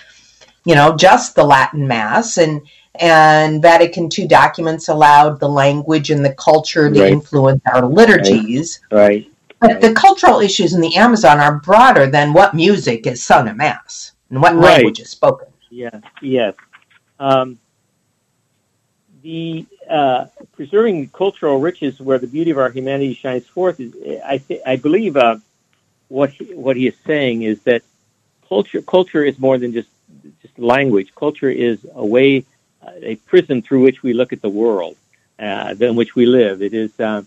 you 0.65 0.75
know, 0.75 0.95
just 0.95 1.35
the 1.35 1.43
Latin 1.43 1.87
Mass, 1.87 2.37
and 2.37 2.61
and 2.99 3.61
Vatican 3.61 4.09
II 4.17 4.27
documents 4.27 4.87
allowed 4.87 5.39
the 5.39 5.49
language 5.49 6.11
and 6.11 6.23
the 6.23 6.33
culture 6.33 6.89
to 6.89 7.01
right. 7.01 7.11
influence 7.11 7.61
our 7.73 7.85
liturgies. 7.85 8.79
Right. 8.89 8.99
right. 8.99 9.31
But 9.59 9.81
the 9.81 9.93
cultural 9.93 10.39
issues 10.39 10.73
in 10.73 10.81
the 10.81 10.95
Amazon 10.95 11.39
are 11.39 11.59
broader 11.59 12.07
than 12.07 12.33
what 12.33 12.53
music 12.53 13.07
is 13.07 13.23
sung 13.23 13.47
at 13.47 13.57
Mass 13.57 14.11
and 14.29 14.41
what 14.41 14.55
right. 14.55 14.75
language 14.75 14.99
is 14.99 15.09
spoken. 15.09 15.47
Yeah, 15.69 15.99
yes. 16.21 16.53
Um, 17.19 17.57
the 19.23 19.65
uh, 19.89 20.25
preserving 20.53 21.09
cultural 21.09 21.59
riches 21.59 21.99
where 21.99 22.19
the 22.19 22.27
beauty 22.27 22.51
of 22.51 22.57
our 22.57 22.69
humanity 22.69 23.13
shines 23.13 23.47
forth 23.47 23.79
is, 23.79 23.93
I, 24.23 24.37
th- 24.37 24.61
I 24.65 24.75
believe, 24.75 25.17
uh, 25.17 25.37
what 26.09 26.29
he, 26.29 26.53
what 26.53 26.75
he 26.75 26.87
is 26.87 26.95
saying 27.05 27.43
is 27.43 27.61
that 27.61 27.81
culture 28.47 28.81
culture 28.81 29.23
is 29.23 29.39
more 29.39 29.57
than 29.57 29.73
just 29.73 29.89
just 30.41 30.57
language. 30.59 31.13
Culture 31.15 31.49
is 31.49 31.85
a 31.95 32.05
way, 32.05 32.45
uh, 32.85 32.91
a 33.01 33.15
prism 33.15 33.61
through 33.61 33.81
which 33.81 34.03
we 34.03 34.13
look 34.13 34.31
at 34.33 34.41
the 34.41 34.49
world, 34.49 34.95
uh, 35.39 35.73
in 35.79 35.95
which 35.95 36.15
we 36.15 36.25
live. 36.25 36.61
It 36.61 36.73
is 36.73 36.97
uh, 36.99 37.23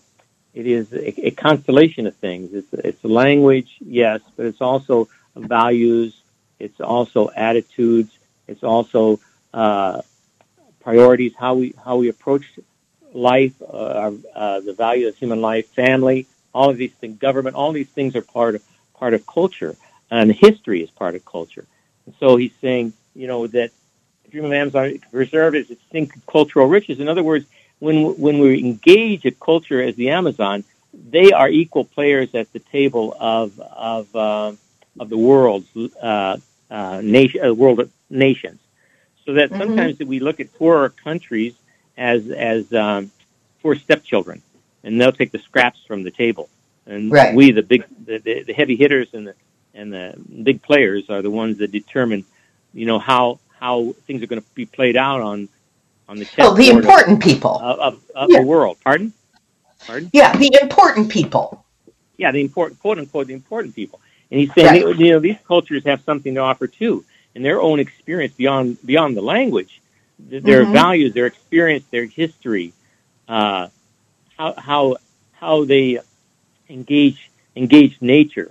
it 0.55 0.66
is 0.66 0.92
a, 0.92 1.28
a, 1.28 1.30
constellation 1.30 2.07
of 2.07 2.16
things. 2.16 2.53
It's 2.53 2.72
it's 2.72 3.05
language, 3.05 3.76
yes, 3.80 4.20
but 4.36 4.46
it's 4.46 4.61
also 4.61 5.09
values. 5.36 6.20
It's 6.59 6.80
also 6.80 7.30
attitudes. 7.36 8.16
It's 8.46 8.64
also 8.64 9.20
uh, 9.55 10.03
priorities, 10.80 11.34
how 11.38 11.55
we 11.55 11.74
how 11.84 11.96
we 11.96 12.09
approach 12.09 12.44
life, 13.12 13.55
uh, 13.62 14.12
uh, 14.34 14.61
the 14.61 14.74
value 14.74 15.09
of 15.09 15.16
human 15.16 15.40
life, 15.40 15.68
family, 15.68 16.26
all 16.53 16.70
of 16.70 16.76
these 16.76 16.92
things, 16.92 17.18
government, 17.18 17.57
all 17.57 17.72
these 17.72 17.88
things 17.88 18.16
are 18.16 18.22
part 18.22 18.55
of 18.55 18.62
part 18.94 19.14
of 19.14 19.26
culture, 19.26 19.76
and 20.11 20.32
history 20.32 20.82
is 20.82 20.90
part 20.90 21.14
of 21.14 21.24
culture. 21.24 21.66
And 22.07 22.14
so 22.18 22.36
he's 22.36 22.55
saying, 22.61 22.94
you 23.14 23.26
know, 23.26 23.46
that 23.49 23.70
Dream 24.30 24.46
of 24.46 24.53
Amazon 24.53 24.99
preserve 25.11 25.55
its 25.55 25.68
distinct 25.68 26.26
cultural 26.26 26.66
riches. 26.66 27.01
In 27.01 27.09
other 27.09 27.22
words, 27.22 27.46
when 27.79 28.18
when 28.18 28.39
we 28.39 28.59
engage 28.59 29.24
a 29.24 29.31
culture 29.31 29.83
as 29.83 29.95
the 29.97 30.11
Amazon, 30.11 30.64
they 30.93 31.33
are 31.33 31.49
equal 31.49 31.85
players 31.85 32.35
at 32.35 32.53
the 32.53 32.59
table 32.59 33.16
of 33.18 33.59
of 33.61 34.14
uh, 34.14 34.53
of 34.99 35.09
the 35.09 35.18
world's 35.18 35.68
uh, 36.03 36.37
uh, 36.70 37.01
nation, 37.03 37.45
uh, 37.45 37.55
world 37.55 37.81
of 37.81 37.91
nations 38.11 38.59
so 39.29 39.35
that 39.35 39.51
mm-hmm. 39.51 39.61
sometimes 39.61 39.99
we 39.99 40.20
look 40.20 40.41
at 40.41 40.53
poorer 40.55 40.89
countries 40.89 41.55
as 41.99 42.31
as 42.31 42.72
um, 42.72 43.11
poor 43.61 43.74
stepchildren, 43.74 44.41
and 44.83 44.99
they'll 44.99 45.12
take 45.12 45.33
the 45.33 45.39
scraps 45.39 45.81
from 45.87 46.03
the 46.03 46.11
table, 46.11 46.49
and 46.87 47.12
right. 47.12 47.35
we, 47.35 47.51
the 47.53 47.62
big, 47.62 47.85
the, 48.07 48.18
the 48.18 48.55
heavy 48.55 48.74
hitters 48.74 49.12
and 49.12 49.26
the 49.26 49.35
and 49.74 49.93
the 49.93 50.14
big 50.43 50.62
players, 50.62 51.11
are 51.11 51.20
the 51.20 51.31
ones 51.31 51.59
that 51.59 51.70
determine, 51.70 52.24
you 52.72 52.87
know, 52.87 52.99
how 52.99 53.39
how 53.61 53.93
things 54.07 54.22
are 54.22 54.26
going 54.26 54.41
to 54.41 54.49
be 54.55 54.64
played 54.64 54.97
out 54.97 55.20
on 55.20 55.51
on 56.09 56.18
the 56.18 56.28
oh, 56.38 56.54
the 56.54 56.70
important 56.70 57.18
of, 57.18 57.22
people 57.22 57.59
of, 57.59 57.78
of, 57.78 58.02
of 58.14 58.30
yeah. 58.30 58.40
the 58.40 58.46
world. 58.46 58.78
Pardon, 58.84 59.12
pardon. 59.86 60.11
Yeah, 60.12 60.36
the 60.36 60.59
important 60.61 61.11
people. 61.11 61.64
Yeah, 62.16 62.32
the 62.32 62.40
important 62.40 62.80
quote 62.80 62.98
unquote 62.98 63.28
the 63.28 63.34
important 63.34 63.74
people. 63.74 64.00
And 64.30 64.40
he's 64.40 64.52
saying, 64.52 64.84
right. 64.84 64.98
you 64.98 65.12
know, 65.12 65.20
these 65.20 65.38
cultures 65.46 65.84
have 65.84 66.02
something 66.02 66.34
to 66.34 66.40
offer 66.40 66.66
too 66.66 67.04
and 67.38 67.44
their 67.44 67.61
own 67.61 67.78
experience 67.78 68.34
beyond 68.34 68.84
beyond 68.84 69.16
the 69.16 69.22
language, 69.22 69.80
their 70.18 70.64
mm-hmm. 70.64 70.72
values, 70.72 71.14
their 71.14 71.26
experience, 71.26 71.84
their 71.92 72.04
history, 72.04 72.72
uh, 73.28 73.68
how 74.36 74.54
how 74.54 74.96
how 75.32 75.64
they 75.64 76.00
engage 76.68 77.30
engage 77.54 77.96
nature, 78.00 78.50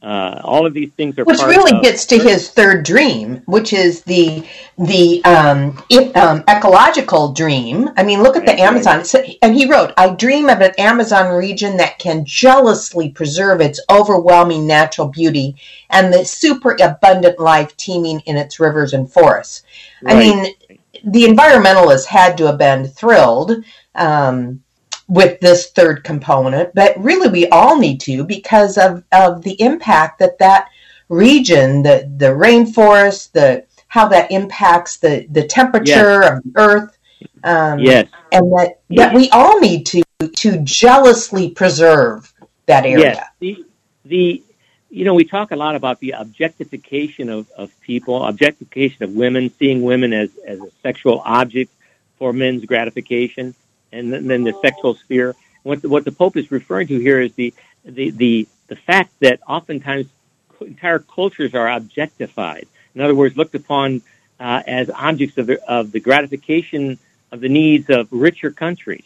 uh, 0.00 0.40
all 0.44 0.64
of 0.64 0.74
these 0.74 0.92
things 0.92 1.18
are 1.18 1.24
which 1.24 1.42
really 1.42 1.76
of, 1.76 1.82
gets 1.82 2.06
to 2.06 2.18
his 2.18 2.50
third 2.50 2.84
dream, 2.84 3.42
which 3.46 3.72
is 3.72 4.02
the 4.02 4.46
the 4.78 5.24
um, 5.24 5.82
it, 5.90 6.16
um, 6.16 6.44
ecological 6.48 7.32
dream. 7.32 7.90
I 7.96 8.04
mean, 8.04 8.22
look 8.22 8.36
at 8.36 8.46
the 8.46 8.60
Amazon, 8.60 9.02
and 9.42 9.56
he 9.56 9.68
wrote, 9.68 9.92
"I 9.96 10.10
dream 10.10 10.48
of 10.48 10.60
an 10.60 10.72
Amazon 10.78 11.34
region 11.34 11.78
that 11.78 11.98
can 11.98 12.24
jealously 12.24 13.08
preserve 13.08 13.60
its 13.60 13.80
overwhelming 13.90 14.68
natural 14.68 15.08
beauty 15.08 15.56
and 15.90 16.12
the 16.12 16.24
super 16.24 16.76
abundant 16.80 17.40
life 17.40 17.76
teeming 17.76 18.20
in 18.20 18.36
its 18.36 18.60
rivers 18.60 18.92
and 18.92 19.12
forests." 19.12 19.64
Right. 20.00 20.14
I 20.14 20.18
mean, 20.20 20.54
the 21.04 21.24
environmentalists 21.24 22.06
had 22.06 22.38
to 22.38 22.46
have 22.46 22.58
been 22.58 22.86
thrilled. 22.86 23.64
Um, 23.96 24.62
with 25.08 25.40
this 25.40 25.70
third 25.70 26.04
component, 26.04 26.74
but 26.74 26.94
really 26.98 27.28
we 27.28 27.48
all 27.48 27.78
need 27.78 28.00
to 28.02 28.24
because 28.24 28.76
of, 28.76 29.02
of 29.10 29.42
the 29.42 29.60
impact 29.60 30.18
that 30.18 30.38
that 30.38 30.68
region, 31.08 31.82
the 31.82 32.10
the 32.16 32.26
rainforest, 32.26 33.32
the 33.32 33.64
how 33.88 34.06
that 34.08 34.30
impacts 34.30 34.98
the 34.98 35.26
the 35.30 35.46
temperature 35.46 36.22
yes. 36.22 36.32
of 36.32 36.42
the 36.44 36.52
earth. 36.56 36.98
Um, 37.42 37.78
yes, 37.78 38.08
and 38.32 38.52
that 38.52 38.80
that 38.90 39.14
we 39.14 39.30
all 39.30 39.58
need 39.60 39.86
to 39.86 40.02
to 40.36 40.58
jealously 40.62 41.50
preserve 41.50 42.32
that 42.66 42.84
area. 42.84 43.14
Yes. 43.14 43.26
The, 43.40 43.64
the 44.04 44.42
you 44.90 45.04
know 45.04 45.14
we 45.14 45.24
talk 45.24 45.50
a 45.50 45.56
lot 45.56 45.74
about 45.74 46.00
the 46.00 46.12
objectification 46.12 47.28
of, 47.30 47.50
of 47.56 47.72
people, 47.80 48.24
objectification 48.24 49.04
of 49.04 49.12
women, 49.12 49.50
seeing 49.58 49.82
women 49.82 50.12
as 50.12 50.30
as 50.46 50.60
a 50.60 50.70
sexual 50.82 51.22
object 51.24 51.72
for 52.18 52.32
men's 52.32 52.64
gratification, 52.64 53.54
and 53.92 54.12
then, 54.12 54.44
the 54.44 54.54
sexual 54.62 54.94
sphere. 54.94 55.34
What 55.62 55.82
the, 55.82 55.88
what 55.88 56.04
the 56.04 56.12
Pope 56.12 56.36
is 56.36 56.50
referring 56.50 56.88
to 56.88 56.98
here 56.98 57.20
is 57.20 57.32
the 57.34 57.54
the 57.84 58.10
the, 58.10 58.48
the 58.68 58.76
fact 58.76 59.12
that 59.20 59.40
oftentimes 59.46 60.06
entire 60.60 60.98
cultures 60.98 61.54
are 61.54 61.68
objectified. 61.68 62.66
In 62.94 63.00
other 63.00 63.14
words, 63.14 63.36
looked 63.36 63.54
upon 63.54 64.02
uh, 64.40 64.62
as 64.66 64.90
objects 64.90 65.38
of 65.38 65.46
the, 65.46 65.62
of 65.70 65.92
the 65.92 66.00
gratification 66.00 66.98
of 67.30 67.40
the 67.40 67.48
needs 67.48 67.90
of 67.90 68.08
richer 68.10 68.50
countries. 68.50 69.04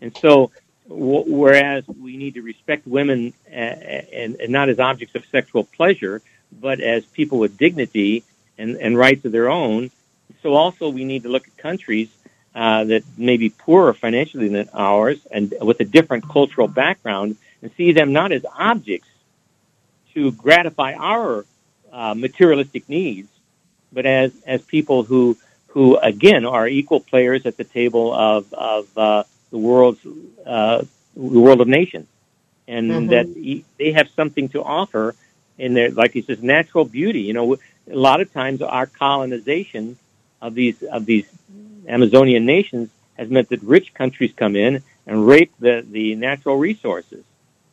And 0.00 0.16
so, 0.16 0.50
whereas 0.88 1.86
we 1.86 2.16
need 2.16 2.34
to 2.34 2.42
respect 2.42 2.86
women 2.86 3.32
uh, 3.48 3.54
and, 3.54 4.36
and, 4.36 4.50
not 4.50 4.68
as 4.68 4.78
objects 4.78 5.14
of 5.14 5.24
sexual 5.26 5.64
pleasure, 5.64 6.20
but 6.60 6.80
as 6.80 7.04
people 7.06 7.38
with 7.38 7.56
dignity 7.56 8.24
and, 8.58 8.76
and 8.76 8.98
rights 8.98 9.24
of 9.24 9.32
their 9.32 9.48
own, 9.48 9.90
so 10.42 10.54
also 10.54 10.88
we 10.88 11.04
need 11.04 11.22
to 11.22 11.28
look 11.28 11.46
at 11.46 11.56
countries 11.56 12.08
uh, 12.54 12.84
that 12.84 13.02
may 13.16 13.36
be 13.36 13.50
poorer 13.50 13.94
financially 13.94 14.48
than 14.48 14.68
ours 14.74 15.18
and 15.30 15.54
with 15.60 15.80
a 15.80 15.84
different 15.84 16.28
cultural 16.28 16.68
background 16.68 17.36
and 17.62 17.70
see 17.76 17.92
them 17.92 18.12
not 18.12 18.32
as 18.32 18.44
objects 18.58 19.08
to 20.14 20.32
gratify 20.32 20.92
our 20.94 21.46
uh, 21.92 22.14
materialistic 22.14 22.88
needs, 22.88 23.28
but 23.92 24.06
as 24.06 24.32
as 24.46 24.62
people 24.62 25.02
who 25.02 25.36
who 25.68 25.96
again 25.96 26.44
are 26.44 26.68
equal 26.68 27.00
players 27.00 27.46
at 27.46 27.56
the 27.56 27.64
table 27.64 28.12
of 28.12 28.52
of 28.52 28.98
uh, 28.98 29.24
the 29.50 29.58
world's 29.58 30.04
uh, 30.44 30.82
the 31.16 31.40
world 31.40 31.60
of 31.60 31.68
nations, 31.68 32.08
and 32.68 32.90
mm-hmm. 32.90 33.06
that 33.08 33.64
they 33.78 33.92
have 33.92 34.08
something 34.10 34.48
to 34.50 34.62
offer 34.62 35.14
in 35.58 35.74
their 35.74 35.90
like 35.90 36.12
he 36.12 36.22
says 36.22 36.42
natural 36.42 36.84
beauty. 36.84 37.20
You 37.20 37.32
know, 37.32 37.54
a 37.54 37.96
lot 37.96 38.20
of 38.20 38.32
times 38.32 38.60
our 38.62 38.86
colonization 38.86 39.96
of 40.40 40.54
these 40.54 40.82
of 40.82 41.06
these 41.06 41.26
Amazonian 41.88 42.46
nations 42.46 42.90
has 43.14 43.28
meant 43.28 43.48
that 43.50 43.62
rich 43.62 43.94
countries 43.94 44.32
come 44.36 44.56
in 44.56 44.82
and 45.06 45.26
rape 45.26 45.52
the 45.58 45.84
the 45.88 46.14
natural 46.14 46.56
resources 46.56 47.24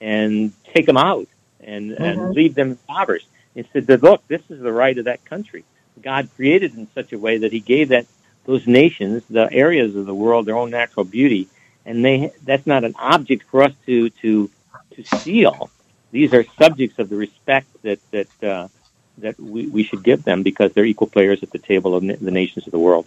and 0.01 0.51
take 0.63 0.85
them 0.85 0.97
out 0.97 1.27
and, 1.59 1.91
mm-hmm. 1.91 2.03
and 2.03 2.31
leave 2.31 2.55
them 2.55 2.71
impoverished. 2.71 3.27
He 3.53 3.63
said 3.73 3.87
that 3.87 4.03
look, 4.03 4.25
this 4.27 4.41
is 4.49 4.61
the 4.61 4.71
right 4.71 4.97
of 4.97 5.05
that 5.05 5.25
country. 5.25 5.63
God 6.01 6.29
created 6.35 6.75
in 6.75 6.87
such 6.93 7.11
a 7.11 7.19
way 7.19 7.39
that 7.39 7.51
He 7.51 7.59
gave 7.59 7.89
that 7.89 8.05
those 8.45 8.65
nations, 8.65 9.23
the 9.29 9.51
areas 9.51 9.95
of 9.95 10.05
the 10.05 10.13
world, 10.13 10.45
their 10.45 10.57
own 10.57 10.69
natural 10.69 11.03
beauty, 11.03 11.47
and 11.85 12.03
they 12.03 12.31
that's 12.43 12.65
not 12.65 12.83
an 12.83 12.95
object 12.97 13.43
for 13.49 13.63
us 13.63 13.73
to 13.85 14.09
to 14.21 14.49
to 14.95 15.03
steal. 15.03 15.69
These 16.11 16.33
are 16.33 16.43
subjects 16.57 16.97
of 16.99 17.09
the 17.09 17.15
respect 17.15 17.67
that 17.83 17.99
that 18.11 18.43
uh, 18.43 18.67
that 19.17 19.39
we, 19.39 19.67
we 19.67 19.83
should 19.83 20.03
give 20.03 20.23
them 20.23 20.43
because 20.43 20.71
they're 20.73 20.85
equal 20.85 21.07
players 21.07 21.43
at 21.43 21.51
the 21.51 21.59
table 21.59 21.95
of 21.95 22.01
the 22.01 22.31
nations 22.31 22.65
of 22.65 22.71
the 22.71 22.79
world. 22.79 23.05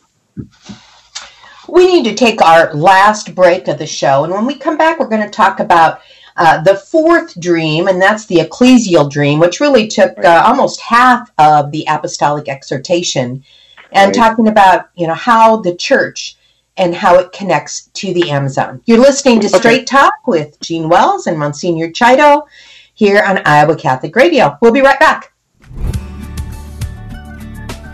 We 1.69 1.87
need 1.87 2.05
to 2.05 2.15
take 2.15 2.43
our 2.43 2.73
last 2.75 3.35
break 3.35 3.69
of 3.69 3.79
the 3.79 3.87
show, 3.87 4.25
and 4.25 4.33
when 4.33 4.47
we 4.47 4.57
come 4.57 4.77
back, 4.77 4.99
we're 4.99 5.09
going 5.09 5.23
to 5.23 5.31
talk 5.31 5.61
about 5.61 6.01
uh, 6.37 6.63
the 6.63 6.77
fourth 6.77 7.39
dream, 7.39 7.89
and 7.89 8.01
that's 8.01 8.27
the 8.27 8.37
ecclesial 8.37 9.11
dream, 9.11 9.39
which 9.39 9.61
really 9.61 9.87
took 9.87 10.19
uh, 10.25 10.43
almost 10.45 10.81
half 10.81 11.31
of 11.39 11.71
the 11.71 11.85
apostolic 11.89 12.49
exhortation, 12.49 13.45
and 13.93 14.09
right. 14.09 14.15
talking 14.15 14.49
about 14.49 14.91
you 14.97 15.07
know 15.07 15.15
how 15.15 15.57
the 15.57 15.77
church 15.77 16.37
and 16.77 16.95
how 16.95 17.19
it 17.19 17.33
connects 17.33 17.87
to 17.95 18.15
the 18.15 18.31
Amazon. 18.31 18.83
You're 18.87 18.99
listening 18.99 19.41
to 19.41 19.49
Straight 19.49 19.87
Talk 19.87 20.15
with 20.27 20.59
Gene 20.61 20.89
Wells 20.89 21.27
and 21.27 21.39
Monsignor 21.39 21.89
Chiodo 21.89 22.47
here 22.95 23.23
on 23.23 23.43
Iowa 23.45 23.77
Catholic 23.77 24.17
Radio. 24.17 24.57
We'll 24.63 24.73
be 24.73 24.81
right 24.81 24.99
back. 24.99 25.33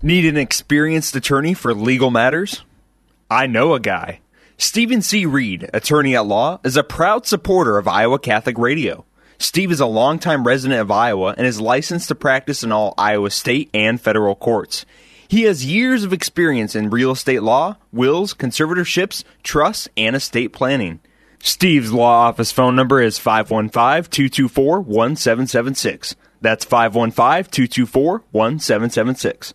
Need 0.00 0.26
an 0.26 0.36
experienced 0.36 1.16
attorney 1.16 1.54
for 1.54 1.74
legal 1.74 2.12
matters? 2.12 2.62
I 3.28 3.48
know 3.48 3.74
a 3.74 3.80
guy. 3.80 4.20
Stephen 4.56 5.02
C. 5.02 5.26
Reed, 5.26 5.68
attorney 5.74 6.14
at 6.14 6.24
law, 6.24 6.60
is 6.62 6.76
a 6.76 6.84
proud 6.84 7.26
supporter 7.26 7.78
of 7.78 7.88
Iowa 7.88 8.20
Catholic 8.20 8.56
Radio. 8.58 9.04
Steve 9.40 9.72
is 9.72 9.80
a 9.80 9.86
longtime 9.86 10.46
resident 10.46 10.80
of 10.80 10.92
Iowa 10.92 11.34
and 11.36 11.48
is 11.48 11.60
licensed 11.60 12.06
to 12.08 12.14
practice 12.14 12.62
in 12.62 12.70
all 12.70 12.94
Iowa 12.96 13.28
state 13.30 13.70
and 13.74 14.00
federal 14.00 14.36
courts. 14.36 14.86
He 15.26 15.42
has 15.42 15.66
years 15.66 16.04
of 16.04 16.12
experience 16.12 16.76
in 16.76 16.90
real 16.90 17.10
estate 17.10 17.42
law, 17.42 17.76
wills, 17.92 18.34
conservatorships, 18.34 19.24
trusts, 19.42 19.88
and 19.96 20.14
estate 20.14 20.52
planning. 20.52 21.00
Steve's 21.40 21.92
law 21.92 22.28
office 22.28 22.52
phone 22.52 22.76
number 22.76 23.02
is 23.02 23.18
515 23.18 24.08
224 24.12 24.80
1776. 24.80 26.14
That's 26.40 26.64
515 26.64 27.50
224 27.50 28.22
1776. 28.30 29.54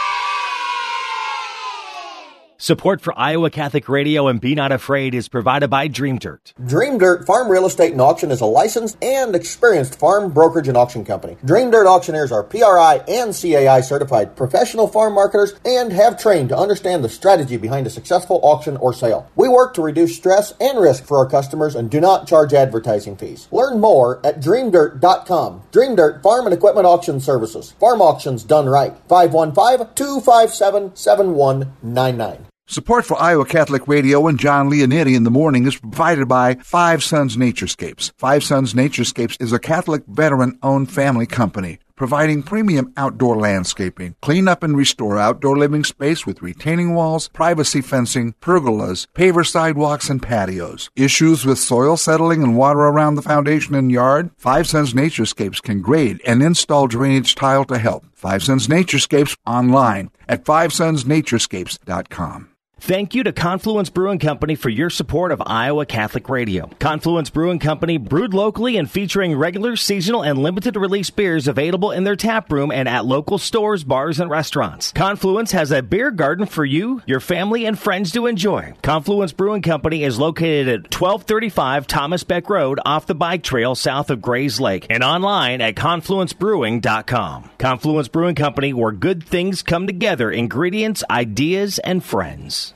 Support 2.61 3.01
for 3.01 3.17
Iowa 3.17 3.49
Catholic 3.49 3.89
Radio 3.89 4.27
and 4.27 4.39
Be 4.39 4.53
Not 4.53 4.71
Afraid 4.71 5.15
is 5.15 5.27
provided 5.27 5.71
by 5.71 5.87
Dream 5.87 6.19
Dirt. 6.19 6.53
Dream 6.63 6.99
Dirt 6.99 7.25
Farm 7.25 7.49
Real 7.49 7.65
Estate 7.65 7.93
and 7.93 8.01
Auction 8.01 8.29
is 8.29 8.39
a 8.39 8.45
licensed 8.45 9.03
and 9.03 9.35
experienced 9.35 9.97
farm 9.97 10.31
brokerage 10.31 10.67
and 10.67 10.77
auction 10.77 11.03
company. 11.03 11.37
Dream 11.43 11.71
Dirt 11.71 11.87
auctioneers 11.87 12.31
are 12.31 12.43
PRI 12.43 13.01
and 13.07 13.33
CAI 13.33 13.81
certified 13.81 14.35
professional 14.35 14.87
farm 14.87 15.15
marketers 15.15 15.55
and 15.65 15.91
have 15.91 16.21
trained 16.21 16.49
to 16.49 16.55
understand 16.55 17.03
the 17.03 17.09
strategy 17.09 17.57
behind 17.57 17.87
a 17.87 17.89
successful 17.89 18.39
auction 18.43 18.77
or 18.77 18.93
sale. 18.93 19.27
We 19.35 19.49
work 19.49 19.73
to 19.73 19.81
reduce 19.81 20.15
stress 20.15 20.53
and 20.61 20.79
risk 20.79 21.05
for 21.05 21.17
our 21.17 21.27
customers 21.27 21.73
and 21.73 21.89
do 21.89 21.99
not 21.99 22.27
charge 22.27 22.53
advertising 22.53 23.17
fees. 23.17 23.47
Learn 23.51 23.79
more 23.79 24.23
at 24.23 24.39
dreamdirt.com. 24.39 25.63
Dream 25.71 25.95
Dirt 25.95 26.21
Farm 26.21 26.45
and 26.45 26.53
Equipment 26.53 26.85
Auction 26.85 27.19
Services. 27.19 27.71
Farm 27.79 28.03
auctions 28.03 28.43
done 28.43 28.69
right. 28.69 28.95
515 29.07 29.95
257 29.95 30.95
7199. 30.95 32.45
Support 32.71 33.05
for 33.05 33.21
Iowa 33.21 33.43
Catholic 33.43 33.85
Radio 33.85 34.27
and 34.27 34.39
John 34.39 34.69
Leonetti 34.69 35.13
in 35.13 35.25
the 35.25 35.29
morning 35.29 35.67
is 35.67 35.75
provided 35.75 36.29
by 36.29 36.55
Five 36.55 37.03
Sons 37.03 37.35
Naturescapes. 37.35 38.13
Five 38.17 38.45
Sons 38.45 38.73
Naturescapes 38.73 39.35
is 39.41 39.51
a 39.51 39.59
Catholic 39.59 40.05
veteran 40.07 40.57
owned 40.63 40.89
family 40.89 41.25
company 41.25 41.79
providing 41.97 42.41
premium 42.41 42.93
outdoor 42.95 43.37
landscaping, 43.37 44.15
clean 44.21 44.47
up 44.47 44.63
and 44.63 44.75
restore 44.75 45.19
outdoor 45.19 45.55
living 45.55 45.83
space 45.83 46.25
with 46.25 46.41
retaining 46.41 46.95
walls, 46.95 47.27
privacy 47.27 47.81
fencing, 47.81 48.33
pergolas, 48.41 49.05
paver 49.13 49.45
sidewalks, 49.45 50.09
and 50.09 50.23
patios. 50.23 50.89
Issues 50.95 51.45
with 51.45 51.59
soil 51.59 51.97
settling 51.97 52.41
and 52.41 52.57
water 52.57 52.79
around 52.79 53.15
the 53.15 53.21
foundation 53.21 53.75
and 53.75 53.91
yard? 53.91 54.31
Five 54.37 54.65
Sons 54.65 54.93
Naturescapes 54.93 55.61
can 55.61 55.81
grade 55.81 56.21
and 56.25 56.41
install 56.41 56.87
drainage 56.87 57.35
tile 57.35 57.65
to 57.65 57.77
help. 57.77 58.05
Five 58.13 58.41
Sons 58.41 58.67
Naturescapes 58.67 59.35
online 59.45 60.09
at 60.29 60.45
fivesonsnaturescapes.com. 60.45 62.50
Thank 62.83 63.13
you 63.13 63.23
to 63.23 63.31
Confluence 63.31 63.91
Brewing 63.91 64.17
Company 64.17 64.55
for 64.55 64.69
your 64.69 64.89
support 64.89 65.31
of 65.31 65.39
Iowa 65.45 65.85
Catholic 65.85 66.27
Radio. 66.29 66.65
Confluence 66.79 67.29
Brewing 67.29 67.59
Company 67.59 67.97
brewed 67.97 68.33
locally 68.33 68.75
and 68.75 68.89
featuring 68.89 69.37
regular, 69.37 69.75
seasonal, 69.75 70.23
and 70.23 70.39
limited 70.39 70.75
release 70.75 71.11
beers 71.11 71.47
available 71.47 71.91
in 71.91 72.05
their 72.05 72.15
tap 72.15 72.51
room 72.51 72.71
and 72.71 72.89
at 72.89 73.05
local 73.05 73.37
stores, 73.37 73.83
bars, 73.83 74.19
and 74.19 74.31
restaurants. 74.31 74.91
Confluence 74.93 75.51
has 75.51 75.71
a 75.71 75.83
beer 75.83 76.09
garden 76.09 76.47
for 76.47 76.65
you, 76.65 77.03
your 77.05 77.19
family, 77.19 77.65
and 77.65 77.77
friends 77.77 78.11
to 78.13 78.25
enjoy. 78.25 78.73
Confluence 78.81 79.31
Brewing 79.31 79.61
Company 79.61 80.03
is 80.03 80.17
located 80.17 80.67
at 80.67 80.91
1235 80.91 81.85
Thomas 81.85 82.23
Beck 82.23 82.49
Road 82.49 82.79
off 82.83 83.05
the 83.05 83.13
bike 83.13 83.43
trail 83.43 83.75
south 83.75 84.09
of 84.09 84.23
Grays 84.23 84.59
Lake 84.59 84.87
and 84.89 85.03
online 85.03 85.61
at 85.61 85.75
confluencebrewing.com. 85.75 87.51
Confluence 87.59 88.07
Brewing 88.07 88.35
Company, 88.35 88.73
where 88.73 88.91
good 88.91 89.23
things 89.23 89.61
come 89.61 89.85
together 89.85 90.31
ingredients, 90.31 91.03
ideas, 91.11 91.77
and 91.77 92.03
friends. 92.03 92.70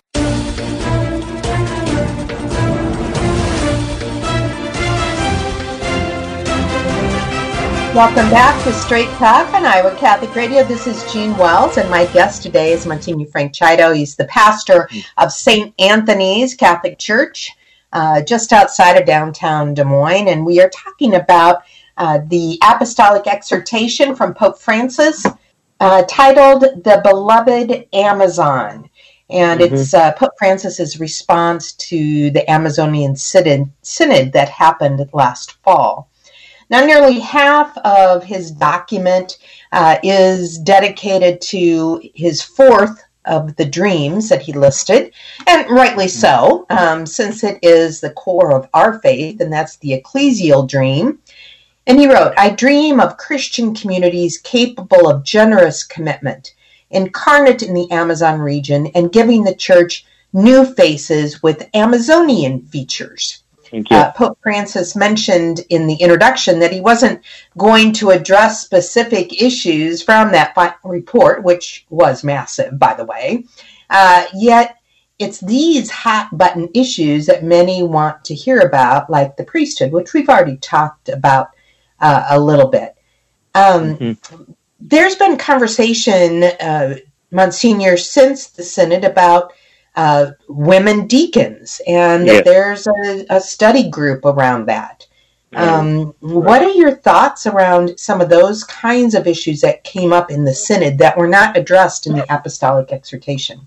Welcome 7.95 8.29
back 8.29 8.61
to 8.63 8.73
Straight 8.73 9.07
Talk 9.11 9.53
on 9.53 9.65
Iowa 9.65 9.95
Catholic 9.95 10.35
Radio. 10.35 10.63
This 10.63 10.85
is 10.85 11.11
Jean 11.11 11.35
Wells, 11.37 11.77
and 11.77 11.89
my 11.89 12.05
guest 12.07 12.43
today 12.43 12.73
is 12.73 12.85
Monsignor 12.85 13.25
Frank 13.25 13.53
Chiodo. 13.53 13.95
He's 13.95 14.15
the 14.15 14.25
pastor 14.25 14.89
of 15.17 15.31
St. 15.31 15.73
Anthony's 15.79 16.55
Catholic 16.55 16.99
Church, 16.99 17.51
uh, 17.93 18.21
just 18.21 18.53
outside 18.53 18.97
of 18.97 19.05
downtown 19.05 19.73
Des 19.73 19.83
Moines, 19.83 20.27
and 20.27 20.45
we 20.45 20.61
are 20.61 20.69
talking 20.69 21.15
about 21.15 21.63
uh, 21.97 22.19
the 22.27 22.59
apostolic 22.63 23.27
exhortation 23.27 24.15
from 24.15 24.33
Pope 24.33 24.59
Francis 24.59 25.25
uh, 25.79 26.03
titled 26.03 26.61
The 26.61 27.01
Beloved 27.03 27.87
Amazon. 27.93 28.89
And 29.29 29.59
mm-hmm. 29.59 29.73
it's 29.73 29.93
uh, 29.93 30.11
Pope 30.13 30.33
Francis's 30.37 30.99
response 30.99 31.73
to 31.73 32.29
the 32.31 32.49
Amazonian 32.49 33.15
Synod, 33.15 33.71
Synod 33.81 34.33
that 34.33 34.49
happened 34.49 35.07
last 35.13 35.53
fall. 35.63 36.09
Now, 36.69 36.83
nearly 36.83 37.19
half 37.19 37.77
of 37.79 38.23
his 38.23 38.51
document 38.51 39.37
uh, 39.71 39.97
is 40.01 40.57
dedicated 40.57 41.41
to 41.41 42.01
his 42.15 42.41
fourth 42.41 43.03
of 43.25 43.55
the 43.55 43.65
dreams 43.65 44.29
that 44.29 44.41
he 44.41 44.53
listed, 44.53 45.13
and 45.47 45.69
rightly 45.69 46.07
so, 46.07 46.65
um, 46.69 47.05
since 47.05 47.43
it 47.43 47.59
is 47.61 48.01
the 48.01 48.11
core 48.11 48.51
of 48.51 48.67
our 48.73 48.99
faith, 48.99 49.41
and 49.41 49.51
that's 49.51 49.77
the 49.77 49.99
ecclesial 49.99 50.67
dream. 50.67 51.19
And 51.87 51.99
he 51.99 52.07
wrote, 52.07 52.33
I 52.37 52.49
dream 52.49 52.99
of 52.99 53.17
Christian 53.17 53.75
communities 53.75 54.39
capable 54.39 55.07
of 55.07 55.23
generous 55.23 55.83
commitment, 55.83 56.54
incarnate 56.95 57.61
in 57.61 57.73
the 57.73 57.91
Amazon 57.91 58.39
region, 58.39 58.87
and 58.95 59.11
giving 59.11 59.43
the 59.43 59.55
church 59.55 60.05
new 60.33 60.65
faces 60.65 61.43
with 61.43 61.69
Amazonian 61.73 62.61
features. 62.61 63.43
Uh, 63.91 64.11
Pope 64.11 64.37
Francis 64.41 64.95
mentioned 64.95 65.61
in 65.69 65.87
the 65.87 65.95
introduction 65.95 66.59
that 66.59 66.71
he 66.71 66.79
wasn't 66.79 67.21
going 67.57 67.91
to 67.93 68.11
address 68.11 68.63
specific 68.63 69.41
issues 69.41 70.01
from 70.01 70.31
that 70.31 70.55
report, 70.83 71.43
which 71.43 71.85
was 71.89 72.23
massive, 72.23 72.79
by 72.79 72.93
the 72.93 73.05
way. 73.05 73.43
Uh, 73.89 74.25
yet, 74.33 74.77
it's 75.19 75.39
these 75.39 75.89
hot 75.89 76.29
button 76.37 76.69
issues 76.73 77.25
that 77.25 77.43
many 77.43 77.83
want 77.83 78.23
to 78.25 78.35
hear 78.35 78.59
about, 78.59 79.09
like 79.09 79.35
the 79.35 79.43
priesthood, 79.43 79.91
which 79.91 80.13
we've 80.13 80.29
already 80.29 80.57
talked 80.57 81.09
about 81.09 81.49
uh, 81.99 82.27
a 82.29 82.39
little 82.39 82.67
bit. 82.67 82.95
Um, 83.53 83.97
mm-hmm. 83.97 84.51
There's 84.87 85.15
been 85.15 85.37
conversation, 85.37 86.43
uh, 86.43 86.95
Monsignor, 87.31 87.97
since 87.97 88.47
the 88.47 88.63
Synod 88.63 89.03
about 89.03 89.53
uh, 89.95 90.31
women 90.47 91.07
deacons, 91.07 91.81
and 91.87 92.25
yes. 92.25 92.43
there's 92.43 92.85
a, 92.87 93.25
a, 93.29 93.39
study 93.39 93.89
group 93.89 94.25
around 94.25 94.65
that. 94.67 95.07
Um, 95.55 96.13
what 96.19 96.61
are 96.61 96.71
your 96.71 96.91
thoughts 96.91 97.47
around 97.47 97.97
some 97.97 98.19
of 98.19 98.29
those 98.29 98.65
kinds 98.65 99.15
of 99.15 99.25
issues 99.25 99.61
that 99.61 99.85
came 99.85 100.11
up 100.11 100.29
in 100.29 100.43
the 100.43 100.53
synod 100.53 100.97
that 100.97 101.17
were 101.17 101.29
not 101.29 101.55
addressed 101.55 102.07
in 102.07 102.15
the 102.15 102.25
apostolic 102.33 102.91
exhortation? 102.91 103.65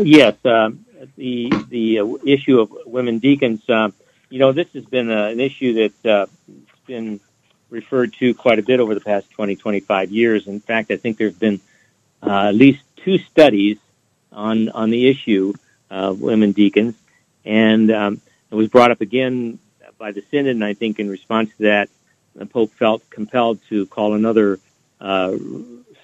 Yes, 0.00 0.36
uh, 0.44 0.70
the 1.16 1.52
the 1.68 1.98
uh, 1.98 2.06
issue 2.24 2.60
of 2.60 2.72
women 2.86 3.18
deacons. 3.18 3.68
Uh, 3.68 3.90
you 4.30 4.38
know, 4.38 4.52
this 4.52 4.72
has 4.74 4.84
been 4.84 5.10
uh, 5.10 5.24
an 5.24 5.40
issue 5.40 5.74
that's 5.74 6.04
uh, 6.06 6.26
been 6.86 7.20
referred 7.70 8.12
to 8.14 8.34
quite 8.34 8.58
a 8.58 8.62
bit 8.62 8.80
over 8.80 8.94
the 8.94 9.00
past 9.00 9.30
20, 9.32 9.56
25 9.56 10.10
years. 10.10 10.46
In 10.46 10.60
fact, 10.60 10.90
I 10.90 10.96
think 10.96 11.18
there 11.18 11.28
have 11.28 11.38
been 11.38 11.60
at 12.22 12.54
least 12.54 12.82
two 12.96 13.18
studies 13.18 13.78
on 14.32 14.68
on 14.70 14.90
the 14.90 15.08
issue 15.08 15.54
of 15.90 16.20
women 16.20 16.52
deacons, 16.52 16.94
and 17.44 17.90
um, 17.90 18.20
it 18.50 18.54
was 18.54 18.68
brought 18.68 18.90
up 18.90 19.00
again 19.00 19.58
by 19.98 20.12
the 20.12 20.22
synod. 20.30 20.56
And 20.56 20.64
I 20.64 20.74
think 20.74 20.98
in 20.98 21.08
response 21.08 21.50
to 21.56 21.62
that, 21.64 21.88
the 22.34 22.46
Pope 22.46 22.72
felt 22.72 23.08
compelled 23.10 23.60
to 23.68 23.86
call 23.86 24.14
another 24.14 24.58
uh, 25.00 25.36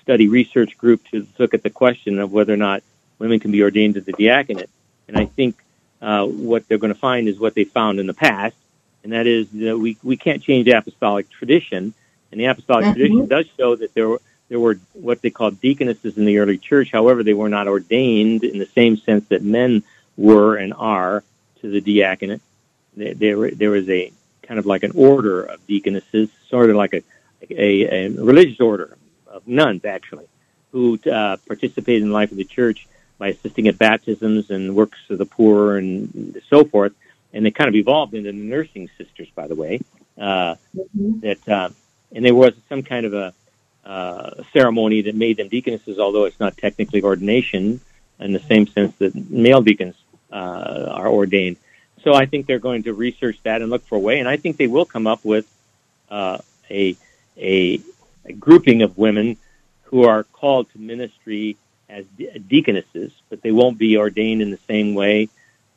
study 0.03 0.29
research 0.29 0.77
group 0.77 1.03
to 1.11 1.27
look 1.39 1.55
at 1.55 1.62
the 1.62 1.71
question 1.71 2.19
of 2.19 2.33
whether 2.33 2.53
or 2.53 2.59
not 2.59 2.83
women 3.19 3.41
can 3.41 3.51
be 3.51 3.62
ordained 3.62 3.95
to 3.95 4.01
the 4.01 4.12
diaconate. 4.12 4.71
And 5.09 5.17
I 5.17 5.27
think 5.27 5.57
uh, 6.03 6.27
what 6.27 6.67
they're 6.69 6.79
going 6.79 6.93
to 6.93 6.99
find 6.99 7.29
is 7.29 7.39
what 7.39 7.55
they 7.55 7.65
found 7.65 8.01
in 8.01 8.07
the 8.07 8.15
past, 8.15 8.57
and 9.05 9.13
that 9.13 9.27
is 9.27 9.49
that 9.51 9.79
we 9.79 9.97
we 10.03 10.17
can't 10.17 10.43
change 10.43 10.67
apostolic 10.67 11.31
tradition, 11.31 11.95
and 12.33 12.41
the 12.41 12.47
apostolic 12.47 12.87
mm-hmm. 12.87 12.95
tradition 12.95 13.27
does 13.27 13.47
show 13.57 13.77
that 13.77 13.95
there 13.95 14.09
were 14.09 14.21
there 14.49 14.59
were 14.59 14.79
what 14.95 15.23
they 15.23 15.31
called 15.31 15.61
deaconesses 15.61 16.19
in 16.19 16.25
the 16.25 16.39
early 16.39 16.59
church. 16.59 16.91
However, 16.91 17.23
they 17.23 17.35
were 17.35 17.49
not 17.49 17.69
ordained 17.69 18.43
in 18.43 18.59
the 18.59 18.67
same 18.67 18.97
sense 18.97 19.27
that 19.29 19.43
men 19.43 19.85
were 20.17 20.57
and 20.57 20.75
are 20.75 21.23
to 21.61 21.71
the 21.71 21.81
diaconate. 21.81 22.41
There, 22.97 23.51
there 23.51 23.71
was 23.71 23.89
a 23.89 24.13
kind 24.43 24.59
of 24.59 24.67
like 24.67 24.83
an 24.83 24.93
order 24.95 25.43
of 25.43 25.67
deaconesses, 25.67 26.29
sort 26.49 26.71
of 26.71 26.77
like 26.77 26.95
a, 26.95 27.03
a, 27.51 28.07
a 28.07 28.09
religious 28.11 28.61
order 28.61 28.97
of 29.27 29.49
nuns, 29.49 29.85
actually, 29.85 30.27
who 30.71 30.99
uh, 31.11 31.37
participated 31.49 32.03
in 32.03 32.09
the 32.09 32.15
life 32.15 32.31
of 32.31 32.37
the 32.37 32.45
church 32.45 32.87
by 33.19 33.29
assisting 33.29 33.67
at 33.67 33.79
baptisms 33.79 34.51
and 34.51 34.77
works 34.77 34.99
of 35.11 35.19
the 35.19 35.27
poor 35.27 35.79
and 35.79 36.41
so 36.49 36.65
forth. 36.65 36.93
And 37.35 37.45
they 37.45 37.51
kind 37.51 37.68
of 37.68 37.74
evolved 37.74 38.14
into 38.14 38.32
the 38.32 38.39
nursing 38.39 38.89
sisters, 38.97 39.28
by 39.35 39.47
the 39.47 39.55
way. 39.55 39.80
Uh, 40.16 40.55
mm-hmm. 40.74 41.20
That 41.20 41.49
uh, 41.49 41.68
and 42.14 42.24
there 42.24 42.35
was 42.35 42.55
some 42.68 42.82
kind 42.82 43.05
of 43.05 43.12
a 43.12 43.35
uh, 43.85 44.43
ceremony 44.53 45.03
that 45.03 45.14
made 45.14 45.37
them 45.37 45.49
deaconesses, 45.49 45.99
although 45.99 46.24
it's 46.24 46.41
not 46.41 46.57
technically 46.57 47.03
ordination 47.03 47.80
in 48.18 48.32
the 48.32 48.39
same 48.39 48.66
sense 48.66 48.95
that 48.97 49.14
male 49.30 49.61
deacons 49.61 49.97
uh, 50.32 50.89
are 50.91 51.09
ordained. 51.09 51.57
So 52.03 52.14
I 52.14 52.26
think 52.26 52.47
they're 52.47 52.59
going 52.59 52.85
to 52.85 52.95
research 52.95 53.39
that 53.43 53.61
and 53.61 53.70
look 53.70 53.85
for 53.87 53.97
a 53.97 54.01
way, 54.01 54.20
and 54.20 54.28
I 54.28 54.37
think 54.37 54.57
they 54.57 54.66
will 54.66 54.85
come 54.85 55.07
up 55.07 55.24
with 55.24 55.47
uh, 56.11 56.39
a, 56.70 56.97
a, 57.37 57.80
a 58.24 58.32
grouping 58.32 58.82
of 58.82 58.97
women 58.97 59.37
who 59.85 60.05
are 60.05 60.24
called 60.24 60.70
to 60.72 60.78
ministry 60.78 61.57
as 61.89 62.05
de- 62.16 62.39
deaconesses, 62.39 63.12
but 63.28 63.43
they 63.43 63.53
won't 63.53 63.78
be 63.78 63.97
ordained 63.97 64.43
in 64.43 64.51
the 64.51 64.59
same 64.68 64.95
way 64.95 65.28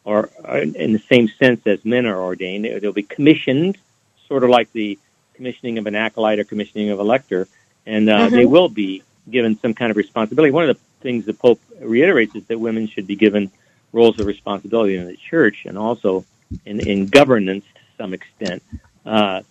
or, 0.07 0.29
or 0.45 0.57
in 0.59 0.93
the 0.93 1.03
same 1.09 1.27
sense 1.27 1.67
as 1.67 1.83
men 1.83 2.05
are 2.05 2.21
ordained. 2.21 2.63
They'll 2.63 2.93
be 2.93 3.03
commissioned, 3.03 3.77
sort 4.25 4.45
of 4.45 4.49
like 4.49 4.71
the 4.71 4.97
commissioning 5.33 5.77
of 5.77 5.85
an 5.85 5.95
acolyte 5.95 6.39
or 6.39 6.45
commissioning 6.45 6.91
of 6.91 6.99
a 6.99 7.03
lector, 7.03 7.45
and 7.85 8.09
uh, 8.09 8.19
mm-hmm. 8.19 8.35
they 8.35 8.45
will 8.45 8.69
be 8.69 9.03
given 9.29 9.59
some 9.59 9.73
kind 9.73 9.91
of 9.91 9.97
responsibility. 9.97 10.51
One 10.51 10.69
of 10.69 10.77
the 10.77 10.81
things 11.01 11.25
the 11.25 11.33
Pope 11.33 11.59
reiterates 11.81 12.33
is 12.35 12.45
that 12.45 12.57
women 12.57 12.87
should 12.87 13.05
be 13.05 13.17
given 13.17 13.51
roles 13.91 14.17
of 14.17 14.27
responsibility 14.27 14.95
in 14.95 15.07
the 15.07 15.17
church 15.17 15.65
and 15.65 15.77
also 15.77 16.23
in, 16.65 16.79
in 16.87 17.07
governance 17.07 17.65
to 17.75 17.81
some 17.97 18.13
extent, 18.13 18.63
uh, 19.05 19.41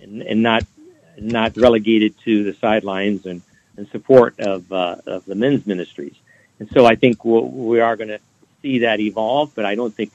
and, 0.00 0.22
and, 0.22 0.42
not 0.42 0.64
not 1.18 1.54
relegated 1.58 2.14
to 2.24 2.44
the 2.44 2.54
sidelines 2.54 3.26
and, 3.26 3.42
and 3.76 3.86
support 3.88 4.40
of 4.40 4.72
uh, 4.72 4.96
of 5.06 5.26
the 5.26 5.34
men's 5.34 5.66
ministries. 5.66 6.14
And 6.60 6.68
so 6.70 6.86
I 6.86 6.94
think 6.94 7.24
we'll, 7.26 7.46
we 7.46 7.80
are 7.80 7.94
going 7.94 8.08
to 8.08 8.20
see 8.62 8.80
that 8.80 9.00
evolve, 9.00 9.52
but 9.54 9.64
I 9.64 9.74
don't 9.74 9.94
think 9.94 10.12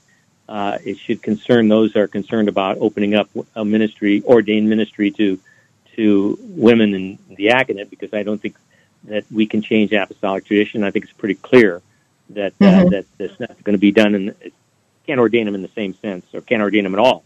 uh, 0.48 0.78
it 0.84 0.98
should 0.98 1.22
concern 1.22 1.68
those 1.68 1.94
that 1.94 2.00
are 2.02 2.08
concerned 2.08 2.50
about 2.50 2.78
opening 2.80 3.16
up 3.16 3.30
a 3.56 3.64
ministry, 3.64 4.24
ordained 4.26 4.70
ministry 4.70 5.12
to 5.12 5.40
to 5.96 6.38
women 6.42 6.94
in 6.96 7.20
the 7.30 7.48
diaconate 7.48 7.90
because 7.90 8.14
I 8.14 8.24
don't 8.24 8.42
think 8.42 8.56
that 9.04 9.26
we 9.32 9.46
can 9.46 9.62
change 9.62 9.94
apostolic 9.94 10.46
tradition. 10.46 10.84
I 10.84 10.90
think 10.92 11.06
it's 11.06 11.14
pretty 11.14 11.36
clear 11.36 11.82
that 12.32 12.54
uh, 12.60 12.66
mm-hmm. 12.66 12.90
that 12.90 13.06
that's 13.18 13.40
not 13.40 13.64
going 13.64 13.74
to 13.74 13.80
be 13.80 13.92
done, 13.92 14.16
and 14.16 14.36
can't 15.06 15.20
ordain 15.20 15.46
them 15.46 15.56
in 15.56 15.62
the 15.62 15.70
same 15.70 15.94
sense, 15.96 16.26
or 16.34 16.42
can't 16.42 16.62
ordain 16.62 16.84
them 16.84 16.94
at 16.94 17.00
all 17.00 17.24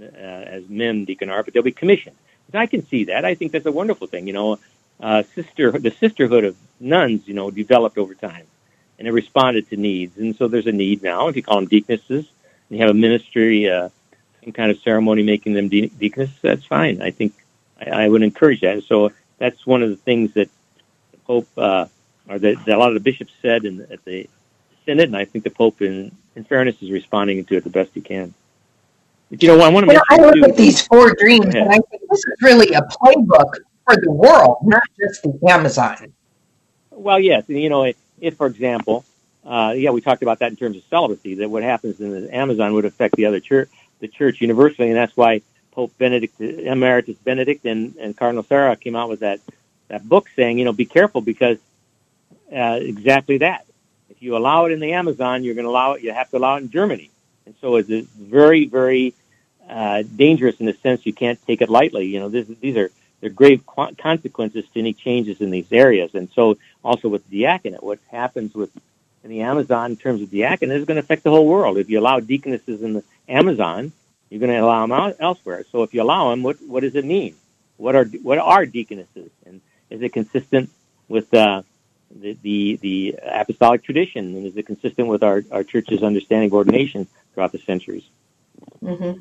uh, 0.00 0.04
as 0.16 0.68
men 0.68 1.04
deacon 1.04 1.30
are, 1.30 1.42
but 1.42 1.54
they'll 1.54 1.62
be 1.62 1.72
commissioned. 1.72 2.16
And 2.52 2.60
I 2.60 2.66
can 2.66 2.86
see 2.86 3.04
that. 3.04 3.24
I 3.24 3.34
think 3.34 3.52
that's 3.52 3.66
a 3.66 3.72
wonderful 3.72 4.06
thing. 4.06 4.26
You 4.26 4.32
know, 4.32 4.58
uh, 5.00 5.22
sister 5.34 5.70
the 5.72 5.90
sisterhood 5.90 6.44
of 6.44 6.56
nuns, 6.80 7.26
you 7.26 7.34
know, 7.34 7.50
developed 7.50 7.98
over 7.98 8.14
time, 8.14 8.46
and 8.98 9.06
it 9.06 9.12
responded 9.12 9.68
to 9.70 9.76
needs. 9.76 10.16
And 10.18 10.34
so 10.36 10.48
there's 10.48 10.66
a 10.66 10.72
need 10.72 11.02
now. 11.02 11.28
If 11.28 11.36
you 11.36 11.42
call 11.42 11.56
them 11.56 11.66
deaconesses, 11.68 12.26
and 12.68 12.78
you 12.78 12.78
have 12.78 12.90
a 12.90 12.94
ministry, 12.94 13.68
uh, 13.68 13.88
some 14.42 14.52
kind 14.52 14.70
of 14.70 14.78
ceremony 14.78 15.22
making 15.22 15.54
them 15.54 15.68
de- 15.68 15.88
deaconesses, 15.88 16.38
that's 16.42 16.64
fine. 16.64 17.02
I 17.02 17.10
think 17.10 17.34
I, 17.80 18.04
I 18.04 18.08
would 18.08 18.22
encourage 18.22 18.60
that. 18.60 18.82
So 18.84 19.12
that's 19.38 19.66
one 19.66 19.82
of 19.82 19.90
the 19.90 19.96
things 19.96 20.32
that 20.34 20.48
the 21.12 21.18
Pope 21.18 21.48
uh, 21.56 21.86
or 22.28 22.38
that, 22.38 22.64
that 22.64 22.76
a 22.76 22.78
lot 22.78 22.88
of 22.88 22.94
the 22.94 23.00
bishops 23.00 23.32
said 23.42 23.64
in, 23.64 23.80
at 23.90 24.04
the 24.04 24.28
synod, 24.84 25.08
and 25.08 25.16
I 25.16 25.24
think 25.24 25.44
the 25.44 25.50
Pope, 25.50 25.82
in, 25.82 26.10
in 26.34 26.44
fairness, 26.44 26.82
is 26.82 26.90
responding 26.90 27.44
to 27.44 27.56
it 27.56 27.64
the 27.64 27.70
best 27.70 27.90
he 27.94 28.00
can. 28.00 28.34
But, 29.30 29.42
you 29.42 29.48
know, 29.48 29.60
I 29.60 29.68
want 29.68 29.88
to 29.88 29.94
Well, 29.94 30.02
I 30.08 30.16
look 30.16 30.50
at 30.50 30.56
these 30.56 30.86
four 30.86 31.14
dreams, 31.18 31.54
and 31.54 31.68
I 31.68 31.78
think 31.90 32.02
this 32.08 32.18
is 32.18 32.42
really 32.42 32.72
a 32.74 32.82
playbook 32.82 33.54
for 33.84 33.96
the 33.96 34.10
world, 34.10 34.58
not 34.62 34.82
just 34.98 35.22
the 35.22 35.38
Amazon. 35.48 36.12
Well, 36.90 37.18
yes. 37.18 37.44
You 37.48 37.68
know, 37.68 37.84
if, 37.84 37.96
if 38.20 38.36
for 38.36 38.46
example, 38.46 39.04
uh, 39.44 39.74
yeah, 39.76 39.90
we 39.90 40.00
talked 40.00 40.22
about 40.22 40.40
that 40.40 40.50
in 40.50 40.56
terms 40.56 40.76
of 40.76 40.82
celibacy, 40.90 41.34
that 41.36 41.48
what 41.48 41.62
happens 41.62 42.00
in 42.00 42.10
the 42.10 42.34
Amazon 42.34 42.74
would 42.74 42.84
affect 42.84 43.14
the 43.14 43.26
other 43.26 43.40
church, 43.40 43.70
the 44.00 44.08
church 44.08 44.40
universally, 44.40 44.88
and 44.88 44.96
that's 44.96 45.16
why 45.16 45.42
Pope 45.70 45.92
Benedict, 45.98 46.40
Emeritus 46.40 47.16
Benedict, 47.18 47.64
and, 47.64 47.94
and 47.96 48.16
Cardinal 48.16 48.42
Sarah 48.42 48.76
came 48.76 48.96
out 48.96 49.08
with 49.08 49.20
that 49.20 49.40
that 49.88 50.08
book 50.08 50.28
saying, 50.34 50.58
you 50.58 50.64
know, 50.64 50.72
be 50.72 50.84
careful 50.84 51.20
because 51.20 51.58
uh, 52.52 52.78
exactly 52.80 53.38
that. 53.38 53.66
If 54.10 54.22
you 54.22 54.36
allow 54.36 54.64
it 54.64 54.72
in 54.72 54.80
the 54.80 54.94
Amazon, 54.94 55.44
you're 55.44 55.54
going 55.54 55.64
to 55.64 55.70
allow 55.70 55.92
it. 55.92 56.02
You 56.02 56.12
have 56.12 56.30
to 56.30 56.38
allow 56.38 56.56
it 56.56 56.62
in 56.62 56.70
Germany, 56.70 57.10
and 57.44 57.54
so 57.60 57.76
it's 57.76 57.88
very, 57.88 58.66
very 58.66 59.14
uh, 59.68 60.02
dangerous 60.02 60.56
in 60.60 60.66
the 60.66 60.72
sense 60.72 61.06
you 61.06 61.12
can't 61.12 61.38
take 61.46 61.60
it 61.60 61.68
lightly. 61.68 62.06
You 62.06 62.20
know, 62.20 62.28
this, 62.28 62.48
these 62.60 62.76
are 62.76 62.90
there 63.20 63.30
are 63.30 63.32
grave 63.32 63.64
consequences 63.98 64.64
to 64.72 64.80
any 64.80 64.92
changes 64.92 65.40
in 65.40 65.50
these 65.50 65.70
areas, 65.72 66.14
and 66.14 66.28
so 66.34 66.56
also 66.86 67.08
with 67.08 67.28
diaconate, 67.28 67.82
what 67.82 67.98
happens 68.10 68.54
with 68.54 68.70
in 69.24 69.30
the 69.30 69.40
Amazon 69.42 69.90
in 69.90 69.96
terms 69.96 70.22
of 70.22 70.30
diaconate 70.30 70.78
is 70.78 70.84
going 70.84 70.96
to 70.96 71.00
affect 71.00 71.24
the 71.24 71.30
whole 71.30 71.46
world. 71.46 71.78
If 71.78 71.90
you 71.90 71.98
allow 71.98 72.20
deaconesses 72.20 72.80
in 72.80 72.92
the 72.94 73.04
Amazon, 73.28 73.92
you're 74.30 74.38
going 74.38 74.52
to 74.52 74.58
allow 74.58 74.82
them 74.82 74.92
out 74.92 75.16
elsewhere. 75.18 75.64
So 75.72 75.82
if 75.82 75.92
you 75.92 76.02
allow 76.02 76.30
them, 76.30 76.44
what 76.44 76.56
what 76.66 76.80
does 76.80 76.94
it 76.94 77.04
mean? 77.04 77.34
What 77.76 77.96
are 77.96 78.04
what 78.22 78.38
are 78.38 78.64
deaconesses, 78.66 79.30
and 79.44 79.60
is 79.90 80.00
it 80.00 80.12
consistent 80.12 80.70
with 81.08 81.34
uh, 81.34 81.62
the, 82.14 82.36
the 82.42 82.76
the 82.76 83.18
apostolic 83.22 83.82
tradition, 83.82 84.36
and 84.36 84.46
is 84.46 84.56
it 84.56 84.66
consistent 84.66 85.08
with 85.08 85.22
our 85.22 85.42
our 85.50 85.64
church's 85.64 86.02
understanding 86.02 86.50
of 86.50 86.54
ordination 86.54 87.08
throughout 87.34 87.52
the 87.52 87.58
centuries? 87.58 88.04
hmm 88.80 89.12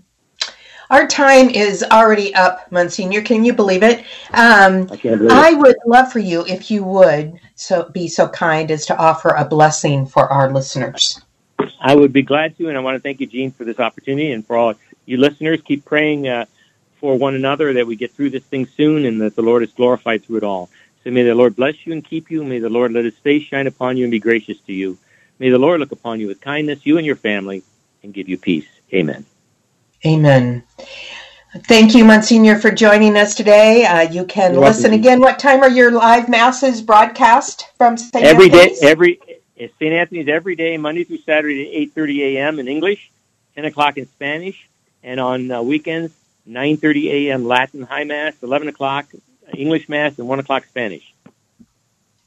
Our 0.90 1.08
time 1.08 1.50
is 1.50 1.84
already 1.84 2.34
up, 2.36 2.72
Monsignor. 2.72 3.22
Can 3.22 3.44
you 3.44 3.54
believe 3.54 3.84
it? 3.84 4.00
Um, 4.34 4.88
I 4.92 4.98
can't 4.98 5.18
believe 5.18 5.32
I 5.32 5.52
it. 5.52 5.58
would 5.58 5.76
love 5.86 6.12
for 6.12 6.20
you, 6.20 6.46
if 6.46 6.70
you 6.70 6.84
would, 6.84 7.40
so 7.56 7.90
be 7.90 8.08
so 8.08 8.28
kind 8.28 8.70
as 8.72 8.86
to 8.88 8.98
offer 8.98 9.30
a 9.30 9.46
blessing 9.46 10.06
for 10.06 10.32
our 10.32 10.52
listeners. 10.52 11.22
I 11.80 11.96
would 11.96 12.14
be 12.14 12.22
glad 12.22 12.58
to, 12.58 12.70
and 12.70 12.78
I 12.78 12.82
want 12.82 12.96
to 12.96 13.02
thank 13.02 13.20
you, 13.20 13.28
Gene, 13.28 13.52
for 13.52 13.64
this 13.64 13.80
opportunity, 13.80 14.32
and 14.32 14.46
for 14.46 14.56
all 14.58 14.74
you 15.06 15.18
listeners. 15.18 15.62
Keep 15.62 15.86
praying 15.86 16.28
uh, 16.28 16.46
for 17.00 17.18
one 17.18 17.36
another 17.36 17.74
that 17.74 17.88
we 17.88 17.96
get 17.96 18.12
through 18.12 18.32
this 18.32 18.44
thing 18.44 18.66
soon, 18.66 19.06
and 19.06 19.22
that 19.22 19.36
the 19.36 19.42
Lord 19.42 19.64
is 19.64 19.72
glorified 19.72 20.24
through 20.24 20.38
it 20.38 20.44
all. 20.44 20.70
So 21.04 21.12
may 21.12 21.24
the 21.24 21.36
Lord 21.36 21.56
bless 21.56 21.86
you 21.86 21.94
and 21.94 22.04
keep 22.04 22.32
you. 22.32 22.44
May 22.44 22.60
the 22.60 22.70
Lord 22.70 22.92
let 22.92 23.06
His 23.06 23.18
face 23.18 23.44
shine 23.44 23.68
upon 23.68 23.98
you 23.98 24.06
and 24.06 24.12
be 24.12 24.20
gracious 24.20 24.60
to 24.62 24.74
you. 24.74 24.98
May 25.40 25.50
the 25.50 25.60
Lord 25.60 25.80
look 25.80 25.92
upon 25.92 26.20
you 26.20 26.28
with 26.28 26.42
kindness, 26.42 26.86
you 26.86 26.98
and 26.98 27.06
your 27.06 27.16
family, 27.16 27.64
and 28.04 28.14
give 28.14 28.30
you 28.30 28.38
peace. 28.38 28.68
Amen. 28.94 29.26
Amen. 30.06 30.64
Thank 31.68 31.96
you, 31.96 32.04
Monsignor, 32.06 32.60
for 32.60 32.70
joining 32.70 33.16
us 33.16 33.34
today. 33.34 33.86
Uh, 33.86 34.02
you 34.02 34.26
can 34.26 34.52
You're 34.54 34.62
welcome. 34.62 34.78
listen 34.78 34.94
again. 34.94 35.20
What 35.20 35.40
time 35.40 35.64
are 35.64 35.70
your 35.70 35.90
live 35.92 36.28
masses 36.30 36.82
broadcast 36.82 37.68
from 37.78 37.98
St. 37.98 38.24
Every 38.26 38.50
day, 38.50 38.60
Anthony's? 38.60 38.84
every 38.84 39.20
St. 39.58 39.82
Anthony's 39.82 40.28
every 40.28 40.56
day, 40.56 40.78
Monday 40.78 41.06
through 41.06 41.20
Saturday 41.20 41.62
at 41.68 41.74
eight 41.74 41.94
thirty 41.94 42.38
a.m. 42.38 42.60
in 42.60 42.68
English, 42.68 43.10
ten 43.56 43.66
o'clock 43.66 43.98
in 43.98 44.06
Spanish, 44.06 44.68
and 45.02 45.20
on 45.20 45.50
uh, 45.50 45.62
weekends 45.62 46.14
nine 46.46 46.76
thirty 46.78 47.30
a.m. 47.30 47.46
Latin 47.46 47.84
High 47.84 48.04
Mass, 48.04 48.36
eleven 48.44 48.68
o'clock 48.68 49.08
English 49.58 49.88
Mass, 49.88 50.20
and 50.20 50.28
one 50.28 50.40
o'clock 50.40 50.66
Spanish. 50.66 51.15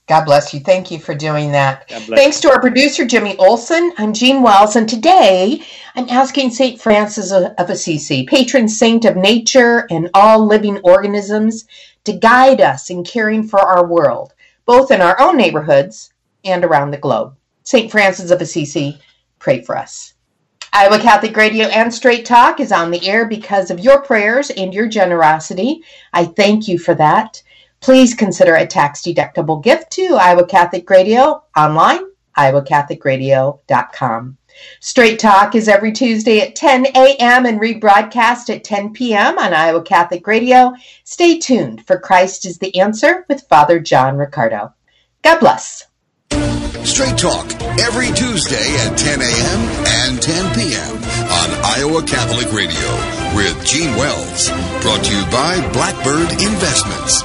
God 0.09 0.24
bless 0.24 0.54
you. 0.54 0.61
Thank 0.61 0.90
you 0.90 0.98
for 0.98 1.14
doing 1.14 1.52
that. 1.52 1.86
Thanks 2.16 2.40
to 2.40 2.50
our 2.50 2.62
producer, 2.62 3.04
Jimmy 3.04 3.36
Olson. 3.36 3.92
I'm 3.98 4.14
Jean 4.14 4.40
Wells, 4.42 4.74
and 4.74 4.88
today 4.88 5.62
I'm 5.94 6.09
asking 6.09 6.50
St. 6.50 6.80
Francis 6.80 7.30
of 7.30 7.52
Assisi, 7.59 8.24
patron 8.24 8.68
saint 8.68 9.04
of 9.04 9.16
nature 9.16 9.86
and 9.90 10.09
all 10.14 10.46
living 10.46 10.78
organisms, 10.78 11.66
to 12.04 12.14
guide 12.14 12.62
us 12.62 12.88
in 12.88 13.04
caring 13.04 13.46
for 13.46 13.61
our 13.61 13.86
world, 13.86 14.32
both 14.64 14.90
in 14.90 15.02
our 15.02 15.20
own 15.20 15.36
neighborhoods 15.36 16.11
and 16.42 16.64
around 16.64 16.90
the 16.90 16.96
globe. 16.96 17.36
St. 17.64 17.90
Francis 17.90 18.30
of 18.30 18.40
Assisi, 18.40 18.98
pray 19.38 19.61
for 19.61 19.76
us. 19.76 20.14
Iowa 20.72 21.00
Catholic 21.00 21.36
Radio 21.36 21.66
and 21.66 21.92
Straight 21.92 22.24
Talk 22.24 22.61
is 22.61 22.72
on 22.72 22.90
the 22.90 23.06
air 23.06 23.26
because 23.26 23.70
of 23.70 23.80
your 23.80 24.00
prayers 24.00 24.48
and 24.48 24.72
your 24.72 24.88
generosity. 24.88 25.82
I 26.14 26.24
thank 26.24 26.66
you 26.66 26.78
for 26.78 26.94
that. 26.94 27.42
Please 27.81 28.14
consider 28.14 28.55
a 28.55 28.66
tax 28.66 29.03
deductible 29.03 29.62
gift 29.62 29.91
to 29.93 30.16
Iowa 30.20 30.47
Catholic 30.47 30.89
Radio 30.91 31.43
online, 31.57 32.01
iowacatholicradio.com. 32.37 34.37
Straight 34.81 35.18
Talk 35.18 35.55
is 35.55 35.68
every 35.68 35.93
Tuesday 35.93 36.41
at 36.41 36.57
10 36.57 36.87
a.m. 36.87 37.47
and 37.47 37.61
rebroadcast 37.61 38.55
at 38.55 38.64
10 38.64 38.93
p.m. 38.93 39.39
on 39.39 39.55
Iowa 39.55 39.83
Catholic 39.83 40.26
Radio. 40.26 40.74
Stay 41.05 41.39
tuned 41.39 41.87
for 41.87 41.99
Christ 41.99 42.45
is 42.45 42.59
the 42.59 42.76
Answer 42.79 43.24
with 43.29 43.47
Father 43.49 43.79
John 43.79 44.16
Riccardo. 44.16 44.74
God 45.22 45.41
bless. 45.41 45.87
Straight 46.85 47.18
Talk 47.18 47.53
every 47.81 48.09
Tuesday 48.09 48.76
at 48.87 48.97
10 48.97 49.20
a.m. 49.20 49.61
and 49.87 50.22
10 50.22 50.55
p.m. 50.55 50.97
on 50.97 51.64
Iowa 51.64 52.03
Catholic 52.03 52.53
Radio 52.53 52.89
with 53.37 53.64
Gene 53.66 53.95
Wells. 53.97 54.49
Brought 54.83 55.05
to 55.05 55.14
you 55.14 55.22
by 55.31 55.61
Blackbird 55.72 56.33
Investments. 56.33 57.22